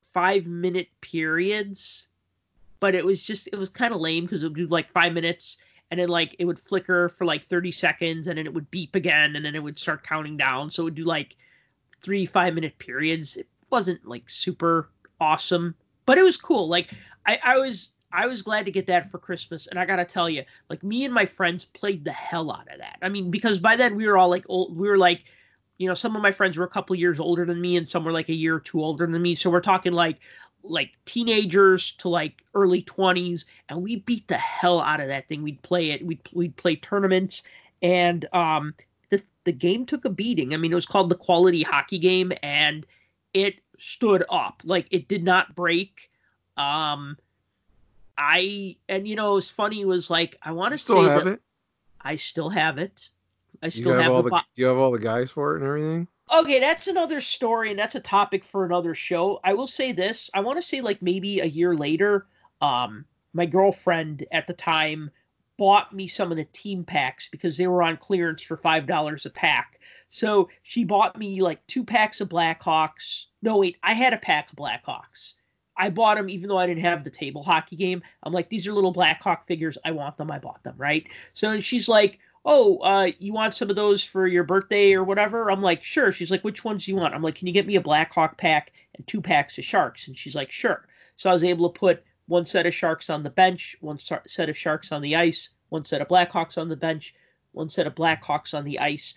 five 0.01 0.47
minute 0.47 0.89
periods, 1.01 2.09
but 2.81 2.95
it 2.95 3.05
was 3.05 3.23
just 3.23 3.49
it 3.53 3.57
was 3.57 3.69
kind 3.69 3.95
of 3.95 4.01
lame 4.01 4.25
because 4.25 4.43
it 4.43 4.49
would 4.49 4.57
do 4.57 4.67
like 4.67 4.91
five 4.93 5.13
minutes 5.13 5.59
and 5.91 6.01
then 6.01 6.09
like 6.09 6.35
it 6.39 6.47
would 6.47 6.59
flicker 6.59 7.11
for 7.11 7.27
like 7.27 7.45
30 7.45 7.71
seconds 7.71 8.27
and 8.27 8.39
then 8.39 8.47
it 8.47 8.55
would 8.55 8.71
beep 8.71 8.95
again 8.95 9.37
and 9.37 9.45
then 9.45 9.55
it 9.55 9.63
would 9.63 9.79
start 9.79 10.05
counting 10.05 10.39
down. 10.39 10.71
So 10.71 10.83
it 10.83 10.85
would 10.85 10.95
do 10.95 11.05
like 11.05 11.37
three 12.01 12.25
five 12.25 12.55
minute 12.55 12.79
periods. 12.79 13.37
It 13.37 13.47
wasn't 13.71 14.07
like 14.07 14.29
super 14.29 14.89
awesome 15.21 15.75
but 16.07 16.19
it 16.19 16.23
was 16.23 16.37
cool. 16.37 16.69
Like 16.69 16.93
i 17.27 17.39
i 17.45 17.59
was 17.59 17.91
i 18.13 18.27
was 18.27 18.43
glad 18.43 18.65
to 18.65 18.71
get 18.73 18.87
that 18.87 19.11
for 19.11 19.19
christmas 19.19 19.67
and 19.67 19.79
i 19.79 19.85
gotta 19.85 20.05
tell 20.05 20.29
you 20.29 20.43
like 20.69 20.83
me 20.83 21.05
and 21.05 21.15
my 21.15 21.27
friends 21.27 21.65
played 21.65 22.05
the 22.05 22.13
hell 22.13 22.51
out 22.51 22.73
of 22.73 22.79
that. 22.79 22.99
I 23.03 23.09
mean 23.09 23.31
because 23.31 23.61
by 23.61 23.77
then 23.77 23.97
we 23.97 24.07
were 24.07 24.17
all 24.17 24.29
like 24.29 24.45
old 24.49 24.77
we 24.77 24.89
were 24.89 24.99
like 24.99 25.25
you 25.79 25.89
know 25.89 25.95
some 25.95 26.15
of 26.15 26.23
my 26.23 26.31
friends 26.33 26.57
were 26.57 26.65
a 26.65 26.69
couple 26.69 26.95
years 26.95 27.19
older 27.19 27.45
than 27.45 27.61
me 27.61 27.77
and 27.77 27.91
some 27.91 28.05
were 28.05 28.13
like 28.13 28.29
a 28.29 28.35
year 28.35 28.55
or 28.55 28.61
two 28.61 28.81
older 28.81 29.05
than 29.05 29.21
me. 29.21 29.35
So 29.35 29.51
we're 29.51 29.61
talking 29.61 29.93
like 29.93 30.19
like 30.63 30.93
teenagers 31.07 31.93
to 31.97 32.09
like 32.09 32.45
early 32.55 32.85
20s 32.85 33.47
and 33.69 33.83
we 33.83 33.97
beat 33.97 34.29
the 34.29 34.37
hell 34.37 34.81
out 34.81 35.01
of 35.01 35.09
that 35.09 35.29
thing. 35.29 35.43
We'd 35.43 35.61
play 35.63 35.91
it 35.91 36.07
we'd, 36.07 36.21
we'd 36.33 36.57
play 36.57 36.77
tournaments 36.77 37.43
and 37.83 38.25
um 38.33 38.75
the, 39.11 39.23
the 39.45 39.53
game 39.53 39.85
took 39.85 40.05
a 40.05 40.11
beating. 40.11 40.55
I 40.55 40.57
mean 40.57 40.71
it 40.71 40.77
was 40.77 40.87
called 40.87 41.11
the 41.11 41.17
quality 41.17 41.63
hockey 41.63 41.99
game 41.99 42.33
and 42.45 42.87
it 43.35 43.57
stood 43.77 44.25
up. 44.31 44.63
Like 44.65 44.87
it 44.93 45.09
did 45.09 45.25
not 45.25 45.57
break. 45.57 46.11
Um 46.57 47.17
i 48.19 48.77
and 48.89 49.07
you 49.09 49.17
know 49.17 49.33
it 49.33 49.35
was 49.35 49.51
funny 49.51 49.85
was 49.85 50.11
like 50.11 50.37
i 50.43 50.53
want 50.53 50.73
to 50.73 50.79
say 50.79 51.03
that 51.03 51.27
it? 51.27 51.43
i 52.01 52.17
still 52.17 52.49
have 52.49 52.79
it 52.79 53.11
I 53.63 53.69
still 53.69 53.89
you 53.89 53.93
have, 53.93 54.03
have 54.03 54.13
all 54.13 54.23
the, 54.23 54.31
the 54.31 54.45
you 54.57 54.67
have 54.67 54.77
all 54.77 54.91
the 54.91 54.99
guys 54.99 55.31
for 55.31 55.55
it 55.55 55.61
and 55.61 55.67
everything. 55.67 56.09
Okay, 56.33 56.59
that's 56.59 56.89
another 56.89 57.21
story, 57.21 57.71
and 57.71 57.79
that's 57.79 57.95
a 57.95 58.01
topic 58.01 58.45
for 58.45 58.65
another 58.65 58.95
show. 58.95 59.41
I 59.45 59.55
will 59.55 59.69
say 59.69 59.93
this: 59.93 60.31
I 60.35 60.41
want 60.41 60.59
to 60.59 60.63
say 60.63 60.81
like 60.81 61.01
maybe 61.01 61.41
a 61.41 61.47
year 61.47 61.75
later, 61.75 62.27
um, 62.61 63.05
my 63.33 63.47
girlfriend 63.47 64.27
at 64.33 64.47
the 64.47 64.53
time 64.53 65.11
bought 65.59 65.93
me 65.93 66.09
some 66.09 66.33
of 66.33 66.37
the 66.37 66.45
team 66.47 66.83
packs 66.83 67.29
because 67.31 67.57
they 67.57 67.69
were 67.69 67.83
on 67.83 67.97
clearance 67.99 68.43
for 68.43 68.57
five 68.57 68.87
dollars 68.87 69.27
a 69.27 69.31
pack. 69.31 69.79
So 70.09 70.49
she 70.63 70.85
bought 70.85 71.17
me 71.17 71.41
like 71.41 71.65
two 71.69 71.85
packs 71.85 72.21
of 72.21 72.29
Blackhawks. 72.29 73.27
No, 73.43 73.59
wait, 73.59 73.77
I 73.83 73.93
had 73.93 74.13
a 74.13 74.19
pack 74.19 74.51
of 74.51 74.57
Blackhawks. 74.57 75.35
I 75.83 75.91
bought 75.91 76.17
them 76.17 76.31
even 76.31 76.49
though 76.49 76.59
I 76.59 76.67
didn't 76.67 76.85
have 76.85 77.03
the 77.03 77.11
table 77.11 77.43
hockey 77.43 77.75
game. 77.75 78.03
I'm 78.23 78.33
like, 78.33 78.49
these 78.49 78.69
are 78.69 78.73
little 78.73 78.93
Blackhawk 78.93 79.49
figures. 79.49 79.77
I 79.85 79.91
want 79.91 80.17
them. 80.17 80.31
I 80.31 80.39
bought 80.39 80.63
them, 80.63 80.77
right? 80.79 81.05
So 81.35 81.59
she's 81.59 81.89
like, 81.89 82.21
oh, 82.45 82.79
uh, 82.79 83.11
you 83.19 83.33
want 83.33 83.57
some 83.57 83.69
of 83.69 83.75
those 83.75 84.05
for 84.05 84.29
your 84.29 84.45
birthday 84.45 84.93
or 84.93 85.03
whatever? 85.03 85.51
I'm 85.51 85.61
like, 85.61 85.83
sure. 85.83 86.13
She's 86.13 86.31
like, 86.31 86.45
which 86.45 86.65
ones 86.65 86.85
do 86.85 86.93
you 86.93 86.97
want? 86.97 87.15
I'm 87.15 87.23
like, 87.23 87.35
can 87.35 87.49
you 87.49 87.53
get 87.53 87.67
me 87.67 87.75
a 87.75 87.81
Blackhawk 87.81 88.39
pack 88.39 88.71
and 88.95 89.05
two 89.09 89.21
packs 89.21 89.59
of 89.59 89.65
sharks? 89.65 90.07
And 90.07 90.17
she's 90.17 90.37
like, 90.37 90.53
sure. 90.53 90.87
So 91.17 91.29
I 91.29 91.35
was 91.35 91.43
able 91.43 91.69
to 91.69 91.77
put 91.77 92.05
one 92.27 92.47
set 92.47 92.65
of 92.65 92.73
sharks 92.73 93.11
on 93.11 93.25
the 93.25 93.31
bench, 93.31 93.77
one 93.81 93.99
set 93.99 94.49
of 94.49 94.57
sharks 94.57 94.93
on 94.93 95.03
the 95.03 95.17
ice, 95.17 95.49
one 95.71 95.85
set 95.85 96.01
of 96.01 96.07
Blackhawks 96.07 96.59
on 96.59 96.69
the 96.69 96.77
bench, 96.77 97.13
one 97.51 97.69
set 97.69 97.89
of 97.89 97.97
Blackhawks 97.97 98.55
on 98.55 98.65
the 98.65 98.79
ice. 98.79 99.15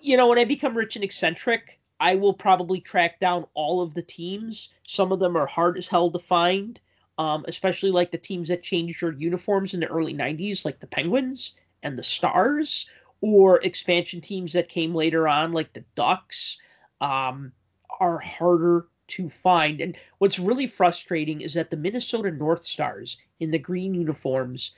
You 0.00 0.16
know, 0.16 0.28
when 0.28 0.38
I 0.38 0.44
become 0.44 0.76
rich 0.76 0.94
and 0.94 1.04
eccentric, 1.04 1.77
I 2.00 2.14
will 2.14 2.32
probably 2.32 2.80
track 2.80 3.18
down 3.18 3.46
all 3.54 3.80
of 3.80 3.94
the 3.94 4.02
teams. 4.02 4.70
Some 4.86 5.10
of 5.10 5.18
them 5.18 5.36
are 5.36 5.46
hard 5.46 5.76
as 5.76 5.88
hell 5.88 6.10
to 6.10 6.18
find, 6.18 6.78
um, 7.18 7.44
especially 7.48 7.90
like 7.90 8.10
the 8.10 8.18
teams 8.18 8.48
that 8.48 8.62
changed 8.62 9.02
their 9.02 9.12
uniforms 9.12 9.74
in 9.74 9.80
the 9.80 9.88
early 9.88 10.14
90s, 10.14 10.64
like 10.64 10.78
the 10.78 10.86
Penguins 10.86 11.54
and 11.82 11.98
the 11.98 12.02
Stars, 12.04 12.88
or 13.20 13.60
expansion 13.62 14.20
teams 14.20 14.52
that 14.52 14.68
came 14.68 14.94
later 14.94 15.26
on, 15.26 15.52
like 15.52 15.72
the 15.72 15.84
Ducks, 15.96 16.58
um, 17.00 17.52
are 18.00 18.18
harder 18.18 18.86
to 19.08 19.28
find. 19.28 19.80
And 19.80 19.96
what's 20.18 20.38
really 20.38 20.66
frustrating 20.66 21.40
is 21.40 21.54
that 21.54 21.70
the 21.70 21.76
Minnesota 21.76 22.30
North 22.30 22.62
Stars 22.62 23.16
in 23.40 23.50
the 23.50 23.58
green 23.58 23.94
uniforms 23.94 24.72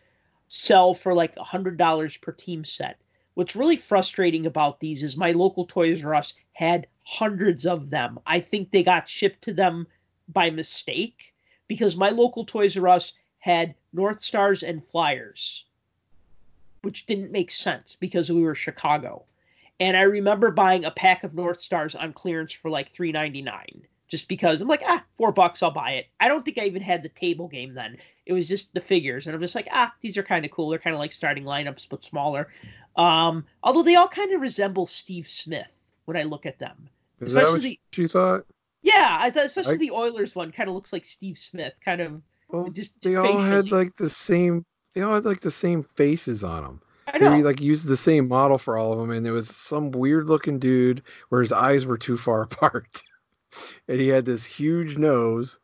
sell 0.48 0.94
for 0.94 1.12
like 1.12 1.34
$100 1.36 2.20
per 2.22 2.32
team 2.32 2.64
set. 2.64 2.98
What's 3.34 3.56
really 3.56 3.76
frustrating 3.76 4.46
about 4.46 4.80
these 4.80 5.02
is 5.02 5.16
my 5.16 5.32
local 5.32 5.66
Toys 5.66 6.04
R 6.04 6.14
Us 6.14 6.34
had 6.52 6.86
hundreds 7.10 7.66
of 7.66 7.90
them. 7.90 8.20
I 8.24 8.38
think 8.38 8.70
they 8.70 8.84
got 8.84 9.08
shipped 9.08 9.42
to 9.42 9.52
them 9.52 9.88
by 10.28 10.48
mistake 10.48 11.34
because 11.66 11.96
my 11.96 12.10
local 12.10 12.44
Toys 12.44 12.76
R 12.76 12.86
Us 12.86 13.14
had 13.40 13.74
North 13.92 14.20
Stars 14.20 14.62
and 14.62 14.86
Flyers, 14.86 15.64
which 16.82 17.06
didn't 17.06 17.32
make 17.32 17.50
sense 17.50 17.96
because 17.98 18.30
we 18.30 18.42
were 18.42 18.54
Chicago. 18.54 19.24
And 19.80 19.96
I 19.96 20.02
remember 20.02 20.52
buying 20.52 20.84
a 20.84 20.90
pack 20.92 21.24
of 21.24 21.34
North 21.34 21.60
Stars 21.60 21.96
on 21.96 22.12
clearance 22.12 22.52
for 22.52 22.70
like 22.70 22.90
three 22.90 23.10
ninety 23.10 23.42
nine, 23.42 23.82
just 24.06 24.28
because 24.28 24.62
I'm 24.62 24.68
like, 24.68 24.84
ah, 24.86 25.04
four 25.18 25.32
bucks, 25.32 25.64
I'll 25.64 25.72
buy 25.72 25.92
it. 25.92 26.06
I 26.20 26.28
don't 26.28 26.44
think 26.44 26.58
I 26.58 26.66
even 26.66 26.82
had 26.82 27.02
the 27.02 27.08
table 27.08 27.48
game 27.48 27.74
then. 27.74 27.96
It 28.24 28.34
was 28.34 28.46
just 28.46 28.72
the 28.72 28.80
figures, 28.80 29.26
and 29.26 29.34
I'm 29.34 29.42
just 29.42 29.56
like, 29.56 29.68
ah, 29.72 29.92
these 30.00 30.16
are 30.16 30.22
kind 30.22 30.44
of 30.44 30.52
cool. 30.52 30.68
They're 30.68 30.78
kind 30.78 30.94
of 30.94 31.00
like 31.00 31.12
starting 31.12 31.42
lineups, 31.42 31.88
but 31.90 32.04
smaller. 32.04 32.52
Um, 32.94 33.44
although 33.64 33.82
they 33.82 33.96
all 33.96 34.06
kind 34.06 34.32
of 34.32 34.40
resemble 34.40 34.86
Steve 34.86 35.26
Smith 35.26 35.76
when 36.04 36.16
I 36.16 36.22
look 36.22 36.46
at 36.46 36.60
them. 36.60 36.88
Is 37.20 37.32
that 37.32 37.44
what 37.44 37.62
the, 37.62 37.78
you 37.94 38.08
thought? 38.08 38.44
Yeah, 38.82 39.18
I 39.20 39.30
thought 39.30 39.46
especially 39.46 39.74
I, 39.74 39.78
the 39.78 39.90
Oilers 39.90 40.34
one 40.34 40.52
kind 40.52 40.68
of 40.68 40.74
looks 40.74 40.92
like 40.92 41.04
Steve 41.04 41.38
Smith, 41.38 41.74
kind 41.84 42.00
of. 42.00 42.22
Well, 42.48 42.70
just 42.70 42.92
they 43.02 43.14
facially. 43.14 43.28
all 43.28 43.38
had 43.38 43.70
like 43.70 43.96
the 43.96 44.10
same. 44.10 44.64
They 44.94 45.02
all 45.02 45.14
had 45.14 45.24
like 45.24 45.42
the 45.42 45.50
same 45.50 45.82
faces 45.82 46.42
on 46.42 46.62
them. 46.62 46.80
I 47.12 47.18
know. 47.18 47.30
They 47.30 47.42
like 47.42 47.60
used 47.60 47.86
the 47.86 47.96
same 47.96 48.28
model 48.28 48.58
for 48.58 48.78
all 48.78 48.92
of 48.92 48.98
them, 48.98 49.10
and 49.10 49.24
there 49.24 49.32
was 49.32 49.54
some 49.54 49.90
weird 49.90 50.26
looking 50.28 50.58
dude 50.58 51.02
where 51.28 51.42
his 51.42 51.52
eyes 51.52 51.84
were 51.84 51.98
too 51.98 52.16
far 52.16 52.42
apart, 52.50 53.02
and 53.88 54.00
he 54.00 54.08
had 54.08 54.24
this 54.24 54.44
huge 54.44 54.96
nose 54.96 55.58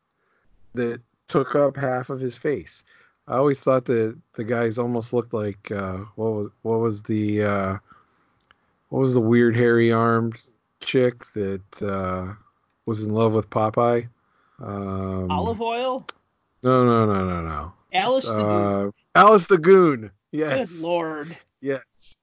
that 0.74 1.00
took 1.28 1.54
up 1.54 1.76
half 1.76 2.10
of 2.10 2.20
his 2.20 2.36
face. 2.36 2.82
I 3.28 3.36
always 3.36 3.58
thought 3.58 3.86
that 3.86 4.16
the 4.34 4.44
guys 4.44 4.78
almost 4.78 5.12
looked 5.12 5.32
like 5.32 5.70
uh, 5.70 5.98
what 6.16 6.32
was 6.32 6.48
what 6.62 6.80
was 6.80 7.02
the 7.02 7.42
uh, 7.42 7.76
what 8.90 9.00
was 9.00 9.14
the 9.14 9.20
weird 9.20 9.56
hairy 9.56 9.90
armed 9.90 10.38
chick 10.80 11.24
that 11.34 11.82
uh, 11.82 12.32
was 12.86 13.02
in 13.02 13.10
love 13.10 13.32
with 13.32 13.50
Popeye? 13.50 14.08
Um, 14.60 15.30
Olive 15.30 15.60
Oyl? 15.60 16.06
No, 16.62 16.84
no, 16.84 17.06
no, 17.06 17.24
no, 17.24 17.42
no. 17.42 17.72
Alice 17.92 18.26
the 18.26 18.32
Goon. 18.32 18.88
Uh, 18.88 18.90
Alice 19.14 19.46
the 19.46 19.58
Goon. 19.58 20.10
Yes. 20.32 20.72
Good 20.72 20.82
lord. 20.82 21.36
Yes. 21.60 22.16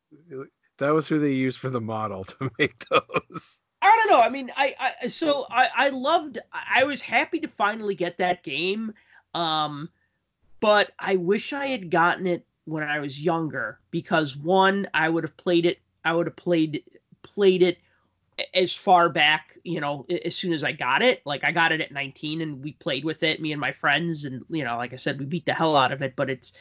That 0.78 0.94
was 0.94 1.08
who 1.08 1.20
they 1.20 1.32
used 1.32 1.60
for 1.60 1.70
the 1.70 1.82
model 1.82 2.24
to 2.26 2.52
make 2.60 2.86
those. 2.90 3.60
I 3.82 3.96
don't 3.98 4.10
know. 4.10 4.24
I 4.24 4.30
mean, 4.30 4.52
I, 4.56 4.96
I 5.02 5.08
so 5.08 5.46
I, 5.50 5.70
I 5.76 5.90
loved. 5.90 6.40
I 6.54 6.84
was 6.86 7.02
happy 7.02 7.40
to 7.40 7.48
finally 7.48 7.96
get 7.96 8.18
that 8.18 8.44
game. 8.44 8.94
Um, 9.34 9.90
but 10.60 10.92
I 11.00 11.18
wish 11.18 11.52
I 11.52 11.68
had 11.68 11.92
gotten 11.92 12.28
it 12.28 12.46
when 12.66 12.84
I 12.84 13.00
was 13.00 13.20
younger 13.20 13.80
because 13.92 14.38
one, 14.38 14.88
I 14.94 15.10
would 15.10 15.24
have 15.24 15.36
played 15.36 15.66
it. 15.66 15.80
I 16.06 16.14
would 16.14 16.28
have 16.28 16.36
played 16.36 16.84
played 17.24 17.62
it 17.62 17.78
as 18.54 18.74
far 18.74 19.10
back, 19.10 19.58
you 19.64 19.80
know, 19.80 20.06
as 20.26 20.36
soon 20.36 20.54
as 20.54 20.64
I 20.64 20.72
got 20.72 21.02
it. 21.02 21.22
Like 21.26 21.44
I 21.44 21.52
got 21.52 21.72
it 21.72 21.82
at 21.82 21.92
19 21.92 22.42
and 22.42 22.64
we 22.64 22.74
played 22.74 23.06
with 23.06 23.24
it, 23.24 23.42
me 23.42 23.52
and 23.52 23.62
my 23.62 23.72
friends, 23.72 24.26
and 24.26 24.44
you 24.50 24.64
know, 24.64 24.78
like 24.78 24.94
I 24.94 24.98
said, 24.98 25.20
we 25.20 25.26
beat 25.26 25.46
the 25.46 25.54
hell 25.54 25.76
out 25.76 25.92
of 25.92 26.02
it. 26.02 26.16
But 26.16 26.30
it's 26.30 26.54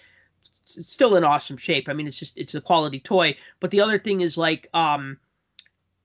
it's 0.63 0.91
still 0.91 1.17
in 1.17 1.25
awesome 1.25 1.57
shape. 1.57 1.89
I 1.89 1.93
mean, 1.93 2.07
it's 2.07 2.19
just 2.19 2.37
it's 2.37 2.55
a 2.55 2.61
quality 2.61 3.01
toy. 3.01 3.37
But 3.61 3.71
the 3.71 3.81
other 3.81 3.99
thing 3.99 4.21
is 4.21 4.37
like, 4.37 4.69
um, 4.75 5.19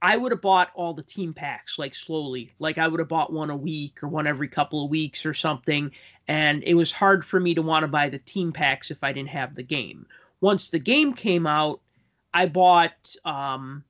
I 0.00 0.16
would 0.16 0.32
have 0.32 0.40
bought 0.40 0.70
all 0.74 0.94
the 0.94 1.02
team 1.02 1.34
packs 1.34 1.78
like 1.78 1.94
slowly. 1.94 2.54
Like 2.58 2.78
I 2.78 2.88
would 2.88 3.00
have 3.00 3.08
bought 3.08 3.32
one 3.32 3.50
a 3.50 3.56
week 3.56 4.02
or 4.02 4.08
one 4.08 4.26
every 4.26 4.48
couple 4.48 4.84
of 4.84 4.90
weeks 4.90 5.26
or 5.26 5.34
something 5.34 5.90
and 6.28 6.62
it 6.64 6.74
was 6.74 6.92
hard 6.92 7.24
for 7.24 7.40
me 7.40 7.54
to 7.54 7.62
want 7.62 7.82
to 7.82 7.88
buy 7.88 8.08
the 8.08 8.18
team 8.18 8.52
packs 8.52 8.90
if 8.90 8.98
I 9.02 9.12
didn't 9.12 9.30
have 9.30 9.54
the 9.54 9.62
game. 9.62 10.06
Once 10.40 10.68
the 10.68 10.78
game 10.78 11.14
came 11.14 11.46
out, 11.46 11.80
I 12.34 12.46
bought, 12.46 13.16
um, 13.24 13.82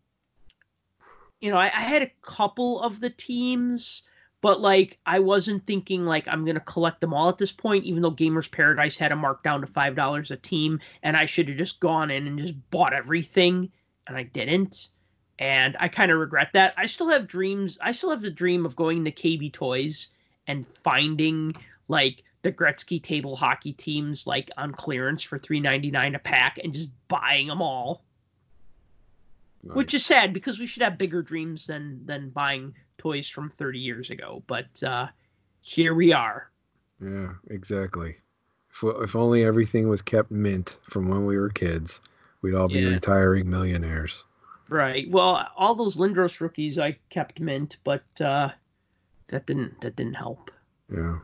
you 1.41 1.51
know, 1.51 1.57
I, 1.57 1.66
I 1.66 1.82
had 1.82 2.03
a 2.03 2.11
couple 2.22 2.80
of 2.80 3.01
the 3.01 3.11
teams, 3.11 4.03
but 4.41 4.61
like 4.61 4.99
I 5.07 5.18
wasn't 5.18 5.66
thinking 5.66 6.05
like 6.05 6.26
I'm 6.28 6.45
gonna 6.45 6.61
collect 6.61 7.01
them 7.01 7.14
all 7.14 7.28
at 7.28 7.39
this 7.39 7.53
point. 7.53 7.84
Even 7.84 8.03
though 8.03 8.12
Gamers 8.12 8.51
Paradise 8.51 8.97
had 8.97 9.12
a 9.12 9.16
markdown 9.16 9.61
to 9.61 9.66
five 9.66 9.95
dollars 9.95 10.30
a 10.30 10.36
team, 10.36 10.80
and 11.03 11.16
I 11.16 11.26
should 11.26 11.49
have 11.49 11.59
just 11.59 11.80
gone 11.80 12.11
in 12.11 12.26
and 12.26 12.39
just 12.39 12.55
bought 12.70 12.93
everything, 12.93 13.70
and 14.07 14.16
I 14.16 14.24
didn't. 14.24 14.89
And 15.41 15.76
I 15.78 15.86
kind 15.86 16.11
of 16.11 16.18
regret 16.18 16.51
that. 16.55 16.74
I 16.76 16.86
still 16.86 17.09
have 17.11 17.28
dreams. 17.28 17.78
I 17.80 17.93
still 17.93 18.11
have 18.11 18.22
the 18.22 18.30
dream 18.30 18.66
of 18.66 18.74
going 18.74 19.05
to 19.05 19.12
KB 19.12 19.53
Toys 19.53 20.09
and 20.49 20.66
finding 20.66 21.55
like 21.86 22.24
the 22.43 22.51
Gretzky 22.51 23.03
table 23.03 23.36
hockey 23.36 23.72
teams 23.72 24.26
like 24.26 24.51
on 24.57 24.72
clearance 24.72 25.22
for 25.22 25.39
three 25.39 25.61
ninety 25.61 25.91
nine 25.91 26.14
a 26.14 26.18
pack 26.18 26.59
and 26.62 26.72
just 26.72 26.91
buying 27.09 27.47
them 27.47 27.62
all. 27.62 28.03
Nice. 29.62 29.76
Which 29.76 29.94
is 29.94 30.06
sad 30.06 30.32
because 30.32 30.59
we 30.59 30.66
should 30.66 30.82
have 30.82 30.98
bigger 30.98 31.22
dreams 31.22 31.66
than 31.66 32.04
than 32.06 32.30
buying 32.30 32.74
toys 32.96 33.28
from 33.28 33.50
30 33.50 33.78
years 33.78 34.11
ago. 34.11 34.42
But 34.46 34.82
uh, 34.82 35.09
here 35.61 35.94
we 35.94 36.12
are. 36.12 36.50
Yeah, 37.02 37.34
exactly. 37.50 38.16
If, 38.70 38.84
if 39.02 39.16
only 39.16 39.44
everything 39.44 39.88
was 39.88 40.02
kept 40.02 40.30
mint 40.30 40.76
from 40.82 41.09
when 41.09 41.26
we 41.26 41.36
were 41.36 41.50
kids, 41.50 42.00
we'd 42.42 42.54
all 42.54 42.68
be 42.68 42.80
yeah. 42.80 42.90
retiring 42.90 43.50
millionaires. 43.50 44.24
Right. 44.68 45.11
Well, 45.11 45.48
all 45.56 45.74
those 45.74 45.96
Lindros 45.96 46.40
rookies 46.40 46.78
I 46.78 46.98
kept 47.11 47.40
mint, 47.40 47.78
but 47.84 48.04
uh, 48.20 48.50
that 49.28 49.46
didn't 49.46 49.80
that 49.80 49.96
didn't 49.96 50.14
help. 50.14 50.50
Yeah 50.92 51.18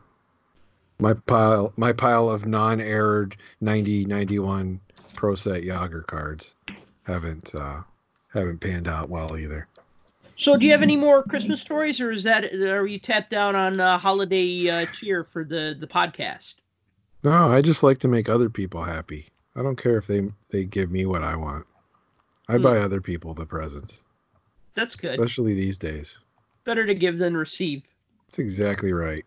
my 0.99 1.13
pile 1.13 1.73
my 1.75 1.91
pile 1.91 2.29
of 2.29 2.45
non-aired 2.45 3.35
90 3.61 4.05
91 4.05 4.79
pro 5.15 5.35
set 5.35 5.63
Jagr 5.63 6.05
cards 6.07 6.55
haven't 7.03 7.53
uh 7.55 7.81
haven't 8.39 8.59
panned 8.59 8.87
out 8.87 9.09
well 9.09 9.37
either. 9.37 9.67
So 10.35 10.57
do 10.57 10.65
you 10.65 10.71
have 10.73 10.81
any 10.81 10.97
more 10.97 11.23
christmas 11.23 11.61
stories 11.61 12.01
or 12.01 12.11
is 12.11 12.23
that 12.23 12.53
are 12.53 12.85
you 12.85 12.99
tapped 12.99 13.29
down 13.29 13.55
on 13.55 13.79
uh, 13.79 13.97
holiday 13.97 14.69
uh, 14.69 14.85
cheer 14.87 15.23
for 15.23 15.43
the 15.43 15.75
the 15.79 15.87
podcast? 15.87 16.55
No 17.23 17.49
i 17.49 17.61
just 17.61 17.83
like 17.83 17.99
to 17.99 18.07
make 18.07 18.27
other 18.27 18.49
people 18.49 18.83
happy. 18.83 19.27
I 19.55 19.63
don't 19.63 19.81
care 19.81 19.97
if 19.97 20.07
they 20.07 20.29
they 20.49 20.65
give 20.65 20.91
me 20.91 21.05
what 21.05 21.23
i 21.23 21.35
want. 21.35 21.65
I 22.49 22.57
mm. 22.57 22.63
buy 22.63 22.77
other 22.77 22.99
people 22.99 23.33
the 23.33 23.45
presents. 23.45 24.01
That's 24.73 24.97
good. 24.97 25.17
Especially 25.17 25.53
these 25.53 25.77
days. 25.77 26.19
Better 26.65 26.85
to 26.85 26.93
give 26.93 27.17
than 27.17 27.37
receive. 27.37 27.83
That's 28.27 28.39
exactly 28.39 28.91
right 28.91 29.23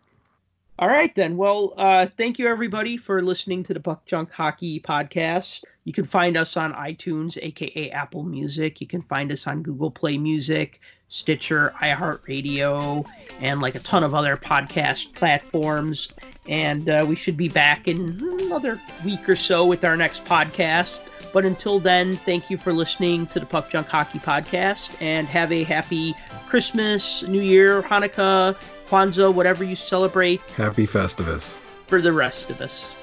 all 0.79 0.87
right, 0.87 1.13
then. 1.13 1.35
Well, 1.35 1.73
uh, 1.75 2.05
thank 2.05 2.39
you 2.39 2.47
everybody 2.47 2.95
for 2.95 3.21
listening 3.21 3.63
to 3.63 3.73
the 3.73 3.81
Puck 3.81 4.05
Junk 4.05 4.31
Hockey 4.31 4.79
podcast. 4.79 5.61
You 5.83 5.91
can 5.91 6.05
find 6.05 6.37
us 6.37 6.55
on 6.55 6.73
iTunes, 6.73 7.37
aka 7.41 7.91
Apple 7.91 8.23
Music. 8.23 8.79
You 8.79 8.87
can 8.87 9.01
find 9.01 9.29
us 9.29 9.45
on 9.45 9.61
Google 9.61 9.91
Play 9.91 10.17
Music, 10.17 10.79
Stitcher, 11.09 11.73
iHeartRadio, 11.81 13.05
and 13.41 13.59
like 13.59 13.75
a 13.75 13.79
ton 13.79 14.05
of 14.05 14.15
other 14.15 14.37
podcast 14.37 15.13
platforms. 15.15 16.07
And 16.47 16.89
uh, 16.89 17.05
we 17.05 17.17
should 17.17 17.35
be 17.35 17.49
back 17.49 17.89
in 17.89 18.17
another 18.45 18.79
week 19.03 19.27
or 19.27 19.35
so 19.35 19.65
with 19.65 19.83
our 19.83 19.97
next 19.97 20.23
podcast. 20.23 21.01
But 21.33 21.45
until 21.45 21.81
then, 21.81 22.15
thank 22.15 22.49
you 22.49 22.57
for 22.57 22.71
listening 22.71 23.27
to 23.27 23.39
the 23.41 23.45
Puck 23.45 23.69
Junk 23.69 23.87
Hockey 23.87 24.19
podcast 24.19 24.91
and 25.01 25.27
have 25.27 25.51
a 25.51 25.63
happy 25.63 26.15
Christmas, 26.47 27.21
New 27.23 27.41
Year, 27.41 27.81
Hanukkah, 27.83 28.57
Kwanzaa, 28.89 29.33
whatever 29.33 29.63
you 29.63 29.75
celebrate. 29.75 30.41
Happy 30.57 30.87
Festivus. 30.87 31.55
For 31.87 32.01
the 32.01 32.11
rest 32.11 32.49
of 32.49 32.59
us. 32.61 32.95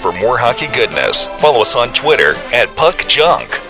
For 0.00 0.12
more 0.12 0.38
hockey 0.38 0.66
goodness, 0.72 1.26
follow 1.40 1.62
us 1.62 1.74
on 1.76 1.92
Twitter 1.92 2.34
at 2.52 2.74
Puck 2.76 3.08
Junk. 3.08 3.60